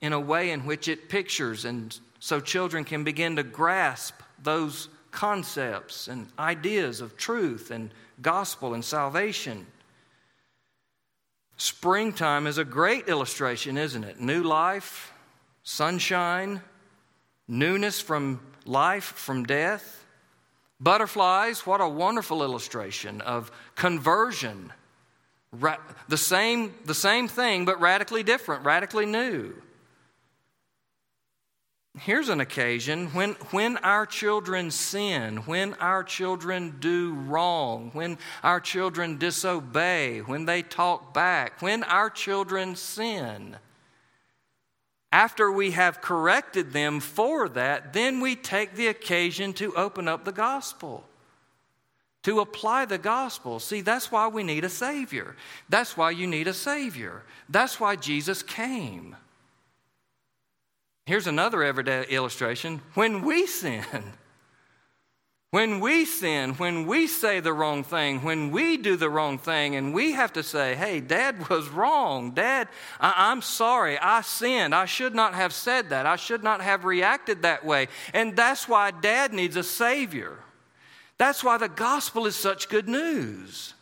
in 0.00 0.12
a 0.12 0.20
way 0.20 0.50
in 0.50 0.66
which 0.66 0.88
it 0.88 1.08
pictures, 1.08 1.64
and 1.64 1.98
so 2.18 2.40
children 2.40 2.84
can 2.84 3.04
begin 3.04 3.36
to 3.36 3.42
grasp 3.42 4.14
those 4.42 4.88
concepts 5.10 6.08
and 6.08 6.28
ideas 6.38 7.00
of 7.00 7.16
truth 7.16 7.70
and 7.70 7.90
gospel 8.20 8.74
and 8.74 8.84
salvation. 8.84 9.66
Springtime 11.56 12.46
is 12.46 12.58
a 12.58 12.64
great 12.64 13.08
illustration, 13.08 13.78
isn't 13.78 14.04
it? 14.04 14.20
New 14.20 14.42
life, 14.42 15.12
sunshine, 15.62 16.60
newness 17.48 18.00
from 18.00 18.40
life 18.64 19.04
from 19.04 19.44
death. 19.44 20.04
Butterflies, 20.80 21.66
what 21.66 21.80
a 21.80 21.88
wonderful 21.88 22.42
illustration 22.42 23.22
of 23.22 23.50
conversion 23.74 24.72
Ra- 25.60 25.78
the, 26.08 26.16
same, 26.16 26.74
the 26.84 26.94
same 26.94 27.28
thing, 27.28 27.64
but 27.64 27.80
radically 27.80 28.22
different, 28.22 28.64
radically 28.64 29.06
new. 29.06 29.54
Here's 31.98 32.28
an 32.28 32.40
occasion 32.40 33.06
when, 33.08 33.32
when 33.52 33.78
our 33.78 34.04
children 34.04 34.70
sin, 34.70 35.38
when 35.38 35.72
our 35.74 36.04
children 36.04 36.76
do 36.78 37.14
wrong, 37.14 37.90
when 37.94 38.18
our 38.42 38.60
children 38.60 39.16
disobey, 39.16 40.18
when 40.18 40.44
they 40.44 40.62
talk 40.62 41.14
back, 41.14 41.62
when 41.62 41.82
our 41.84 42.10
children 42.10 42.76
sin. 42.76 43.56
After 45.10 45.50
we 45.50 45.70
have 45.70 46.02
corrected 46.02 46.72
them 46.72 47.00
for 47.00 47.48
that, 47.50 47.94
then 47.94 48.20
we 48.20 48.36
take 48.36 48.74
the 48.74 48.88
occasion 48.88 49.54
to 49.54 49.74
open 49.74 50.06
up 50.06 50.24
the 50.24 50.32
gospel 50.32 51.04
to 52.26 52.40
apply 52.40 52.84
the 52.84 52.98
gospel. 52.98 53.60
See, 53.60 53.82
that's 53.82 54.10
why 54.10 54.26
we 54.26 54.42
need 54.42 54.64
a 54.64 54.68
Savior. 54.68 55.36
That's 55.68 55.96
why 55.96 56.10
you 56.10 56.26
need 56.26 56.48
a 56.48 56.52
Savior. 56.52 57.22
That's 57.48 57.78
why 57.78 57.94
Jesus 57.94 58.42
came. 58.42 59.14
Here's 61.06 61.28
another 61.28 61.62
everyday 61.62 62.04
illustration 62.08 62.80
when 62.94 63.24
we 63.24 63.46
sin. 63.46 63.84
When 65.52 65.78
we 65.78 66.04
sin, 66.04 66.54
when 66.54 66.88
we 66.88 67.06
say 67.06 67.38
the 67.38 67.52
wrong 67.52 67.84
thing, 67.84 68.24
when 68.24 68.50
we 68.50 68.76
do 68.76 68.96
the 68.96 69.08
wrong 69.08 69.38
thing, 69.38 69.76
and 69.76 69.94
we 69.94 70.10
have 70.10 70.32
to 70.32 70.42
say, 70.42 70.74
hey, 70.74 70.98
dad 70.98 71.48
was 71.48 71.68
wrong. 71.68 72.32
Dad, 72.32 72.66
I- 72.98 73.30
am 73.30 73.40
sorry. 73.40 73.98
I 74.00 74.22
sinned. 74.22 74.74
I 74.74 74.86
should 74.86 75.14
not 75.14 75.34
have 75.34 75.52
said 75.52 75.90
that. 75.90 76.06
I 76.06 76.16
should 76.16 76.42
not 76.42 76.60
have 76.60 76.84
reacted 76.84 77.42
that 77.42 77.64
way. 77.64 77.86
And 78.12 78.34
that's 78.34 78.68
why 78.68 78.90
dad 78.90 79.32
needs 79.32 79.54
a 79.54 79.62
Savior. 79.62 80.38
That's 81.18 81.42
why 81.42 81.56
the 81.56 81.68
gospel 81.68 82.26
is 82.26 82.36
such 82.36 82.68
good 82.68 82.88
news. 82.88 83.74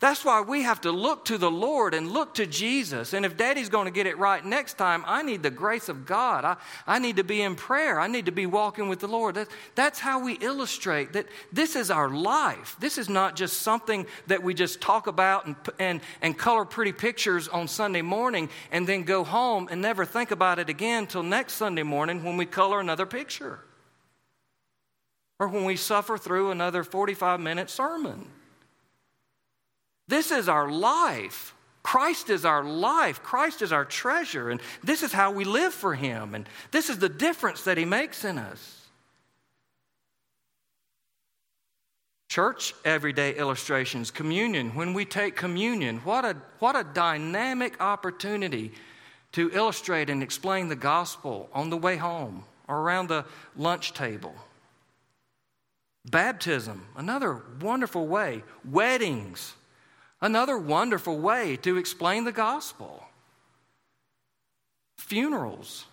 That's 0.00 0.24
why 0.24 0.42
we 0.42 0.62
have 0.62 0.82
to 0.82 0.92
look 0.92 1.24
to 1.24 1.38
the 1.38 1.50
Lord 1.50 1.92
and 1.92 2.12
look 2.12 2.34
to 2.34 2.46
Jesus. 2.46 3.14
And 3.14 3.26
if 3.26 3.36
daddy's 3.36 3.68
going 3.68 3.86
to 3.86 3.90
get 3.90 4.06
it 4.06 4.16
right 4.16 4.44
next 4.44 4.78
time, 4.78 5.02
I 5.04 5.22
need 5.22 5.42
the 5.42 5.50
grace 5.50 5.88
of 5.88 6.06
God. 6.06 6.44
I, 6.44 6.56
I 6.86 7.00
need 7.00 7.16
to 7.16 7.24
be 7.24 7.42
in 7.42 7.56
prayer. 7.56 7.98
I 7.98 8.06
need 8.06 8.26
to 8.26 8.32
be 8.32 8.46
walking 8.46 8.88
with 8.88 9.00
the 9.00 9.08
Lord. 9.08 9.34
That, 9.34 9.48
that's 9.74 9.98
how 9.98 10.22
we 10.24 10.34
illustrate 10.34 11.14
that 11.14 11.26
this 11.52 11.74
is 11.74 11.90
our 11.90 12.08
life. 12.08 12.76
This 12.78 12.96
is 12.96 13.08
not 13.08 13.34
just 13.34 13.62
something 13.62 14.06
that 14.28 14.40
we 14.40 14.54
just 14.54 14.80
talk 14.80 15.08
about 15.08 15.46
and, 15.46 15.56
and, 15.80 16.00
and 16.22 16.38
color 16.38 16.64
pretty 16.64 16.92
pictures 16.92 17.48
on 17.48 17.66
Sunday 17.66 18.02
morning 18.02 18.50
and 18.70 18.86
then 18.86 19.02
go 19.02 19.24
home 19.24 19.66
and 19.68 19.82
never 19.82 20.04
think 20.04 20.30
about 20.30 20.60
it 20.60 20.68
again 20.68 21.04
until 21.04 21.24
next 21.24 21.54
Sunday 21.54 21.82
morning 21.82 22.22
when 22.22 22.36
we 22.36 22.46
color 22.46 22.78
another 22.78 23.06
picture 23.06 23.58
or 25.38 25.48
when 25.48 25.64
we 25.64 25.76
suffer 25.76 26.18
through 26.18 26.50
another 26.50 26.82
45 26.82 27.40
minute 27.40 27.70
sermon. 27.70 28.26
This 30.08 30.30
is 30.30 30.48
our 30.48 30.70
life. 30.70 31.54
Christ 31.82 32.28
is 32.28 32.44
our 32.44 32.64
life. 32.64 33.22
Christ 33.22 33.62
is 33.62 33.72
our 33.72 33.84
treasure. 33.84 34.50
And 34.50 34.60
this 34.82 35.02
is 35.02 35.12
how 35.12 35.30
we 35.30 35.44
live 35.44 35.72
for 35.72 35.94
Him. 35.94 36.34
And 36.34 36.48
this 36.70 36.90
is 36.90 36.98
the 36.98 37.08
difference 37.08 37.64
that 37.64 37.78
He 37.78 37.84
makes 37.84 38.24
in 38.24 38.38
us. 38.38 38.86
Church 42.28 42.74
everyday 42.84 43.36
illustrations, 43.36 44.10
communion. 44.10 44.74
When 44.74 44.92
we 44.92 45.06
take 45.06 45.34
communion, 45.34 45.98
what 45.98 46.24
a, 46.24 46.36
what 46.58 46.76
a 46.76 46.84
dynamic 46.84 47.80
opportunity 47.80 48.72
to 49.32 49.50
illustrate 49.52 50.10
and 50.10 50.22
explain 50.22 50.68
the 50.68 50.76
gospel 50.76 51.48
on 51.54 51.70
the 51.70 51.76
way 51.76 51.96
home 51.96 52.44
or 52.66 52.80
around 52.80 53.08
the 53.08 53.24
lunch 53.56 53.94
table. 53.94 54.34
Baptism, 56.10 56.86
another 56.96 57.42
wonderful 57.60 58.06
way. 58.06 58.42
Weddings, 58.64 59.54
Another 60.20 60.58
wonderful 60.58 61.18
way 61.18 61.56
to 61.58 61.76
explain 61.76 62.24
the 62.24 62.32
gospel. 62.32 63.04
Funerals. 64.96 65.86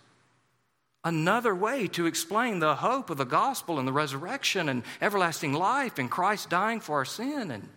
Another 1.04 1.54
way 1.54 1.88
to 1.90 2.08
explain 2.08 2.58
the 2.58 2.76
hope 2.76 3.12
of 3.12 3.18
the 3.18 3.26
gospel 3.26 3.78
and 3.78 3.88
the 3.88 3.94
resurrection 3.94 4.68
and 4.70 4.82
everlasting 5.00 5.54
life 5.54 6.00
and 6.00 6.10
Christ 6.10 6.50
dying 6.50 6.80
for 6.80 6.96
our 6.98 7.06
sin 7.06 7.52
and 7.52 7.70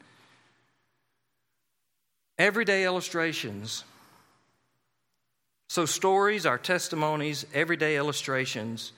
everyday 2.38 2.86
illustrations. 2.86 3.84
So, 5.68 5.84
stories, 5.84 6.46
our 6.46 6.56
testimonies, 6.56 7.44
everyday 7.52 7.98
illustrations. 7.98 8.92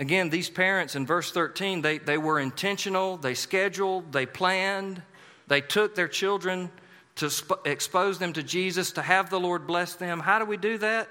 Again, 0.00 0.30
these 0.30 0.48
parents 0.48 0.96
in 0.96 1.04
verse 1.04 1.30
13, 1.30 1.82
they, 1.82 1.98
they 1.98 2.16
were 2.16 2.40
intentional, 2.40 3.18
they 3.18 3.34
scheduled, 3.34 4.12
they 4.12 4.24
planned, 4.24 5.02
they 5.46 5.60
took 5.60 5.94
their 5.94 6.08
children 6.08 6.70
to 7.16 7.28
sp- 7.28 7.60
expose 7.66 8.18
them 8.18 8.32
to 8.32 8.42
Jesus, 8.42 8.92
to 8.92 9.02
have 9.02 9.28
the 9.28 9.38
Lord 9.38 9.66
bless 9.66 9.96
them. 9.96 10.18
How 10.18 10.38
do 10.38 10.46
we 10.46 10.56
do 10.56 10.78
that? 10.78 11.06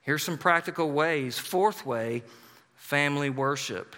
Here's 0.00 0.24
some 0.24 0.38
practical 0.38 0.90
ways. 0.90 1.38
Fourth 1.38 1.86
way 1.86 2.24
family 2.74 3.30
worship. 3.30 3.94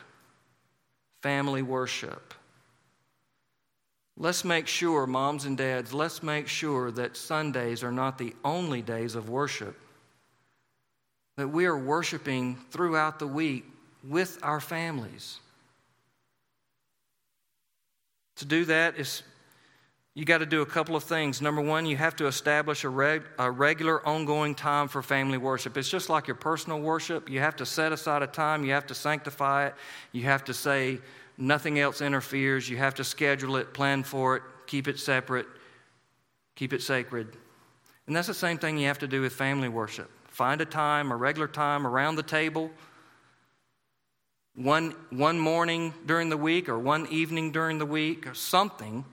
Family 1.23 1.63
worship. 1.63 2.35
Let's 4.19 4.45
make 4.45 4.67
sure, 4.67 5.07
moms 5.07 5.47
and 5.47 5.57
dads, 5.57 5.95
let's 5.95 6.23
make 6.23 6.49
sure 6.49 6.91
that 6.91 7.17
Sundays 7.17 7.83
are 7.83 7.93
not 7.93 8.19
the 8.19 8.35
only 8.45 8.83
days 8.83 9.15
of 9.15 9.31
worship. 9.31 9.75
That 11.37 11.49
we 11.49 11.65
are 11.65 11.79
worshiping 11.79 12.59
throughout 12.71 13.21
the 13.21 13.27
week 13.27 13.65
with 14.09 14.39
our 14.43 14.61
families. 14.61 15.39
To 18.37 18.45
do 18.45 18.65
that 18.67 18.99
is 18.99 19.23
you 20.15 20.25
got 20.25 20.39
to 20.39 20.47
do 20.47 20.63
a 20.63 20.67
couple 20.67 20.97
of 20.97 21.05
things. 21.05 21.41
Number 21.41 21.61
one, 21.61 21.87
you 21.87 21.97
have 21.97 22.17
to 22.17 22.27
establish 22.27 22.83
a, 22.83 22.89
reg, 22.89 23.23
a, 23.39 23.51
regular, 23.51 24.05
ongoing 24.07 24.55
time 24.55 24.89
for 24.89 25.03
family 25.03 25.39
worship. 25.39 25.77
It's 25.77 25.89
just 25.89 26.09
like 26.09 26.27
your 26.27 26.35
personal 26.35 26.81
worship. 26.81 27.31
You 27.31 27.39
have 27.41 27.55
to 27.57 27.67
set 27.67 27.93
aside 27.93 28.23
a 28.23 28.27
time, 28.27 28.65
you 28.65 28.73
have 28.73 28.87
to 28.89 28.95
sanctify 28.95 29.67
it, 29.67 29.75
you 30.11 30.25
have 30.25 30.43
to 30.45 30.55
say 30.55 30.99
nothing 31.37 31.79
else 31.79 32.01
interferes, 32.01 32.69
you 32.69 32.77
have 32.79 32.95
to 32.97 33.05
schedule 33.05 33.57
it, 33.57 33.73
plan 33.73 34.03
for 34.03 34.37
it, 34.37 34.43
keep 34.67 34.89
it 34.89 34.99
separate, 34.99 35.47
keep 36.57 36.73
it 36.73 36.83
sacred. 36.83 37.37
And 38.09 38.17
that's 38.17 38.27
the 38.27 38.35
same 38.35 38.59
thing 38.59 38.79
you 38.79 38.89
have 38.89 38.99
to 38.99 39.07
do 39.07 39.21
with 39.21 39.35
family 39.35 39.69
worship. 39.69 40.11
Find 40.27 40.61
a 40.61 40.65
time, 40.65 41.13
a 41.13 41.17
regular 41.17 41.47
time 41.47 41.87
around 41.87 42.17
the 42.17 42.23
table. 42.23 42.71
One, 44.59 44.95
one 45.11 45.39
morning 45.39 45.95
during 46.05 46.29
the 46.29 46.37
week 46.37 46.69
or 46.69 46.79
one 46.79 47.07
evening 47.09 47.53
during 47.53 47.79
the 47.79 47.87
week 47.87 48.27
or 48.27 48.35
something 48.35 49.05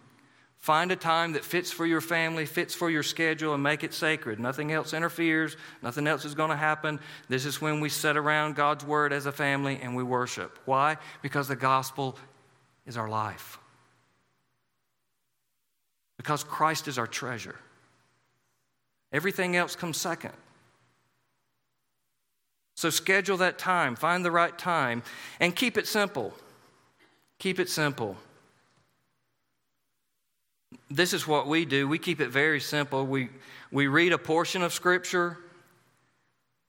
Find 0.65 0.91
a 0.91 0.95
time 0.95 1.33
that 1.33 1.45
fits 1.45 1.71
for 1.71 1.85
your 1.85 2.01
family, 2.01 2.47
fits 2.47 2.73
for 2.73 2.89
your 2.89 3.03
schedule, 3.03 3.53
and 3.53 3.61
make 3.61 3.83
it 3.83 3.93
sacred. 3.93 4.39
Nothing 4.39 4.71
else 4.71 4.95
interferes, 4.95 5.57
nothing 5.83 6.07
else 6.07 6.25
is 6.25 6.33
going 6.33 6.49
to 6.49 6.55
happen. 6.55 6.99
This 7.29 7.45
is 7.45 7.61
when 7.61 7.81
we 7.81 7.89
sit 7.89 8.17
around 8.17 8.55
God's 8.55 8.83
Word 8.83 9.13
as 9.13 9.27
a 9.27 9.31
family 9.31 9.79
and 9.79 9.95
we 9.95 10.01
worship. 10.01 10.57
Why? 10.65 10.97
Because 11.21 11.47
the 11.47 11.55
gospel 11.55 12.17
is 12.87 12.97
our 12.97 13.07
life. 13.07 13.59
Because 16.17 16.43
Christ 16.43 16.87
is 16.87 16.97
our 16.97 17.05
treasure. 17.05 17.59
Everything 19.13 19.55
else 19.55 19.75
comes 19.75 19.97
second. 19.97 20.33
So 22.75 22.89
schedule 22.89 23.37
that 23.37 23.57
time, 23.57 23.95
find 23.95 24.23
the 24.23 24.31
right 24.31 24.57
time, 24.57 25.03
and 25.39 25.55
keep 25.55 25.77
it 25.77 25.87
simple. 25.87 26.33
Keep 27.39 27.59
it 27.59 27.69
simple 27.69 28.17
this 30.89 31.13
is 31.13 31.27
what 31.27 31.47
we 31.47 31.65
do. 31.65 31.87
We 31.87 31.97
keep 31.97 32.21
it 32.21 32.29
very 32.29 32.59
simple. 32.59 33.05
We, 33.05 33.29
we 33.71 33.87
read 33.87 34.13
a 34.13 34.17
portion 34.17 34.61
of 34.61 34.71
Scripture, 34.71 35.37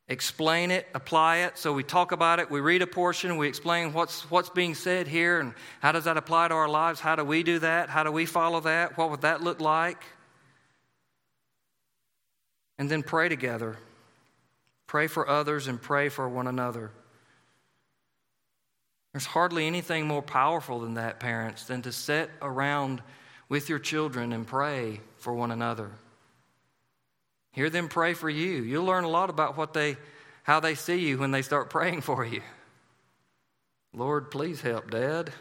explain 0.08 0.70
it, 0.70 0.86
apply 0.94 1.38
it. 1.38 1.58
So 1.58 1.72
we 1.72 1.82
talk 1.82 2.12
about 2.12 2.38
it, 2.38 2.50
we 2.50 2.60
read 2.60 2.82
a 2.82 2.86
portion, 2.86 3.36
we 3.36 3.48
explain 3.48 3.92
what's, 3.92 4.30
what's 4.30 4.50
being 4.50 4.74
said 4.74 5.06
here 5.06 5.40
and 5.40 5.54
how 5.80 5.92
does 5.92 6.04
that 6.04 6.16
apply 6.16 6.48
to 6.48 6.54
our 6.54 6.68
lives? 6.68 7.00
How 7.00 7.16
do 7.16 7.24
we 7.24 7.42
do 7.42 7.58
that? 7.60 7.90
How 7.90 8.02
do 8.04 8.12
we 8.12 8.26
follow 8.26 8.60
that? 8.60 8.96
What 8.96 9.10
would 9.10 9.22
that 9.22 9.42
look 9.42 9.60
like? 9.60 10.02
And 12.78 12.90
then 12.90 13.02
pray 13.02 13.28
together. 13.28 13.76
Pray 14.86 15.06
for 15.06 15.28
others 15.28 15.66
and 15.66 15.80
pray 15.80 16.08
for 16.08 16.28
one 16.28 16.46
another. 16.46 16.90
There's 19.12 19.26
hardly 19.26 19.66
anything 19.66 20.06
more 20.06 20.22
powerful 20.22 20.80
than 20.80 20.94
that, 20.94 21.20
parents, 21.20 21.64
than 21.64 21.82
to 21.82 21.92
sit 21.92 22.30
around 22.42 23.02
with 23.48 23.68
your 23.68 23.78
children 23.78 24.32
and 24.32 24.46
pray 24.46 25.00
for 25.16 25.32
one 25.32 25.50
another. 25.50 25.90
Hear 27.52 27.70
them 27.70 27.88
pray 27.88 28.12
for 28.12 28.28
you. 28.28 28.62
You'll 28.62 28.84
learn 28.84 29.04
a 29.04 29.08
lot 29.08 29.30
about 29.30 29.56
what 29.56 29.72
they, 29.72 29.96
how 30.42 30.60
they 30.60 30.74
see 30.74 30.96
you 30.96 31.16
when 31.18 31.30
they 31.30 31.42
start 31.42 31.70
praying 31.70 32.02
for 32.02 32.24
you. 32.24 32.42
Lord, 33.94 34.30
please 34.30 34.60
help, 34.60 34.90
Dad. 34.90 35.32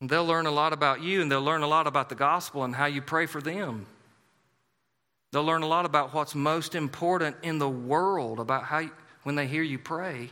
And 0.00 0.08
they'll 0.08 0.26
learn 0.26 0.46
a 0.46 0.50
lot 0.50 0.72
about 0.72 1.02
you 1.02 1.22
and 1.22 1.30
they'll 1.30 1.42
learn 1.42 1.62
a 1.62 1.66
lot 1.66 1.86
about 1.86 2.08
the 2.08 2.14
gospel 2.14 2.64
and 2.64 2.74
how 2.74 2.86
you 2.86 3.02
pray 3.02 3.26
for 3.26 3.40
them. 3.40 3.86
They'll 5.32 5.44
learn 5.44 5.62
a 5.62 5.66
lot 5.66 5.84
about 5.84 6.14
what's 6.14 6.34
most 6.34 6.74
important 6.74 7.36
in 7.42 7.58
the 7.58 7.68
world 7.68 8.40
about 8.40 8.64
how 8.64 8.78
you, 8.78 8.90
when 9.24 9.34
they 9.34 9.46
hear 9.46 9.62
you 9.62 9.78
pray. 9.78 10.30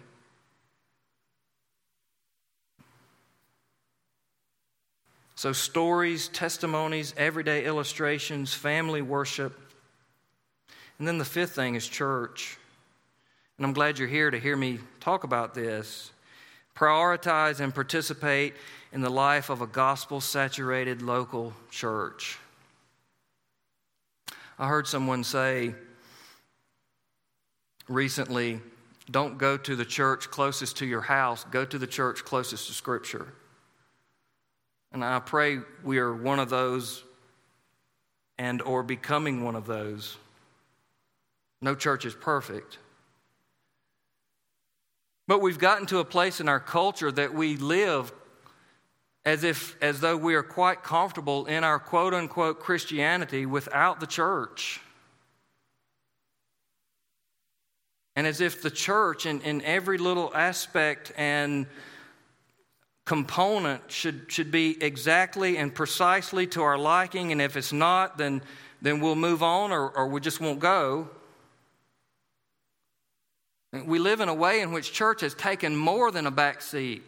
So, 5.35 5.53
stories, 5.53 6.29
testimonies, 6.29 7.13
everyday 7.19 7.67
illustrations, 7.67 8.55
family 8.55 9.03
worship. 9.03 9.61
And 10.99 11.07
then 11.07 11.19
the 11.19 11.27
fifth 11.27 11.55
thing 11.55 11.75
is 11.75 11.87
church. 11.87 12.57
And 13.59 13.67
I'm 13.67 13.75
glad 13.75 13.99
you're 13.99 14.09
here 14.09 14.31
to 14.31 14.39
hear 14.39 14.57
me 14.57 14.79
talk 14.99 15.25
about 15.25 15.53
this. 15.53 16.11
Prioritize 16.75 17.61
and 17.61 17.75
participate 17.75 18.55
in 18.97 19.03
the 19.03 19.11
life 19.11 19.51
of 19.51 19.61
a 19.61 19.67
gospel 19.67 20.23
saturated 20.23 21.03
local 21.03 21.53
church. 21.71 22.39
I 24.59 24.69
heard 24.69 24.87
someone 24.87 25.23
say 25.23 25.75
recently 27.89 28.59
don't 29.11 29.37
go 29.37 29.59
to 29.59 29.77
the 29.77 29.85
church 29.85 30.31
closest 30.31 30.79
to 30.79 30.87
your 30.87 31.03
house, 31.03 31.45
go 31.51 31.67
to 31.67 31.77
the 31.77 31.87
church 31.87 32.25
closest 32.25 32.69
to 32.69 32.73
Scripture. 32.73 33.35
And 34.93 35.05
I 35.05 35.19
pray 35.19 35.59
we 35.85 35.99
are 35.99 36.15
one 36.15 36.39
of 36.39 36.49
those 36.49 37.05
and 38.39 38.63
or 38.63 38.83
becoming 38.83 39.45
one 39.45 39.57
of 39.57 39.67
those. 39.67 40.17
No 41.61 41.75
church 41.75 42.07
is 42.07 42.15
perfect. 42.15 42.79
But 45.29 45.43
we've 45.43 45.59
gotten 45.59 45.85
to 45.89 45.99
a 45.99 46.05
place 46.07 46.41
in 46.41 46.49
our 46.49 46.61
culture 46.61 47.13
that 47.13 47.35
we 47.35 47.59
live 47.59 48.11
as 49.27 49.43
if 49.43 49.77
as 49.83 49.99
though 50.01 50.17
we 50.17 50.37
are 50.37 50.43
quite 50.45 50.85
comfortable 50.85 51.47
in 51.47 51.65
our 51.65 51.81
quote 51.81 52.15
unquote 52.15 52.61
Christianity 52.61 53.45
without 53.45 53.99
the 53.99 54.07
church. 54.07 54.81
And 58.15 58.27
as 58.27 58.41
if 58.41 58.63
the 58.63 58.71
church, 58.71 59.27
in, 59.27 59.43
in 59.43 59.61
every 59.63 59.99
little 59.99 60.35
aspect 60.35 61.13
and 61.19 61.67
component, 63.05 63.91
should, 63.91 64.33
should 64.33 64.51
be 64.51 64.83
exactly 64.83 65.59
and 65.59 65.75
precisely 65.75 66.47
to 66.47 66.63
our 66.63 66.79
liking, 66.79 67.31
and 67.31 67.43
if 67.43 67.57
it's 67.57 67.75
not, 67.75 68.17
then, 68.17 68.41
then 68.81 69.01
we'll 69.01 69.17
move 69.17 69.43
on 69.43 69.71
or, 69.71 69.91
or 69.91 70.07
we 70.07 70.21
just 70.21 70.41
won't 70.41 70.61
go. 70.61 71.11
We 73.85 73.99
live 73.99 74.21
in 74.21 74.31
a 74.31 74.35
way 74.35 74.61
in 74.63 74.73
which 74.73 74.93
church 74.93 75.21
has 75.21 75.35
taken 75.35 75.77
more 75.77 76.11
than 76.11 76.27
a 76.27 76.31
back 76.31 76.63
seat. 76.63 77.03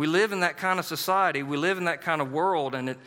We 0.00 0.06
live 0.06 0.32
in 0.32 0.40
that 0.40 0.56
kind 0.56 0.78
of 0.78 0.86
society, 0.86 1.42
we 1.42 1.58
live 1.58 1.76
in 1.76 1.84
that 1.84 2.00
kind 2.00 2.22
of 2.22 2.32
world, 2.32 2.74
and 2.74 2.88
it, 2.88 2.98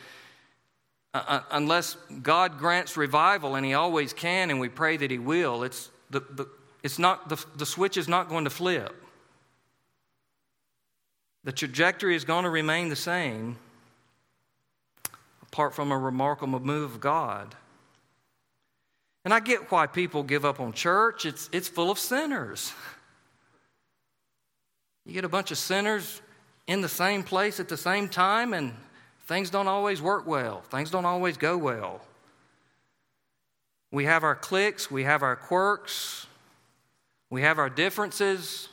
uh, 1.12 1.24
uh, 1.26 1.40
unless 1.50 1.96
God 2.22 2.56
grants 2.56 2.96
revival, 2.96 3.56
and 3.56 3.66
He 3.66 3.74
always 3.74 4.12
can, 4.12 4.48
and 4.48 4.60
we 4.60 4.68
pray 4.68 4.96
that 4.98 5.10
He 5.10 5.18
will, 5.18 5.64
it's, 5.64 5.90
the, 6.10 6.20
the, 6.20 6.48
it's 6.84 7.00
not, 7.00 7.28
the, 7.28 7.44
the 7.56 7.66
switch 7.66 7.96
is 7.96 8.06
not 8.06 8.28
going 8.28 8.44
to 8.44 8.50
flip. 8.50 8.94
The 11.42 11.50
trajectory 11.50 12.14
is 12.14 12.24
going 12.24 12.44
to 12.44 12.50
remain 12.50 12.90
the 12.90 12.94
same 12.94 13.56
apart 15.42 15.74
from 15.74 15.90
a 15.90 15.98
remarkable 15.98 16.60
move 16.60 16.92
of 16.94 17.00
God. 17.00 17.56
And 19.24 19.34
I 19.34 19.40
get 19.40 19.72
why 19.72 19.88
people 19.88 20.22
give 20.22 20.44
up 20.44 20.60
on 20.60 20.72
church. 20.72 21.26
It's, 21.26 21.50
it's 21.50 21.66
full 21.66 21.90
of 21.90 21.98
sinners. 21.98 22.72
You 25.06 25.12
get 25.12 25.26
a 25.26 25.28
bunch 25.28 25.50
of 25.50 25.58
sinners 25.58 26.22
in 26.66 26.80
the 26.80 26.88
same 26.88 27.22
place 27.22 27.60
at 27.60 27.68
the 27.68 27.76
same 27.76 28.08
time, 28.08 28.54
and 28.54 28.72
things 29.26 29.50
don't 29.50 29.68
always 29.68 30.00
work 30.00 30.26
well. 30.26 30.62
Things 30.70 30.90
don't 30.90 31.04
always 31.04 31.36
go 31.36 31.56
well. 31.58 32.00
We 33.90 34.04
have 34.04 34.24
our 34.24 34.34
cliques, 34.34 34.90
we 34.90 35.04
have 35.04 35.22
our 35.22 35.36
quirks, 35.36 36.26
we 37.30 37.42
have 37.42 37.58
our 37.58 37.70
differences. 37.70 38.68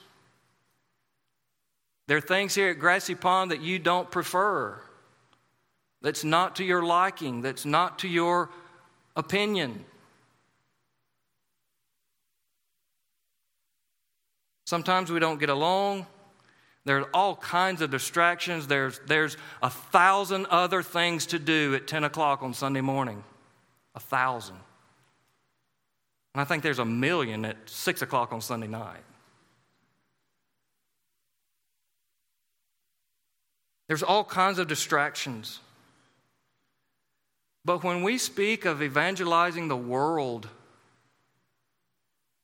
There 2.08 2.17
are 2.17 2.21
things 2.21 2.56
here 2.56 2.69
at 2.69 2.80
Grassy 2.80 3.15
Pond 3.15 3.51
that 3.51 3.62
you 3.62 3.77
don't 3.77 4.10
prefer, 4.10 4.82
that's 6.01 6.23
not 6.23 6.56
to 6.56 6.63
your 6.63 6.84
liking, 6.84 7.41
that's 7.41 7.65
not 7.65 7.99
to 7.99 8.08
your 8.08 8.49
opinion. 9.15 9.86
Sometimes 14.65 15.12
we 15.12 15.19
don't 15.19 15.39
get 15.39 15.49
along. 15.49 16.08
There 16.85 16.99
are 16.99 17.09
all 17.13 17.35
kinds 17.35 17.81
of 17.81 17.91
distractions. 17.91 18.67
There's, 18.67 18.99
there's 19.05 19.37
a 19.61 19.69
thousand 19.69 20.47
other 20.47 20.81
things 20.81 21.27
to 21.27 21.39
do 21.39 21.75
at 21.75 21.87
10 21.87 22.03
o'clock 22.03 22.41
on 22.41 22.53
Sunday 22.53 22.81
morning. 22.81 23.23
A 23.93 23.99
thousand. 23.99 24.57
And 26.33 26.41
I 26.41 26.45
think 26.45 26.63
there's 26.63 26.79
a 26.79 26.85
million 26.85 27.45
at 27.45 27.57
6 27.65 28.01
o'clock 28.01 28.31
on 28.33 28.41
Sunday 28.41 28.67
night. 28.67 29.03
There's 33.87 34.03
all 34.03 34.23
kinds 34.23 34.57
of 34.57 34.67
distractions. 34.67 35.59
But 37.65 37.83
when 37.83 38.01
we 38.03 38.17
speak 38.17 38.65
of 38.65 38.81
evangelizing 38.81 39.67
the 39.67 39.77
world, 39.77 40.47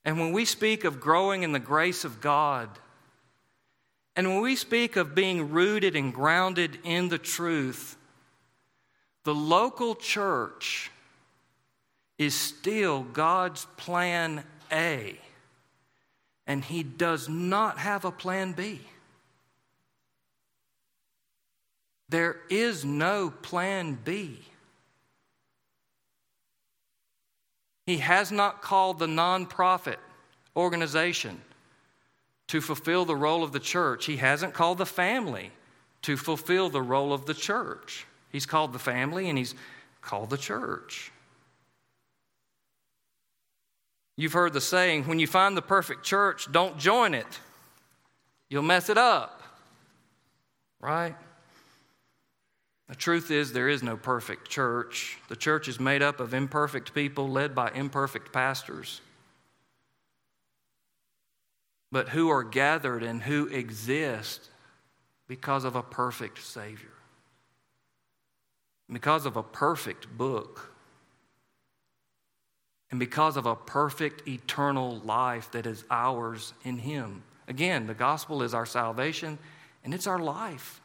and 0.06 0.20
when 0.20 0.32
we 0.32 0.46
speak 0.46 0.84
of 0.84 1.00
growing 1.00 1.44
in 1.44 1.54
the 1.54 1.60
grace 1.60 2.04
of 2.04 2.22
God, 2.22 2.70
and 4.18 4.28
when 4.28 4.42
we 4.42 4.56
speak 4.56 4.96
of 4.96 5.14
being 5.14 5.52
rooted 5.52 5.96
and 5.96 6.12
grounded 6.12 6.80
in 6.84 7.08
the 7.08 7.20
truth, 7.20 7.96
the 9.24 9.36
local 9.36 9.94
church 9.94 10.90
is 12.18 12.34
still 12.34 13.04
God's 13.04 13.68
plan 13.78 14.44
A, 14.72 15.20
and 16.48 16.66
He 16.66 16.82
does 16.82 17.30
not 17.30 17.78
have 17.78 18.06
a 18.06 18.12
plan 18.12 18.54
B. 18.54 18.82
There 22.10 22.38
is 22.50 22.84
no 22.84 23.30
plan 23.30 24.00
B. 24.04 24.40
He 27.86 28.00
has 28.00 28.32
not 28.32 28.64
called 28.64 28.98
the 28.98 29.06
nonprofit 29.06 29.98
organization 30.56 31.40
to 32.48 32.62
fulfill 32.62 33.06
the 33.06 33.16
role 33.16 33.44
of 33.44 33.52
the 33.52 33.60
church. 33.60 34.06
He 34.06 34.18
hasn't 34.18 34.54
called 34.54 34.78
the 34.78 34.86
family 34.86 35.52
to 36.04 36.18
fulfill 36.18 36.70
the 36.70 36.82
role 36.82 37.14
of 37.14 37.26
the 37.26 37.34
church. 37.34 38.06
He's 38.32 38.46
called 38.46 38.74
the 38.74 38.80
family 38.80 39.30
and 39.30 39.38
he's 39.38 39.56
called 40.02 40.30
the 40.30 40.38
church. 40.38 41.12
You've 44.16 44.34
heard 44.34 44.54
the 44.54 44.62
saying 44.62 45.04
when 45.04 45.20
you 45.20 45.28
find 45.28 45.56
the 45.56 45.62
perfect 45.62 46.04
church, 46.04 46.52
don't 46.52 46.80
join 46.80 47.14
it. 47.14 47.40
You'll 48.50 48.64
mess 48.64 48.90
it 48.90 48.98
up. 48.98 49.44
Right? 50.80 51.16
The 52.88 52.96
truth 52.96 53.32
is, 53.32 53.52
there 53.52 53.68
is 53.68 53.84
no 53.84 53.98
perfect 53.98 54.50
church. 54.50 55.18
The 55.28 55.36
church 55.36 55.68
is 55.68 55.80
made 55.80 56.02
up 56.02 56.20
of 56.20 56.34
imperfect 56.34 56.94
people 56.94 57.30
led 57.30 57.54
by 57.54 57.70
imperfect 57.72 58.32
pastors, 58.32 59.02
but 61.92 62.10
who 62.10 62.30
are 62.30 62.44
gathered 62.44 63.04
and 63.04 63.22
who 63.22 63.48
exist 63.48 64.50
because 65.28 65.64
of 65.64 65.76
a 65.76 65.84
perfect 65.84 66.44
Savior, 66.44 66.94
because 68.92 69.26
of 69.26 69.38
a 69.38 69.44
perfect 69.44 70.18
book 70.18 70.72
and 72.92 73.00
because 73.00 73.36
of 73.36 73.46
a 73.46 73.56
perfect 73.56 74.28
eternal 74.28 75.00
life 75.00 75.52
that 75.52 75.66
is 75.66 75.84
ours 75.92 76.54
in 76.64 76.78
Him. 76.78 77.24
Again, 77.48 77.88
the 77.88 77.94
gospel 77.94 78.44
is 78.44 78.54
our 78.54 78.66
salvation 78.66 79.38
and 79.84 79.94
it's 79.94 80.08
our 80.08 80.20
life. 80.20 80.82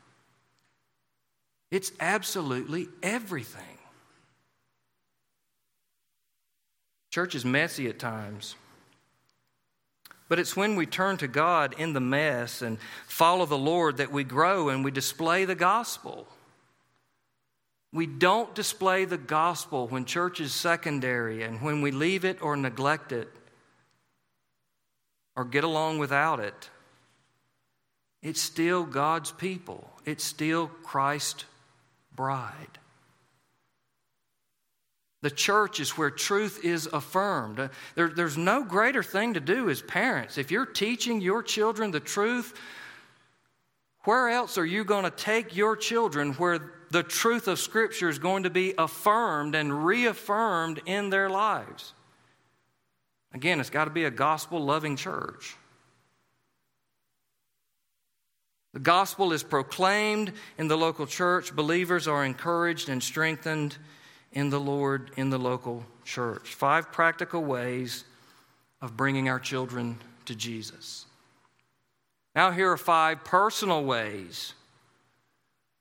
It's 1.71 1.93
absolutely 2.01 2.89
everything. 3.03 3.79
Church 7.11 7.35
is 7.35 7.45
messy 7.45 7.89
at 7.89 7.99
times. 7.99 8.57
But 10.33 10.39
it's 10.39 10.57
when 10.57 10.77
we 10.77 10.87
turn 10.87 11.19
to 11.19 11.29
God 11.29 11.75
in 11.77 11.93
the 11.93 12.01
mess 12.01 12.63
and 12.63 12.79
follow 13.07 13.45
the 13.45 13.59
Lord 13.59 13.99
that 13.99 14.11
we 14.11 14.25
grow 14.25 14.71
and 14.71 14.83
we 14.83 14.91
display 14.91 15.45
the 15.45 15.55
gospel. 15.55 16.27
We 17.93 18.07
don't 18.07 18.55
display 18.55 19.05
the 19.05 19.19
gospel 19.19 19.89
when 19.89 20.07
church 20.07 20.41
is 20.41 20.55
secondary 20.55 21.43
and 21.43 21.61
when 21.61 21.83
we 21.83 21.91
leave 21.91 22.25
it 22.25 22.41
or 22.41 22.57
neglect 22.57 23.13
it 23.13 23.29
or 25.37 25.45
get 25.45 25.65
along 25.65 25.99
without 25.99 26.41
it. 26.41 26.71
It's 28.23 28.41
still 28.41 28.85
God's 28.85 29.33
people, 29.33 29.87
it's 30.07 30.25
still 30.25 30.69
Christ's 30.83 31.45
bride. 32.17 32.79
The 35.23 35.31
church 35.31 35.81
is 35.81 35.97
where 35.97 36.11
truth 36.11 36.65
is 36.65 36.89
affirmed. 36.93 37.59
Uh, 37.59 37.69
there, 37.95 38.09
there's 38.09 38.37
no 38.37 38.63
greater 38.65 39.03
thing 39.03 39.35
to 39.35 39.41
do 39.41 39.71
as 39.71 39.81
parents. 39.81 40.37
If 40.37 40.51
you're 40.51 40.67
teaching 40.67 41.21
your 41.21 41.43
children 41.43 41.93
the 41.93 42.01
truth, 42.01 42.55
where 44.05 44.29
else 44.29 44.59
are 44.59 44.67
you 44.67 44.85
going 44.85 45.05
to 45.05 45.11
take 45.11 45.57
your 45.57 45.77
children 45.77 46.33
where 46.35 46.73
the 46.93 47.03
truth 47.03 47.49
of 47.49 47.59
Scripture 47.59 48.11
is 48.11 48.19
going 48.19 48.43
to 48.43 48.51
be 48.51 48.75
affirmed 48.77 49.55
and 49.55 49.87
reaffirmed 49.87 50.83
in 50.85 51.09
their 51.09 51.31
lives. 51.31 51.95
Again, 53.33 53.61
it's 53.61 53.71
got 53.71 53.87
to 53.87 53.91
be 53.91 54.05
a 54.05 54.11
gospel 54.11 54.63
loving 54.63 54.97
church. 54.97 55.57
The 58.75 58.81
gospel 58.81 59.33
is 59.33 59.43
proclaimed 59.43 60.33
in 60.59 60.69
the 60.69 60.77
local 60.77 61.07
church. 61.07 61.55
Believers 61.57 62.07
are 62.07 62.25
encouraged 62.25 62.91
and 62.91 63.03
strengthened 63.03 63.79
in 64.33 64.51
the 64.51 64.61
Lord 64.61 65.11
in 65.17 65.31
the 65.31 65.39
local 65.39 65.85
church. 66.05 66.55
Five 66.55 66.91
practical 66.93 67.45
ways 67.45 68.05
of 68.81 68.97
bringing 68.97 69.29
our 69.29 69.39
children 69.39 69.99
to 70.25 70.35
Jesus. 70.35 71.07
Now, 72.35 72.51
here 72.51 72.71
are 72.71 72.77
five 72.77 73.25
personal 73.25 73.85
ways 73.85 74.55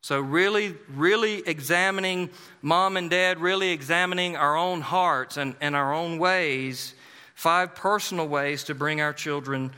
so, 0.03 0.19
really, 0.19 0.75
really 0.95 1.43
examining, 1.45 2.31
mom 2.63 2.97
and 2.97 3.07
dad, 3.07 3.39
really 3.39 3.69
examining 3.69 4.35
our 4.35 4.57
own 4.57 4.81
hearts 4.81 5.37
and, 5.37 5.55
and 5.61 5.75
our 5.75 5.93
own 5.93 6.17
ways, 6.17 6.95
five 7.35 7.75
personal 7.75 8.27
ways 8.27 8.63
to 8.63 8.75
bring 8.75 8.99
our 8.99 9.13
children 9.13 9.71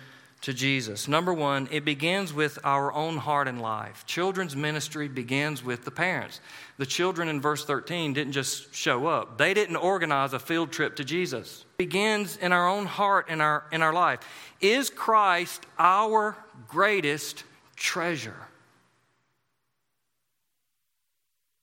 to 0.43 0.53
Jesus. 0.53 1.07
Number 1.07 1.33
one, 1.33 1.69
it 1.71 1.85
begins 1.85 2.33
with 2.33 2.59
our 2.65 2.91
own 2.91 3.15
heart 3.15 3.47
and 3.47 3.61
life. 3.61 4.05
Children's 4.05 4.57
ministry 4.57 5.07
begins 5.07 5.63
with 5.63 5.85
the 5.85 5.91
parents. 5.91 6.41
The 6.77 6.85
children 6.85 7.29
in 7.29 7.39
verse 7.39 7.63
13 7.63 8.11
didn't 8.11 8.33
just 8.33 8.75
show 8.75 9.07
up, 9.07 9.37
they 9.37 9.53
didn't 9.53 9.77
organize 9.77 10.33
a 10.33 10.39
field 10.39 10.71
trip 10.71 10.97
to 10.97 11.05
Jesus. 11.05 11.63
It 11.71 11.77
begins 11.77 12.35
in 12.37 12.51
our 12.51 12.67
own 12.67 12.85
heart 12.85 13.27
and 13.29 13.41
our, 13.41 13.63
in 13.71 13.81
our 13.81 13.93
life. 13.93 14.19
Is 14.59 14.89
Christ 14.89 15.65
our 15.79 16.35
greatest 16.67 17.45
treasure? 17.77 18.35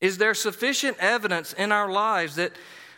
Is 0.01 0.17
there 0.17 0.33
sufficient 0.33 0.97
evidence 1.01 1.53
in 1.53 1.71
our 1.71 1.93
lives 1.93 2.37
that, 2.37 2.53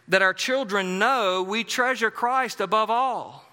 that 0.07 0.23
our 0.23 0.33
children 0.33 1.01
know 1.01 1.43
we 1.43 1.65
treasure 1.65 2.13
Christ 2.13 2.61
above 2.61 2.89
all? 2.89 3.45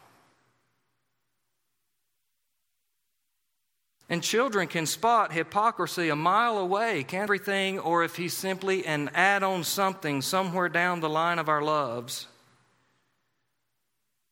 And 4.10 4.24
children 4.24 4.68
can 4.68 4.88
spot 4.88 5.32
hypocrisy 5.32 6.10
a 6.10 6.16
mile 6.16 6.57
away, 6.57 7.03
can 7.03 7.22
everything, 7.22 7.78
or 7.78 8.03
if 8.03 8.16
he's 8.16 8.34
simply 8.34 8.86
an 8.86 9.12
add 9.14 9.43
on 9.43 9.64
something 9.64 10.24
somewhere 10.24 10.68
down 10.68 10.99
the 10.99 11.10
line 11.10 11.38
of 11.38 11.47
our 11.47 11.62
loves. 11.62 12.28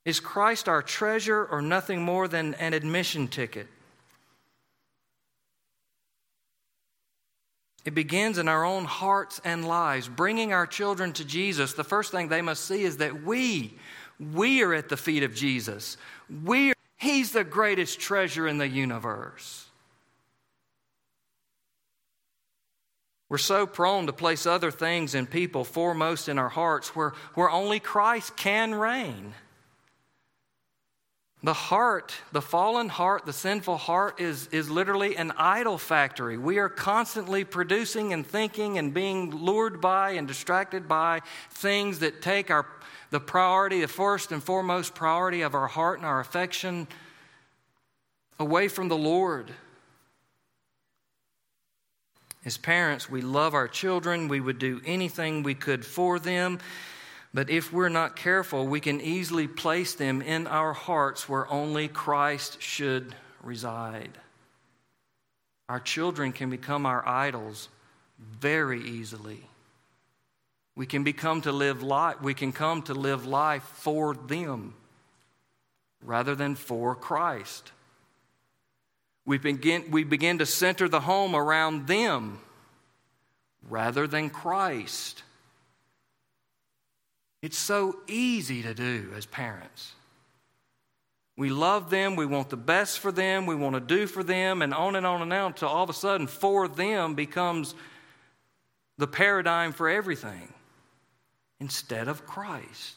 Is 0.04 0.20
Christ 0.20 0.68
our 0.68 0.82
treasure 0.82 1.46
or 1.46 1.62
nothing 1.62 2.02
more 2.02 2.28
than 2.28 2.56
an 2.56 2.74
admission 2.74 3.28
ticket? 3.28 3.68
It 7.86 7.94
begins 7.94 8.38
in 8.38 8.48
our 8.48 8.66
own 8.66 8.86
hearts 8.86 9.40
and 9.46 9.66
lives. 9.66 10.10
Bringing 10.10 10.52
our 10.54 10.66
children 10.66 11.14
to 11.14 11.24
Jesus, 11.24 11.74
the 11.74 11.84
first 11.84 12.12
thing 12.12 12.28
they 12.28 12.42
must 12.42 12.66
see 12.66 12.84
is 12.84 12.98
that 12.98 13.24
we, 13.24 13.78
we 14.20 14.62
are 14.64 14.74
at 14.74 14.90
the 14.90 14.98
feet 14.98 15.24
of 15.24 15.36
Jesus. 15.36 15.98
We 16.44 16.72
are, 16.72 16.76
he's 16.98 17.32
the 17.32 17.46
greatest 17.46 18.00
treasure 18.00 18.48
in 18.48 18.58
the 18.58 18.68
universe. 18.68 19.67
We're 23.30 23.38
so 23.38 23.68
prone 23.68 24.06
to 24.08 24.14
place 24.14 24.46
other 24.46 24.72
things 24.72 25.14
and 25.14 25.30
people 25.30 25.66
foremost 25.66 26.30
in 26.30 26.40
our 26.40 26.50
hearts 26.50 26.96
where, 26.96 27.14
where 27.34 27.50
only 27.50 27.80
Christ 27.80 28.38
can 28.38 28.74
reign. 28.74 29.34
The 31.44 31.54
heart, 31.54 32.16
the 32.32 32.42
fallen 32.42 32.90
heart, 32.90 33.26
the 33.26 33.34
sinful 33.34 33.78
heart 33.78 34.20
is, 34.20 34.48
is 34.48 34.72
literally 34.72 35.16
an 35.18 35.32
idol 35.38 35.78
factory. 35.78 36.38
We 36.38 36.58
are 36.58 36.70
constantly 36.70 37.44
producing 37.44 38.12
and 38.12 38.26
thinking 38.26 38.78
and 38.78 38.94
being 38.94 39.32
lured 39.32 39.80
by 39.80 40.12
and 40.12 40.28
distracted 40.28 40.88
by 40.88 41.22
things 41.52 42.00
that 42.00 42.22
take 42.24 42.50
our, 42.50 42.66
the 43.12 43.20
priority, 43.20 43.82
the 43.82 43.88
first 43.88 44.32
and 44.32 44.42
foremost 44.42 44.96
priority 44.96 45.42
of 45.42 45.54
our 45.54 45.68
heart 45.68 46.00
and 46.00 46.08
our 46.08 46.20
affection 46.20 46.88
away 48.40 48.68
from 48.68 48.88
the 48.88 48.98
Lord. 48.98 49.52
As 52.48 52.56
parents, 52.56 53.10
we 53.10 53.20
love 53.20 53.54
our 53.54 53.68
children. 53.68 54.30
We 54.30 54.40
would 54.40 54.58
do 54.58 54.80
anything 54.86 55.44
we 55.44 55.54
could 55.54 55.86
for 55.86 56.18
them. 56.18 56.60
But 57.34 57.50
if 57.50 57.74
we're 57.74 57.90
not 57.90 58.16
careful, 58.16 58.66
we 58.66 58.80
can 58.80 59.02
easily 59.02 59.50
place 59.50 59.96
them 59.96 60.22
in 60.22 60.48
our 60.48 60.72
hearts 60.72 61.28
where 61.28 61.46
only 61.52 61.90
Christ 61.90 62.62
should 62.62 63.14
reside. 63.44 64.18
Our 65.68 65.82
children 65.82 66.32
can 66.32 66.50
become 66.50 66.86
our 66.86 67.06
idols 67.06 67.68
very 68.18 68.82
easily. 68.82 69.44
We 70.74 70.86
can 70.86 71.04
become 71.04 71.42
to 71.42 71.52
live 71.52 71.84
life, 71.84 72.22
we 72.22 72.34
can 72.34 72.54
come 72.54 72.82
to 72.84 72.94
live 72.94 73.26
life 73.26 73.64
for 73.64 74.14
them 74.14 74.74
rather 76.02 76.34
than 76.34 76.56
for 76.56 76.96
Christ. 76.96 77.74
We 79.28 79.38
begin, 79.38 79.92
we 79.92 80.06
begin 80.06 80.38
to 80.38 80.46
center 80.46 80.88
the 80.88 81.02
home 81.02 81.36
around 81.36 81.86
them 81.86 82.40
rather 83.70 84.08
than 84.08 84.30
Christ. 84.30 85.22
It's 87.42 87.58
so 87.58 87.98
easy 88.08 88.64
to 88.64 88.74
do 88.74 89.12
as 89.18 89.26
parents. 89.26 89.92
We 91.36 91.50
love 91.50 91.90
them, 91.90 92.16
we 92.16 92.26
want 92.26 92.50
the 92.50 92.56
best 92.56 93.00
for 93.00 93.12
them, 93.12 93.46
we 93.46 93.54
want 93.54 93.76
to 93.76 93.82
do 93.82 94.08
for 94.08 94.24
them, 94.24 94.62
and 94.62 94.74
on 94.74 94.96
and 94.96 95.06
on 95.06 95.22
and 95.22 95.34
on 95.34 95.48
until 95.48 95.68
all 95.68 95.84
of 95.84 95.90
a 95.90 95.94
sudden, 95.94 96.26
for 96.26 96.70
them 96.70 97.14
becomes 97.14 97.76
the 98.98 99.08
paradigm 99.08 99.74
for 99.74 99.90
everything 99.90 100.54
instead 101.60 102.08
of 102.08 102.26
Christ. 102.26 102.96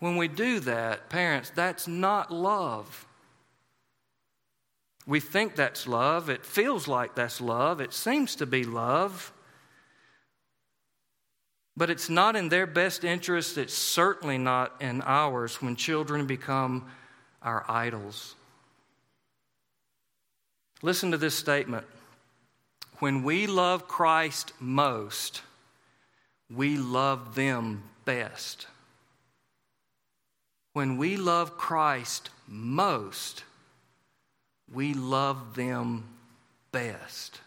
When 0.00 0.16
we 0.16 0.28
do 0.28 0.60
that, 0.60 1.08
parents, 1.08 1.50
that's 1.54 1.88
not 1.88 2.30
love. 2.30 3.05
We 5.06 5.20
think 5.20 5.54
that's 5.54 5.86
love. 5.86 6.28
It 6.28 6.44
feels 6.44 6.88
like 6.88 7.14
that's 7.14 7.40
love. 7.40 7.80
It 7.80 7.92
seems 7.92 8.34
to 8.36 8.46
be 8.46 8.64
love. 8.64 9.32
But 11.76 11.90
it's 11.90 12.08
not 12.08 12.34
in 12.34 12.48
their 12.48 12.66
best 12.66 13.04
interest. 13.04 13.56
It's 13.56 13.74
certainly 13.74 14.38
not 14.38 14.74
in 14.80 15.02
ours 15.02 15.62
when 15.62 15.76
children 15.76 16.26
become 16.26 16.86
our 17.42 17.64
idols. 17.68 18.34
Listen 20.82 21.10
to 21.12 21.18
this 21.18 21.34
statement. 21.34 21.86
When 22.98 23.22
we 23.22 23.46
love 23.46 23.86
Christ 23.86 24.52
most, 24.58 25.42
we 26.50 26.76
love 26.76 27.34
them 27.34 27.84
best. 28.04 28.66
When 30.72 30.96
we 30.96 31.16
love 31.16 31.56
Christ 31.56 32.30
most, 32.48 33.44
we 34.72 34.94
love 34.94 35.54
them 35.54 36.04
best. 36.72 37.40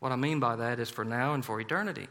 What 0.00 0.12
I 0.12 0.16
mean 0.16 0.40
by 0.40 0.56
that 0.56 0.80
is 0.80 0.90
for 0.90 1.04
now 1.04 1.34
and 1.34 1.44
for 1.44 1.60
eternity. 1.60 2.08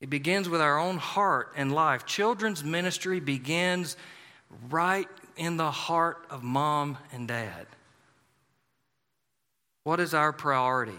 It 0.00 0.10
begins 0.10 0.48
with 0.48 0.60
our 0.60 0.78
own 0.78 0.98
heart 0.98 1.52
and 1.56 1.72
life. 1.72 2.06
Children's 2.06 2.62
ministry 2.62 3.20
begins 3.20 3.96
right 4.70 5.08
in 5.36 5.56
the 5.56 5.70
heart 5.70 6.24
of 6.30 6.42
mom 6.42 6.98
and 7.12 7.26
dad. 7.26 7.66
What 9.84 10.00
is 10.00 10.14
our 10.14 10.32
priority? 10.32 10.98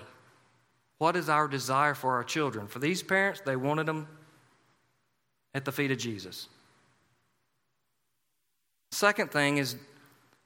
What 0.97 1.15
is 1.15 1.29
our 1.29 1.47
desire 1.47 1.93
for 1.93 2.15
our 2.15 2.23
children? 2.23 2.67
For 2.67 2.79
these 2.79 3.01
parents, 3.01 3.41
they 3.45 3.55
wanted 3.55 3.85
them 3.85 4.07
at 5.53 5.63
the 5.63 5.71
feet 5.71 5.91
of 5.91 5.97
Jesus. 5.97 6.49
Second 8.91 9.31
thing 9.31 9.57
is 9.57 9.75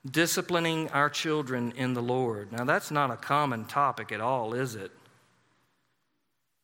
disciplining 0.10 0.90
our 0.90 1.10
children 1.10 1.74
in 1.78 1.94
the 1.94 2.02
Lord. 2.02 2.52
Now, 2.52 2.66
that's 2.66 2.92
not 2.92 3.10
a 3.10 3.16
common 3.16 3.66
topic 3.66 4.12
at 4.12 4.20
all, 4.20 4.54
is 4.54 4.76
it? 4.76 4.92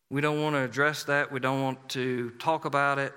We 0.10 0.22
don't 0.22 0.42
want 0.42 0.56
to 0.56 0.64
address 0.64 1.04
that, 1.06 1.32
we 1.32 1.40
don't 1.40 1.62
want 1.62 1.90
to 1.90 2.32
talk 2.32 2.66
about 2.66 3.00
it. 3.00 3.14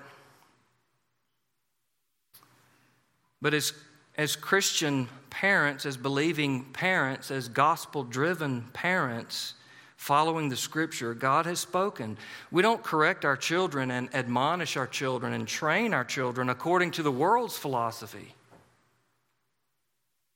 But 3.41 3.55
as, 3.55 3.73
as 4.17 4.37
Christian 4.37 5.09
parents, 5.31 5.85
as 5.85 5.97
believing 5.97 6.65
parents, 6.73 7.31
as 7.31 7.49
gospel 7.49 8.05
driven 8.05 8.69
parents, 8.73 9.55
following 9.97 10.49
the 10.49 10.57
scripture, 10.57 11.15
God 11.15 11.47
has 11.47 11.59
spoken. 11.59 12.17
We 12.53 12.63
don't 12.63 12.83
correct 12.83 13.25
our 13.25 13.37
children 13.37 13.91
and 13.91 14.15
admonish 14.15 14.77
our 14.77 14.87
children 14.87 15.33
and 15.33 15.49
train 15.49 15.95
our 15.95 16.05
children 16.05 16.51
according 16.51 16.93
to 16.93 17.03
the 17.03 17.11
world's 17.11 17.57
philosophy 17.57 18.35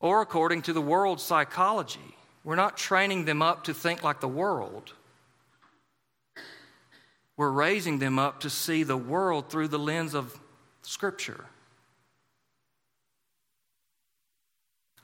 or 0.00 0.20
according 0.20 0.62
to 0.62 0.72
the 0.72 0.80
world's 0.80 1.22
psychology. 1.22 2.16
We're 2.44 2.56
not 2.56 2.76
training 2.76 3.24
them 3.24 3.42
up 3.42 3.64
to 3.64 3.74
think 3.74 4.02
like 4.02 4.20
the 4.20 4.28
world. 4.28 4.92
We're 7.36 7.50
raising 7.50 7.98
them 7.98 8.18
up 8.18 8.40
to 8.40 8.50
see 8.50 8.82
the 8.82 8.96
world 8.96 9.50
through 9.50 9.68
the 9.68 9.78
lens 9.78 10.14
of 10.14 10.38
Scripture. 10.82 11.44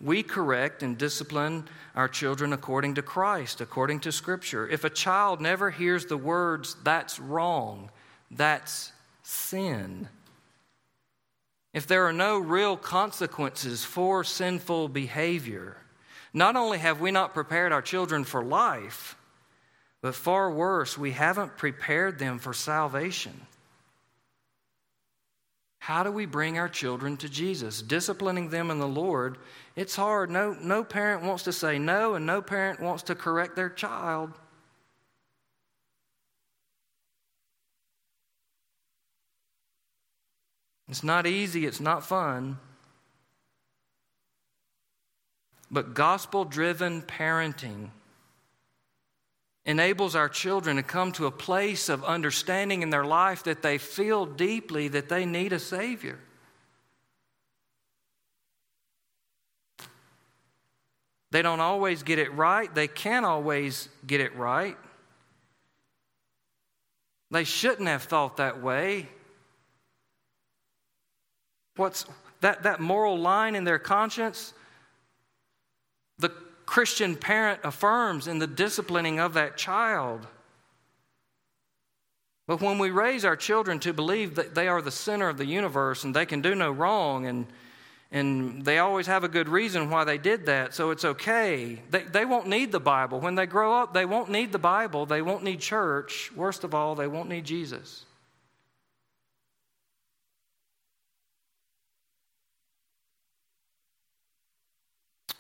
We 0.01 0.23
correct 0.23 0.83
and 0.83 0.99
discipline 0.99 1.69
our 1.95 2.09
children 2.09 2.53
according 2.53 2.95
to 2.95 3.03
Christ, 3.03 3.61
according 3.61 4.01
to 4.01 4.13
Scripture. 4.13 4.69
If 4.69 4.85
a 4.85 4.91
child 4.91 5.41
never 5.41 5.71
hears 5.71 6.07
the 6.07 6.17
words, 6.17 6.77
that's 6.83 7.21
wrong, 7.21 7.91
that's 8.31 8.93
sin, 9.23 10.09
if 11.73 11.87
there 11.87 12.07
are 12.07 12.13
no 12.13 12.39
real 12.39 12.77
consequences 12.77 13.85
for 13.85 14.25
sinful 14.25 14.89
behavior, 14.89 15.77
not 16.35 16.57
only 16.57 16.79
have 16.79 17.01
we 17.01 17.11
not 17.11 17.35
prepared 17.35 17.73
our 17.73 17.83
children 17.83 18.25
for 18.25 18.45
life, 18.45 19.17
but 20.01 20.15
far 20.15 20.51
worse, 20.51 20.99
we 20.99 21.13
haven't 21.13 21.57
prepared 21.57 22.19
them 22.19 22.39
for 22.39 22.53
salvation. 22.53 23.41
How 25.79 26.05
do 26.05 26.13
we 26.13 26.27
bring 26.27 26.59
our 26.59 26.69
children 26.69 27.17
to 27.19 27.29
Jesus? 27.29 27.83
Disciplining 27.83 28.51
them 28.51 28.71
in 28.71 28.79
the 28.79 28.87
Lord, 28.87 29.39
it's 29.75 29.97
hard. 29.97 30.31
No, 30.31 30.53
no 30.61 30.85
parent 30.85 31.25
wants 31.25 31.43
to 31.45 31.53
say 31.53 31.79
no, 31.79 32.15
and 32.15 32.25
no 32.25 32.41
parent 32.41 32.81
wants 32.81 33.03
to 33.05 33.15
correct 33.15 33.57
their 33.57 33.69
child. 33.69 34.33
It's 40.93 41.03
not 41.03 41.27
easy, 41.27 41.65
it's 41.65 41.81
not 41.81 42.05
fun. 42.05 42.59
But 45.71 45.95
gospel 45.95 46.45
driven 46.45 47.01
parenting 47.01 47.89
enables 49.65 50.15
our 50.15 50.29
children 50.29 50.77
to 50.77 50.83
come 50.83 51.11
to 51.13 51.25
a 51.25 51.31
place 51.31 51.89
of 51.89 52.05
understanding 52.05 52.83
in 52.83 52.91
their 52.91 53.07
life 53.07 53.45
that 53.45 53.63
they 53.63 53.79
feel 53.79 54.27
deeply 54.27 54.89
that 54.89 55.09
they 55.09 55.25
need 55.25 55.55
a 55.55 55.59
Savior. 55.59 56.19
They 61.31 61.41
don't 61.41 61.61
always 61.61 62.03
get 62.03 62.19
it 62.19 62.35
right. 62.35 62.73
They 62.75 62.87
can't 62.87 63.25
always 63.25 63.89
get 64.07 64.21
it 64.21 64.37
right. 64.37 64.77
They 67.31 67.45
shouldn't 67.45 67.89
have 67.89 68.03
thought 68.03 68.37
that 68.37 68.63
way. 68.63 69.09
What's 71.77 72.07
that, 72.41 72.63
that 72.65 72.81
moral 72.81 73.19
line 73.19 73.55
in 73.55 73.65
their 73.65 73.79
conscience? 73.79 74.53
The 76.19 76.31
Christian 76.67 77.17
parent 77.17 77.61
affirms 77.65 78.29
in 78.29 78.39
the 78.39 78.47
disciplining 78.47 79.21
of 79.21 79.35
that 79.35 79.57
child. 79.57 80.27
But 82.47 82.61
when 82.61 82.79
we 82.79 82.91
raise 82.91 83.25
our 83.25 83.37
children 83.37 83.79
to 83.81 83.93
believe 83.93 84.35
that 84.35 84.55
they 84.55 84.69
are 84.69 84.83
the 84.83 84.91
center 84.91 85.29
of 85.29 85.39
the 85.39 85.47
universe 85.47 86.05
and 86.05 86.15
they 86.15 86.27
can 86.27 86.43
do 86.43 86.55
no 86.55 86.71
wrong 86.71 87.27
and 87.27 87.47
and 88.15 88.63
they 88.63 88.79
always 88.79 89.07
have 89.07 89.25
a 89.25 89.29
good 89.29 89.49
reason 89.49 89.89
why 89.89 90.05
they 90.05 90.19
did 90.19 90.45
that, 90.45 90.75
so 90.75 90.91
it's 90.91 91.05
okay. 91.05 91.81
They, 91.91 92.03
they 92.03 92.27
won't 92.27 92.47
need 92.47 92.71
the 92.71 92.79
Bible. 92.79 93.21
When 93.21 93.37
they 93.37 93.47
grow 93.47 93.75
up, 93.75 93.95
they 93.95 94.05
won't 94.05 94.31
need 94.31 94.53
the 94.53 94.59
Bible. 94.59 95.07
They 95.07 95.23
won't 95.23 95.43
need 95.43 95.61
church. 95.61 96.31
Worst 96.37 96.63
of 96.63 96.75
all, 96.75 96.95
they 96.95 97.07
won't 97.07 97.31
need 97.31 97.47
Jesus. 97.47 98.05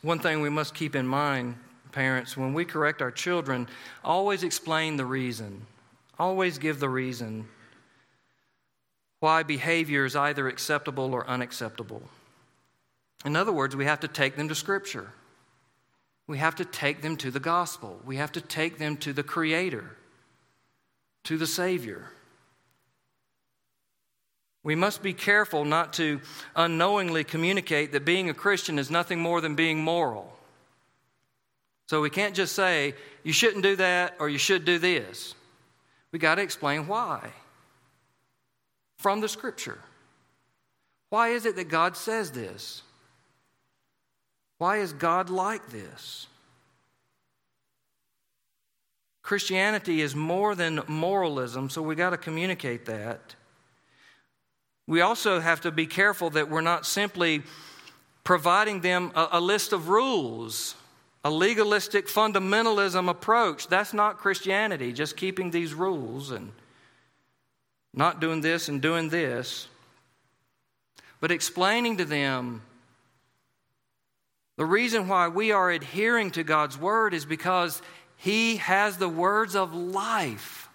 One 0.03 0.19
thing 0.19 0.41
we 0.41 0.51
must 0.51 0.75
keep 0.75 0.97
in 0.97 1.07
mind, 1.07 1.57
parents, 1.93 2.37
when 2.37 2.55
we 2.55 2.65
correct 2.65 3.01
our 3.01 3.11
children, 3.11 3.69
always 4.05 4.43
explain 4.43 4.97
the 4.97 5.07
reason. 5.07 5.67
Always 6.19 6.59
give 6.59 6.81
the 6.81 6.89
reason 6.89 7.49
why 9.21 9.45
behavior 9.45 10.05
is 10.05 10.17
either 10.17 10.49
acceptable 10.49 11.15
or 11.15 11.25
unacceptable. 11.29 12.03
In 13.25 13.37
other 13.37 13.53
words, 13.53 13.77
we 13.77 13.85
have 13.85 14.01
to 14.01 14.09
take 14.09 14.35
them 14.35 14.49
to 14.49 14.55
Scripture. 14.55 15.11
We 16.27 16.39
have 16.39 16.57
to 16.57 16.65
take 16.65 17.03
them 17.03 17.17
to 17.19 17.31
the 17.31 17.39
gospel. 17.39 18.01
We 18.05 18.17
have 18.17 18.33
to 18.33 18.41
take 18.41 18.79
them 18.79 18.97
to 18.97 19.13
the 19.13 19.23
Creator, 19.23 19.97
to 21.23 21.39
the 21.39 21.47
Savior. 21.47 22.11
We 24.65 24.75
must 24.75 25.03
be 25.03 25.13
careful 25.13 25.65
not 25.65 25.93
to 25.95 26.21
unknowingly 26.55 27.25
communicate 27.25 27.93
that 27.93 28.05
being 28.05 28.31
a 28.31 28.35
Christian 28.35 28.79
is 28.79 28.91
nothing 28.91 29.21
more 29.21 29.41
than 29.41 29.55
being 29.55 29.83
moral. 29.83 30.33
So 31.87 32.01
we 32.01 32.11
can't 32.11 32.35
just 32.35 32.55
say, 32.55 32.95
you 33.25 33.33
shouldn't 33.33 33.65
do 33.65 33.77
that 33.77 34.15
or 34.21 34.29
you 34.29 34.39
should 34.39 34.65
do 34.65 34.79
this. 34.79 35.35
We 36.13 36.19
got 36.19 36.37
to 36.37 36.43
explain 36.43 36.87
why 36.87 37.33
from 38.99 39.21
the 39.21 39.29
Scripture. 39.29 39.79
Why 41.11 41.31
is 41.31 41.45
it 41.45 41.57
that 41.57 41.69
God 41.69 41.97
says 41.97 42.31
this? 42.31 42.83
Why 44.59 44.79
is 44.79 44.93
God 44.93 45.29
like 45.29 45.71
this? 45.71 46.29
Christianity 49.23 50.01
is 50.01 50.15
more 50.15 50.55
than 50.55 50.83
moralism, 50.87 51.69
so 51.69 51.83
we 51.83 51.95
got 51.95 52.11
to 52.11 52.17
communicate 52.17 52.87
that. 52.87 53.35
We 54.87 55.01
also 55.01 55.41
have 55.41 55.61
to 55.63 55.71
be 55.71 55.87
careful 55.87 56.31
that 56.31 56.51
we're 56.51 56.61
not 56.61 56.87
simply 56.87 57.43
providing 58.25 58.81
them 58.81 59.13
a, 59.15 59.29
a 59.33 59.41
list 59.41 59.73
of 59.73 59.89
rules, 59.89 60.75
a 61.25 61.31
legalistic 61.31 62.09
fundamentalism 62.09 63.09
approach. 63.09 63.69
That's 63.69 63.95
not 63.95 64.19
Christianity, 64.19 64.93
just 64.93 65.17
keeping 65.17 65.51
these 65.51 65.75
rules 65.75 66.31
and 66.31 66.53
not 67.95 68.21
doing 68.21 68.41
this 68.41 68.69
and 68.69 68.81
doing 68.81 69.09
this. 69.09 69.69
But 71.21 71.31
explaining 71.31 71.99
to 71.99 72.05
them 72.05 72.63
the 74.57 74.67
reason 74.67 75.09
why 75.09 75.29
we 75.29 75.53
are 75.53 75.71
adhering 75.71 76.33
to 76.33 76.43
God's 76.43 76.77
word 76.77 77.15
is 77.15 77.25
because 77.25 77.81
He 78.17 78.57
has 78.57 78.99
the 78.99 79.09
words 79.09 79.57
of 79.57 79.75
life. 79.75 80.69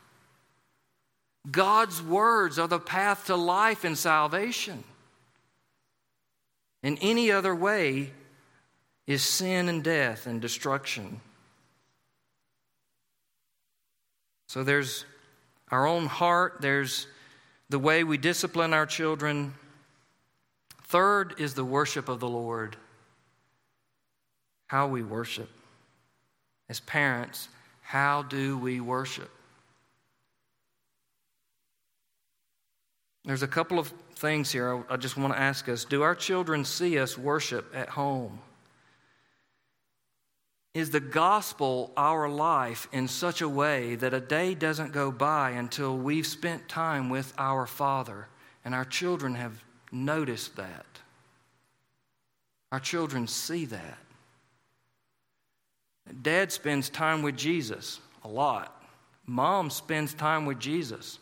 God's 1.50 2.02
words 2.02 2.60
are 2.60 2.68
the 2.68 2.80
path 2.80 3.28
to 3.28 3.36
life 3.36 3.84
and 3.84 3.98
salvation. 3.98 4.84
In 6.84 6.98
any 7.00 7.32
other 7.32 7.56
way 7.56 8.12
is 9.06 9.24
sin 9.24 9.70
and 9.70 9.84
death 9.84 10.28
and 10.28 10.41
destruction. 10.41 11.22
So 14.48 14.64
there's 14.64 15.06
our 15.72 15.86
own 15.86 16.06
heart, 16.06 16.58
there's 16.62 17.08
the 17.70 17.80
way 17.80 18.04
we 18.04 18.18
discipline 18.18 18.74
our 18.74 18.86
children. 18.86 19.54
Third 20.84 21.36
is 21.38 21.54
the 21.54 21.66
worship 21.66 22.08
of 22.10 22.20
the 22.20 22.30
Lord 22.30 22.78
how 24.68 24.88
we 24.88 25.02
worship. 25.02 25.50
As 26.70 26.82
parents, 26.82 27.48
how 27.82 28.24
do 28.24 28.58
we 28.58 28.82
worship? 28.82 29.32
There's 33.28 33.44
a 33.44 33.48
couple 33.48 33.78
of 33.78 33.90
things 34.16 34.54
here 34.54 34.86
I 34.90 34.96
just 34.96 35.18
want 35.18 35.34
to 35.34 35.40
ask 35.40 35.68
us. 35.68 35.84
Do 35.84 36.02
our 36.02 36.16
children 36.16 36.64
see 36.64 36.98
us 36.98 37.18
worship 37.18 37.76
at 37.76 37.90
home? 37.90 38.40
Is 40.74 40.92
the 40.92 41.02
gospel 41.02 41.92
our 41.98 42.30
life 42.30 42.88
in 42.94 43.10
such 43.10 43.42
a 43.42 43.50
way 43.50 43.96
that 43.96 44.14
a 44.14 44.22
day 44.22 44.56
doesn't 44.56 44.94
go 44.94 45.12
by 45.12 45.52
until 45.52 45.98
we've 45.98 46.26
spent 46.26 46.70
time 46.70 47.10
with 47.10 47.34
our 47.38 47.68
Father 47.68 48.28
and 48.64 48.74
our 48.74 48.86
children 48.86 49.36
have 49.36 49.62
noticed 49.92 50.56
that? 50.56 50.86
Our 52.72 52.80
children 52.80 53.28
see 53.28 53.66
that. 53.66 53.98
Dad 56.22 56.54
spends 56.54 56.90
time 56.90 57.24
with 57.24 57.36
Jesus 57.36 58.00
a 58.24 58.30
lot. 58.30 58.82
Mom 59.26 59.70
spends 59.70 60.14
time 60.14 60.46
with 60.46 60.60
Jesus 60.60 61.20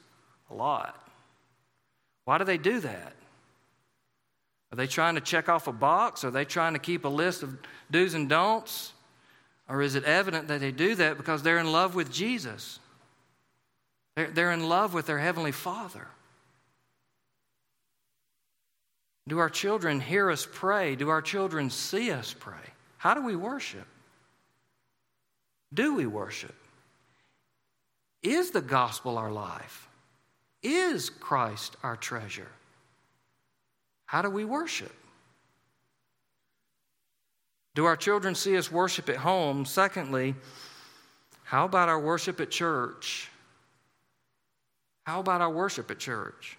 a 0.51 0.53
lot. 0.53 1.01
Why 2.25 2.37
do 2.37 2.43
they 2.43 2.57
do 2.57 2.79
that? 2.81 3.13
Are 4.71 4.75
they 4.75 4.87
trying 4.87 5.15
to 5.15 5.21
check 5.21 5.47
off 5.47 5.67
a 5.67 5.71
box? 5.71 6.23
Are 6.23 6.31
they 6.31 6.43
trying 6.43 6.73
to 6.73 6.79
keep 6.79 7.05
a 7.05 7.09
list 7.09 7.43
of 7.43 7.57
do's 7.89 8.13
and 8.13 8.27
don'ts? 8.27 8.91
Or 9.69 9.81
is 9.81 9.95
it 9.95 10.03
evident 10.03 10.47
that 10.49 10.59
they 10.59 10.71
do 10.71 10.95
that 10.95 11.17
because 11.17 11.43
they're 11.43 11.59
in 11.59 11.71
love 11.71 11.95
with 11.95 12.11
Jesus? 12.11 12.79
They're, 14.15 14.29
they're 14.29 14.51
in 14.51 14.67
love 14.67 14.93
with 14.93 15.05
their 15.05 15.19
Heavenly 15.19 15.51
Father. 15.51 16.07
Do 19.27 19.39
our 19.39 19.49
children 19.49 19.99
hear 19.99 20.29
us 20.29 20.47
pray? 20.51 20.95
Do 20.95 21.09
our 21.09 21.21
children 21.21 21.69
see 21.69 22.11
us 22.11 22.35
pray? 22.37 22.53
How 22.97 23.13
do 23.13 23.23
we 23.23 23.35
worship? 23.35 23.87
Do 25.73 25.95
we 25.95 26.05
worship? 26.05 26.55
Is 28.21 28.51
the 28.51 28.61
gospel 28.61 29.17
our 29.17 29.31
life? 29.31 29.87
Is 30.65 31.11
Christ 31.11 31.75
our 31.83 31.95
treasure? 31.95 32.47
How 34.07 34.23
do 34.23 34.31
we 34.31 34.45
worship? 34.45 34.91
Do 37.75 37.85
our 37.85 37.95
children 37.95 38.33
see 38.33 38.57
us 38.57 38.71
worship 38.71 39.07
at 39.09 39.17
home? 39.17 39.65
Secondly, 39.65 40.33
how 41.43 41.65
about 41.65 41.87
our 41.87 41.99
worship 41.99 42.41
at 42.41 42.49
church? 42.49 43.29
How 45.05 45.19
about 45.19 45.41
our 45.41 45.51
worship 45.51 45.91
at 45.91 45.99
church? 45.99 46.57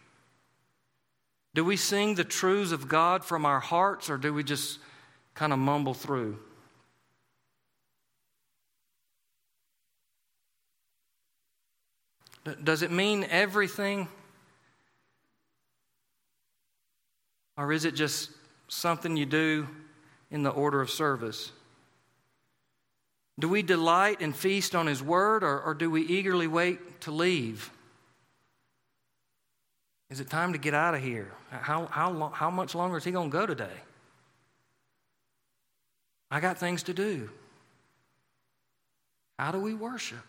Do 1.54 1.64
we 1.64 1.76
sing 1.76 2.14
the 2.14 2.22
truths 2.22 2.70
of 2.70 2.86
God 2.86 3.24
from 3.24 3.44
our 3.44 3.58
hearts 3.58 4.08
or 4.08 4.18
do 4.18 4.32
we 4.32 4.44
just 4.44 4.78
kind 5.34 5.52
of 5.52 5.58
mumble 5.58 5.94
through? 5.94 6.38
Does 12.62 12.82
it 12.82 12.90
mean 12.90 13.26
everything? 13.30 14.08
Or 17.56 17.72
is 17.72 17.84
it 17.84 17.94
just 17.94 18.30
something 18.68 19.16
you 19.16 19.26
do 19.26 19.66
in 20.30 20.42
the 20.42 20.50
order 20.50 20.80
of 20.80 20.90
service? 20.90 21.52
Do 23.38 23.48
we 23.48 23.62
delight 23.62 24.20
and 24.20 24.34
feast 24.34 24.74
on 24.74 24.86
His 24.86 25.02
Word, 25.02 25.42
or, 25.42 25.60
or 25.60 25.74
do 25.74 25.90
we 25.90 26.02
eagerly 26.02 26.46
wait 26.46 27.02
to 27.02 27.10
leave? 27.10 27.70
Is 30.08 30.20
it 30.20 30.30
time 30.30 30.52
to 30.52 30.58
get 30.58 30.72
out 30.72 30.94
of 30.94 31.02
here? 31.02 31.32
How, 31.50 31.86
how, 31.86 32.10
long, 32.10 32.32
how 32.32 32.50
much 32.50 32.74
longer 32.74 32.96
is 32.96 33.04
He 33.04 33.10
going 33.10 33.30
to 33.30 33.36
go 33.36 33.46
today? 33.46 33.68
I 36.30 36.40
got 36.40 36.58
things 36.58 36.84
to 36.84 36.94
do. 36.94 37.30
How 39.38 39.52
do 39.52 39.60
we 39.60 39.74
worship? 39.74 40.24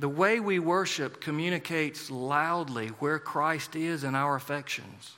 The 0.00 0.08
way 0.08 0.40
we 0.40 0.58
worship 0.58 1.20
communicates 1.20 2.10
loudly 2.10 2.88
where 3.00 3.18
Christ 3.18 3.76
is 3.76 4.02
in 4.02 4.14
our 4.14 4.34
affections. 4.34 5.12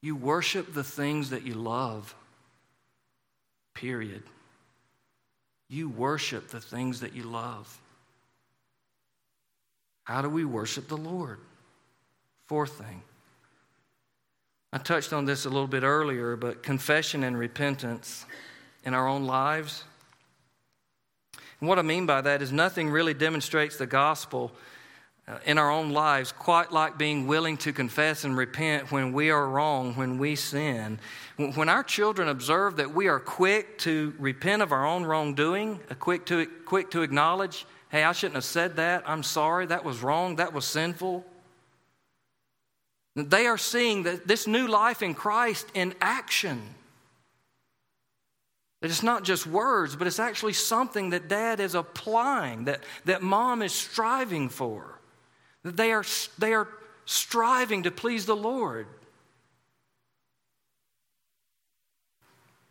You 0.00 0.16
worship 0.16 0.72
the 0.72 0.82
things 0.82 1.28
that 1.28 1.42
you 1.42 1.52
love, 1.52 2.14
period. 3.74 4.22
You 5.68 5.90
worship 5.90 6.48
the 6.48 6.60
things 6.60 7.00
that 7.00 7.14
you 7.14 7.24
love. 7.24 7.78
How 10.04 10.22
do 10.22 10.30
we 10.30 10.46
worship 10.46 10.88
the 10.88 10.96
Lord? 10.96 11.38
Fourth 12.46 12.78
thing. 12.78 13.02
I 14.72 14.78
touched 14.78 15.12
on 15.12 15.26
this 15.26 15.44
a 15.44 15.50
little 15.50 15.68
bit 15.68 15.82
earlier, 15.82 16.36
but 16.36 16.62
confession 16.62 17.22
and 17.22 17.38
repentance 17.38 18.24
in 18.84 18.94
our 18.94 19.06
own 19.06 19.26
lives. 19.26 19.84
And 21.64 21.68
what 21.70 21.78
I 21.78 21.82
mean 21.82 22.04
by 22.04 22.20
that 22.20 22.42
is 22.42 22.52
nothing 22.52 22.90
really 22.90 23.14
demonstrates 23.14 23.78
the 23.78 23.86
gospel 23.86 24.52
uh, 25.26 25.38
in 25.46 25.56
our 25.56 25.70
own 25.70 25.94
lives 25.94 26.30
quite 26.30 26.72
like 26.72 26.98
being 26.98 27.26
willing 27.26 27.56
to 27.56 27.72
confess 27.72 28.24
and 28.24 28.36
repent 28.36 28.92
when 28.92 29.14
we 29.14 29.30
are 29.30 29.48
wrong, 29.48 29.94
when 29.94 30.18
we 30.18 30.36
sin. 30.36 30.98
When 31.38 31.70
our 31.70 31.82
children 31.82 32.28
observe 32.28 32.76
that 32.76 32.94
we 32.94 33.08
are 33.08 33.18
quick 33.18 33.78
to 33.78 34.12
repent 34.18 34.60
of 34.60 34.72
our 34.72 34.84
own 34.84 35.04
wrongdoing, 35.04 35.80
uh, 35.90 35.94
quick 35.94 36.26
to, 36.26 36.44
quick 36.66 36.90
to 36.90 37.00
acknowledge 37.00 37.64
Hey, 37.88 38.04
I 38.04 38.12
shouldn't 38.12 38.34
have 38.34 38.44
said 38.44 38.76
that. 38.76 39.02
I'm 39.06 39.22
sorry. 39.22 39.64
That 39.64 39.86
was 39.86 40.02
wrong. 40.02 40.36
That 40.36 40.52
was 40.52 40.66
sinful. 40.66 41.24
They 43.16 43.46
are 43.46 43.56
seeing 43.56 44.02
that 44.02 44.28
this 44.28 44.46
new 44.46 44.68
life 44.68 45.00
in 45.00 45.14
Christ 45.14 45.68
in 45.72 45.94
action. 46.02 46.60
That 48.84 48.90
it's 48.90 49.02
not 49.02 49.24
just 49.24 49.46
words, 49.46 49.96
but 49.96 50.06
it's 50.06 50.18
actually 50.18 50.52
something 50.52 51.08
that 51.08 51.26
dad 51.26 51.58
is 51.58 51.74
applying, 51.74 52.66
that, 52.66 52.84
that 53.06 53.22
mom 53.22 53.62
is 53.62 53.72
striving 53.72 54.50
for. 54.50 55.00
That 55.62 55.74
they 55.74 55.90
are, 55.90 56.04
they 56.36 56.52
are 56.52 56.68
striving 57.06 57.84
to 57.84 57.90
please 57.90 58.26
the 58.26 58.36
Lord. 58.36 58.86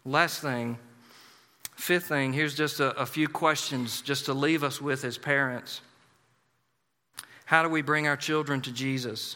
Last 0.05 0.39
thing 0.39 0.77
Fifth 1.77 2.09
thing, 2.09 2.31
here's 2.31 2.53
just 2.53 2.79
a, 2.79 2.95
a 2.95 3.07
few 3.07 3.27
questions 3.27 4.01
just 4.01 4.25
to 4.25 4.35
leave 4.35 4.63
us 4.63 4.79
with 4.79 5.05
as 5.05 5.17
parents. 5.17 5.81
How 7.45 7.63
do 7.63 7.69
we 7.69 7.81
bring 7.81 8.07
our 8.07 8.17
children 8.17 8.61
to 8.61 8.71
Jesus? 8.71 9.35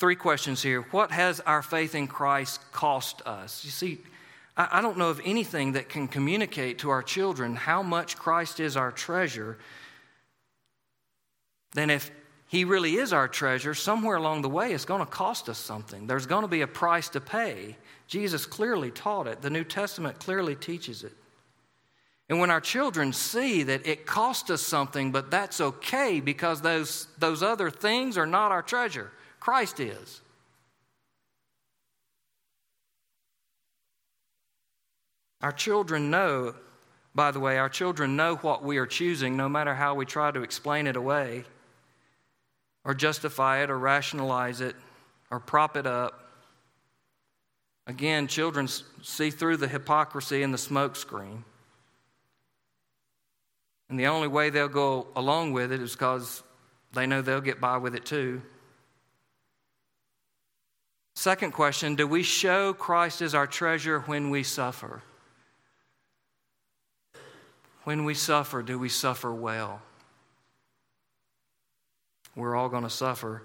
Three 0.00 0.16
questions 0.16 0.62
here. 0.62 0.80
What 0.92 1.10
has 1.10 1.40
our 1.40 1.60
faith 1.60 1.94
in 1.94 2.08
Christ 2.08 2.62
cost 2.72 3.20
us? 3.26 3.62
You 3.66 3.70
see, 3.70 3.98
I, 4.56 4.80
don't 4.80 4.96
know 4.96 5.10
of 5.10 5.20
anything 5.26 5.72
that 5.72 5.90
can 5.90 6.08
communicate 6.08 6.78
to 6.78 6.88
our 6.88 7.02
children 7.02 7.54
how 7.54 7.82
much 7.82 8.16
Christ 8.16 8.60
is 8.60 8.78
our 8.78 8.90
treasure 8.90 9.58
than 11.72 11.90
if 11.90 12.10
He 12.48 12.64
really 12.64 12.96
is 12.96 13.12
our 13.12 13.28
treasure, 13.28 13.74
somewhere 13.74 14.16
along 14.16 14.40
the 14.40 14.48
way 14.48 14.72
it's 14.72 14.86
going 14.86 15.00
to 15.00 15.06
cost 15.06 15.50
us 15.50 15.58
something. 15.58 16.06
There's 16.06 16.24
going 16.24 16.42
to 16.42 16.48
be 16.48 16.62
a 16.62 16.66
price 16.66 17.10
to 17.10 17.20
pay. 17.20 17.76
Jesus 18.06 18.46
clearly 18.46 18.90
taught 18.90 19.26
it, 19.26 19.42
the 19.42 19.50
New 19.50 19.64
Testament 19.64 20.18
clearly 20.18 20.56
teaches 20.56 21.04
it. 21.04 21.12
And 22.30 22.40
when 22.40 22.50
our 22.50 22.62
children 22.62 23.12
see 23.12 23.64
that 23.64 23.86
it 23.86 24.06
cost 24.06 24.50
us 24.50 24.62
something, 24.62 25.12
but 25.12 25.30
that's 25.30 25.60
okay 25.60 26.20
because 26.20 26.62
those, 26.62 27.06
those 27.18 27.42
other 27.42 27.70
things 27.70 28.16
are 28.16 28.26
not 28.26 28.50
our 28.50 28.62
treasure, 28.62 29.10
Christ 29.40 29.80
is. 29.80 30.20
Our 35.42 35.52
children 35.52 36.10
know, 36.10 36.54
by 37.14 37.30
the 37.30 37.40
way, 37.40 37.56
our 37.56 37.70
children 37.70 38.14
know 38.14 38.36
what 38.36 38.62
we 38.62 38.76
are 38.76 38.86
choosing 38.86 39.36
no 39.36 39.48
matter 39.48 39.74
how 39.74 39.94
we 39.94 40.04
try 40.04 40.30
to 40.30 40.42
explain 40.42 40.86
it 40.86 40.96
away 40.96 41.44
or 42.84 42.94
justify 42.94 43.62
it 43.62 43.70
or 43.70 43.78
rationalize 43.78 44.60
it 44.60 44.76
or 45.30 45.40
prop 45.40 45.76
it 45.76 45.86
up. 45.86 46.28
Again, 47.86 48.26
children 48.26 48.68
see 49.02 49.30
through 49.30 49.56
the 49.56 49.68
hypocrisy 49.68 50.42
and 50.42 50.52
the 50.52 50.58
smokescreen. 50.58 51.42
And 53.88 53.98
the 53.98 54.06
only 54.06 54.28
way 54.28 54.50
they'll 54.50 54.68
go 54.68 55.08
along 55.16 55.52
with 55.52 55.72
it 55.72 55.80
is 55.80 55.92
because 55.92 56.42
they 56.92 57.06
know 57.06 57.22
they'll 57.22 57.40
get 57.40 57.60
by 57.60 57.78
with 57.78 57.94
it 57.94 58.04
too. 58.04 58.42
Second 61.20 61.52
question 61.52 61.96
Do 61.96 62.06
we 62.06 62.22
show 62.22 62.72
Christ 62.72 63.20
as 63.20 63.34
our 63.34 63.46
treasure 63.46 64.00
when 64.00 64.30
we 64.30 64.42
suffer? 64.42 65.02
When 67.84 68.06
we 68.06 68.14
suffer, 68.14 68.62
do 68.62 68.78
we 68.78 68.88
suffer 68.88 69.30
well? 69.30 69.82
We're 72.34 72.56
all 72.56 72.70
going 72.70 72.84
to 72.84 72.88
suffer 72.88 73.42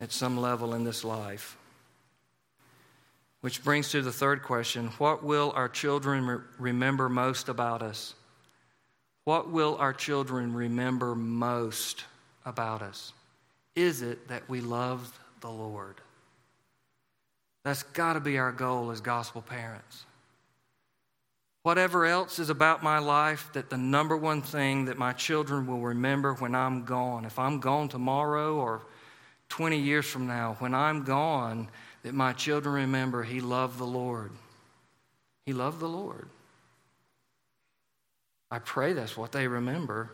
at 0.00 0.12
some 0.12 0.40
level 0.40 0.72
in 0.72 0.82
this 0.82 1.04
life. 1.04 1.58
Which 3.42 3.62
brings 3.62 3.90
to 3.90 4.00
the 4.00 4.10
third 4.10 4.42
question 4.42 4.86
What 4.96 5.22
will 5.22 5.52
our 5.54 5.68
children 5.68 6.26
re- 6.26 6.38
remember 6.58 7.10
most 7.10 7.50
about 7.50 7.82
us? 7.82 8.14
What 9.24 9.50
will 9.50 9.76
our 9.76 9.92
children 9.92 10.54
remember 10.54 11.14
most 11.14 12.06
about 12.46 12.80
us? 12.80 13.12
Is 13.76 14.00
it 14.00 14.28
that 14.28 14.48
we 14.48 14.62
love 14.62 15.20
the 15.42 15.50
Lord? 15.50 16.00
That's 17.64 17.82
got 17.82 18.12
to 18.12 18.20
be 18.20 18.38
our 18.38 18.52
goal 18.52 18.90
as 18.90 19.00
gospel 19.00 19.42
parents. 19.42 20.04
Whatever 21.62 22.04
else 22.04 22.38
is 22.38 22.50
about 22.50 22.82
my 22.82 22.98
life, 22.98 23.48
that 23.54 23.70
the 23.70 23.78
number 23.78 24.16
one 24.16 24.42
thing 24.42 24.84
that 24.84 24.98
my 24.98 25.14
children 25.14 25.66
will 25.66 25.80
remember 25.80 26.34
when 26.34 26.54
I'm 26.54 26.84
gone, 26.84 27.24
if 27.24 27.38
I'm 27.38 27.58
gone 27.58 27.88
tomorrow 27.88 28.56
or 28.56 28.82
20 29.48 29.78
years 29.78 30.04
from 30.04 30.26
now, 30.26 30.56
when 30.58 30.74
I'm 30.74 31.04
gone, 31.04 31.68
that 32.02 32.12
my 32.12 32.34
children 32.34 32.74
remember 32.74 33.22
he 33.22 33.40
loved 33.40 33.78
the 33.78 33.86
Lord. 33.86 34.30
He 35.46 35.54
loved 35.54 35.80
the 35.80 35.88
Lord. 35.88 36.28
I 38.50 38.58
pray 38.58 38.92
that's 38.92 39.16
what 39.16 39.32
they 39.32 39.48
remember. 39.48 40.10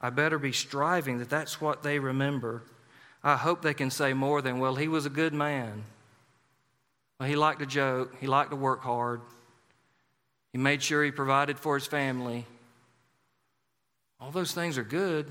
I 0.00 0.10
better 0.10 0.38
be 0.38 0.52
striving 0.52 1.18
that 1.18 1.30
that's 1.30 1.60
what 1.60 1.82
they 1.82 1.98
remember. 1.98 2.62
I 3.24 3.36
hope 3.36 3.60
they 3.60 3.74
can 3.74 3.90
say 3.90 4.12
more 4.12 4.40
than, 4.40 4.60
well, 4.60 4.76
he 4.76 4.86
was 4.86 5.04
a 5.04 5.10
good 5.10 5.34
man. 5.34 5.82
Well, 7.18 7.28
he 7.28 7.36
liked 7.36 7.60
to 7.60 7.66
joke, 7.66 8.14
he 8.20 8.26
liked 8.26 8.50
to 8.50 8.56
work 8.56 8.82
hard, 8.82 9.20
he 10.52 10.58
made 10.58 10.82
sure 10.82 11.04
he 11.04 11.10
provided 11.10 11.58
for 11.58 11.74
his 11.74 11.86
family. 11.86 12.46
All 14.20 14.30
those 14.30 14.52
things 14.52 14.78
are 14.78 14.84
good. 14.84 15.30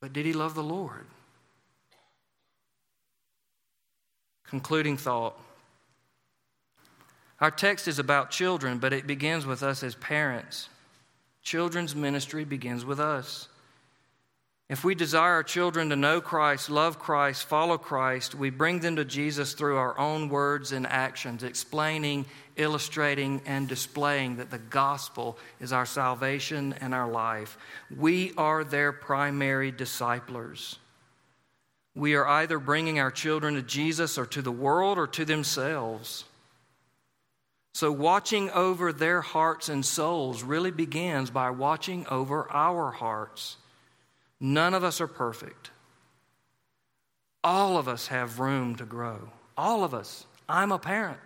But 0.00 0.14
did 0.14 0.24
he 0.24 0.32
love 0.32 0.54
the 0.54 0.62
Lord? 0.62 1.06
Concluding 4.46 4.96
thought. 4.96 5.38
Our 7.40 7.50
text 7.50 7.86
is 7.86 7.98
about 7.98 8.30
children, 8.30 8.78
but 8.78 8.92
it 8.92 9.06
begins 9.06 9.46
with 9.46 9.62
us 9.62 9.82
as 9.82 9.94
parents. 9.94 10.68
Children's 11.42 11.94
ministry 11.94 12.44
begins 12.44 12.84
with 12.84 13.00
us. 13.00 13.48
If 14.70 14.82
we 14.84 14.94
desire 14.94 15.32
our 15.32 15.42
children 15.42 15.90
to 15.90 15.96
know 15.96 16.22
Christ, 16.22 16.70
love 16.70 16.98
Christ, 16.98 17.44
follow 17.44 17.76
Christ, 17.76 18.34
we 18.34 18.48
bring 18.48 18.78
them 18.78 18.96
to 18.96 19.04
Jesus 19.04 19.52
through 19.52 19.76
our 19.76 19.98
own 19.98 20.30
words 20.30 20.72
and 20.72 20.86
actions, 20.86 21.42
explaining, 21.42 22.24
illustrating, 22.56 23.42
and 23.44 23.68
displaying 23.68 24.36
that 24.36 24.50
the 24.50 24.58
gospel 24.58 25.36
is 25.60 25.72
our 25.72 25.84
salvation 25.84 26.72
and 26.80 26.94
our 26.94 27.10
life. 27.10 27.58
We 27.94 28.32
are 28.38 28.64
their 28.64 28.92
primary 28.92 29.72
disciplers 29.72 30.78
we 31.94 32.14
are 32.14 32.26
either 32.26 32.58
bringing 32.58 32.98
our 32.98 33.10
children 33.10 33.54
to 33.54 33.62
Jesus 33.62 34.16
or 34.16 34.26
to 34.26 34.42
the 34.42 34.52
world 34.52 34.98
or 34.98 35.06
to 35.08 35.24
themselves. 35.24 36.24
So, 37.74 37.92
watching 37.92 38.50
over 38.50 38.92
their 38.92 39.20
hearts 39.20 39.68
and 39.68 39.84
souls 39.84 40.42
really 40.42 40.70
begins 40.70 41.30
by 41.30 41.50
watching 41.50 42.06
over 42.08 42.50
our 42.50 42.90
hearts. 42.90 43.56
None 44.40 44.74
of 44.74 44.82
us 44.82 45.00
are 45.00 45.06
perfect. 45.06 45.70
All 47.44 47.76
of 47.76 47.88
us 47.88 48.06
have 48.08 48.38
room 48.40 48.74
to 48.76 48.84
grow. 48.84 49.30
All 49.56 49.84
of 49.84 49.94
us. 49.94 50.26
I'm 50.48 50.72
a 50.72 50.78
parent. 50.78 51.20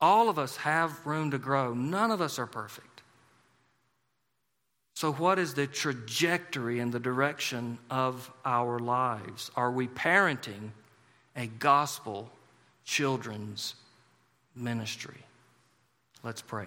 All 0.00 0.28
of 0.28 0.38
us 0.38 0.56
have 0.58 1.06
room 1.06 1.30
to 1.30 1.38
grow. 1.38 1.72
None 1.72 2.10
of 2.10 2.20
us 2.20 2.38
are 2.38 2.46
perfect. 2.46 3.02
So, 4.94 5.12
what 5.12 5.38
is 5.38 5.54
the 5.54 5.66
trajectory 5.66 6.78
and 6.78 6.92
the 6.92 7.00
direction 7.00 7.78
of 7.90 8.30
our 8.44 8.78
lives? 8.78 9.50
Are 9.56 9.70
we 9.70 9.88
parenting 9.88 10.70
a 11.36 11.46
gospel 11.46 12.30
children's 12.84 13.74
ministry? 14.54 15.20
Let's 16.22 16.42
pray. 16.42 16.66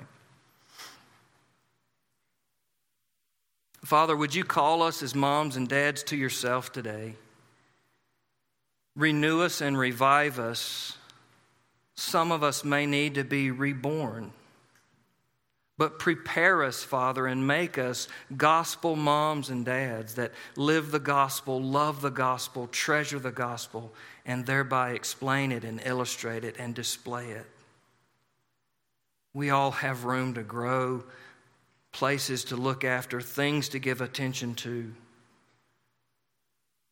Father, 3.83 4.15
would 4.15 4.35
you 4.35 4.43
call 4.43 4.81
us 4.81 5.01
as 5.01 5.15
moms 5.15 5.55
and 5.55 5.67
dads 5.67 6.03
to 6.03 6.17
yourself 6.17 6.71
today? 6.71 7.15
Renew 8.95 9.41
us 9.41 9.61
and 9.61 9.77
revive 9.77 10.39
us. 10.39 10.97
Some 11.95 12.31
of 12.31 12.43
us 12.43 12.63
may 12.63 12.85
need 12.85 13.15
to 13.15 13.23
be 13.23 13.51
reborn. 13.51 14.31
But 15.77 15.99
prepare 15.99 16.63
us, 16.63 16.83
Father, 16.83 17.27
and 17.27 17.45
make 17.45 17.77
us 17.77 18.07
gospel 18.35 18.95
moms 18.95 19.51
and 19.51 19.63
dads 19.63 20.15
that 20.15 20.31
live 20.55 20.89
the 20.89 20.99
gospel, 20.99 21.61
love 21.61 22.01
the 22.01 22.09
gospel, 22.09 22.67
treasure 22.67 23.19
the 23.19 23.31
gospel, 23.31 23.93
and 24.25 24.45
thereby 24.45 24.91
explain 24.91 25.51
it 25.51 25.63
and 25.63 25.79
illustrate 25.85 26.43
it 26.43 26.55
and 26.57 26.73
display 26.73 27.29
it. 27.29 27.45
We 29.35 29.51
all 29.51 29.69
have 29.69 30.05
room 30.05 30.33
to 30.33 30.41
grow, 30.41 31.03
places 31.97 32.43
to 32.43 32.55
look 32.55 32.83
after, 32.83 33.19
things 33.19 33.69
to 33.69 33.79
give 33.79 34.01
attention 34.01 34.53
to. 34.53 34.93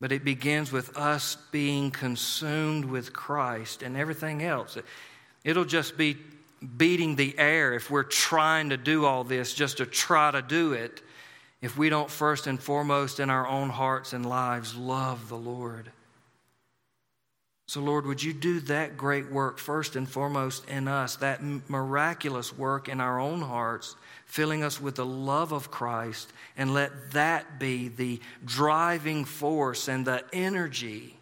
But 0.01 0.11
it 0.11 0.25
begins 0.25 0.71
with 0.71 0.97
us 0.97 1.37
being 1.51 1.91
consumed 1.91 2.85
with 2.85 3.13
Christ 3.13 3.83
and 3.83 3.95
everything 3.95 4.41
else. 4.41 4.79
It'll 5.43 5.63
just 5.63 5.95
be 5.95 6.17
beating 6.77 7.15
the 7.15 7.37
air 7.37 7.73
if 7.73 7.91
we're 7.91 8.01
trying 8.01 8.71
to 8.71 8.77
do 8.77 9.05
all 9.05 9.23
this 9.23 9.53
just 9.53 9.77
to 9.77 9.85
try 9.85 10.31
to 10.31 10.41
do 10.41 10.73
it, 10.73 11.03
if 11.61 11.77
we 11.77 11.89
don't 11.89 12.09
first 12.09 12.47
and 12.47 12.59
foremost 12.59 13.19
in 13.19 13.29
our 13.29 13.47
own 13.47 13.69
hearts 13.69 14.11
and 14.13 14.25
lives 14.25 14.75
love 14.75 15.29
the 15.29 15.37
Lord. 15.37 15.91
So, 17.67 17.79
Lord, 17.81 18.07
would 18.07 18.21
you 18.21 18.33
do 18.33 18.59
that 18.61 18.97
great 18.97 19.31
work 19.31 19.57
first 19.59 19.95
and 19.95 20.09
foremost 20.09 20.67
in 20.67 20.87
us, 20.87 21.15
that 21.17 21.43
miraculous 21.69 22.55
work 22.55 22.89
in 22.89 23.01
our 23.01 23.19
own 23.19 23.41
hearts, 23.41 23.95
filling 24.35 24.63
us 24.63 24.81
with 24.81 24.95
the 24.95 25.05
love 25.05 25.53
of 25.53 25.71
Christ, 25.71 26.33
and 26.57 26.73
let 26.73 27.11
that 27.11 27.57
be 27.57 27.87
the 27.87 28.19
driving 28.43 29.23
force 29.23 29.87
and 29.87 30.05
the 30.05 30.25
energy 30.33 31.15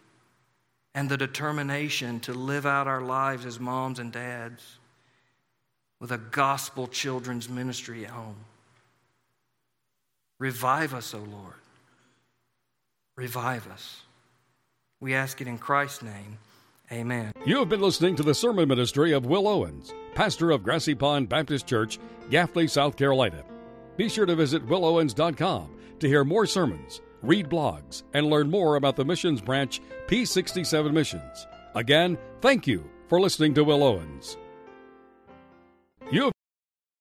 and 0.96 1.08
the 1.08 1.16
determination 1.16 2.18
to 2.18 2.34
live 2.34 2.66
out 2.66 2.88
our 2.88 3.00
lives 3.00 3.46
as 3.46 3.60
moms 3.60 4.00
and 4.00 4.10
dads 4.10 4.64
with 6.00 6.10
a 6.10 6.18
gospel 6.18 6.88
children's 6.88 7.48
ministry 7.48 8.04
at 8.04 8.10
home. 8.10 8.34
Revive 10.40 10.92
us, 10.92 11.14
O 11.14 11.18
Lord. 11.18 11.54
Revive 13.14 13.70
us. 13.70 14.02
We 14.98 15.14
ask 15.14 15.40
it 15.40 15.46
in 15.46 15.58
Christ's 15.58 16.02
name. 16.02 16.38
Amen. 16.94 17.32
You 17.44 17.58
have 17.58 17.68
been 17.68 17.80
listening 17.80 18.14
to 18.16 18.22
the 18.22 18.34
sermon 18.34 18.68
ministry 18.68 19.12
of 19.12 19.26
Will 19.26 19.48
Owens, 19.48 19.92
pastor 20.14 20.52
of 20.52 20.62
Grassy 20.62 20.94
Pond 20.94 21.28
Baptist 21.28 21.66
Church, 21.66 21.98
Gaffney, 22.30 22.68
South 22.68 22.96
Carolina. 22.96 23.42
Be 23.96 24.08
sure 24.08 24.26
to 24.26 24.36
visit 24.36 24.66
willowens.com 24.66 25.76
to 25.98 26.08
hear 26.08 26.24
more 26.24 26.46
sermons, 26.46 27.00
read 27.22 27.48
blogs, 27.48 28.04
and 28.12 28.26
learn 28.26 28.48
more 28.48 28.76
about 28.76 28.94
the 28.94 29.04
missions 29.04 29.40
branch 29.40 29.80
P67 30.06 30.92
Missions. 30.92 31.46
Again, 31.74 32.16
thank 32.40 32.66
you 32.66 32.88
for 33.08 33.20
listening 33.20 33.54
to 33.54 33.64
Will 33.64 33.82
Owens. 33.82 34.36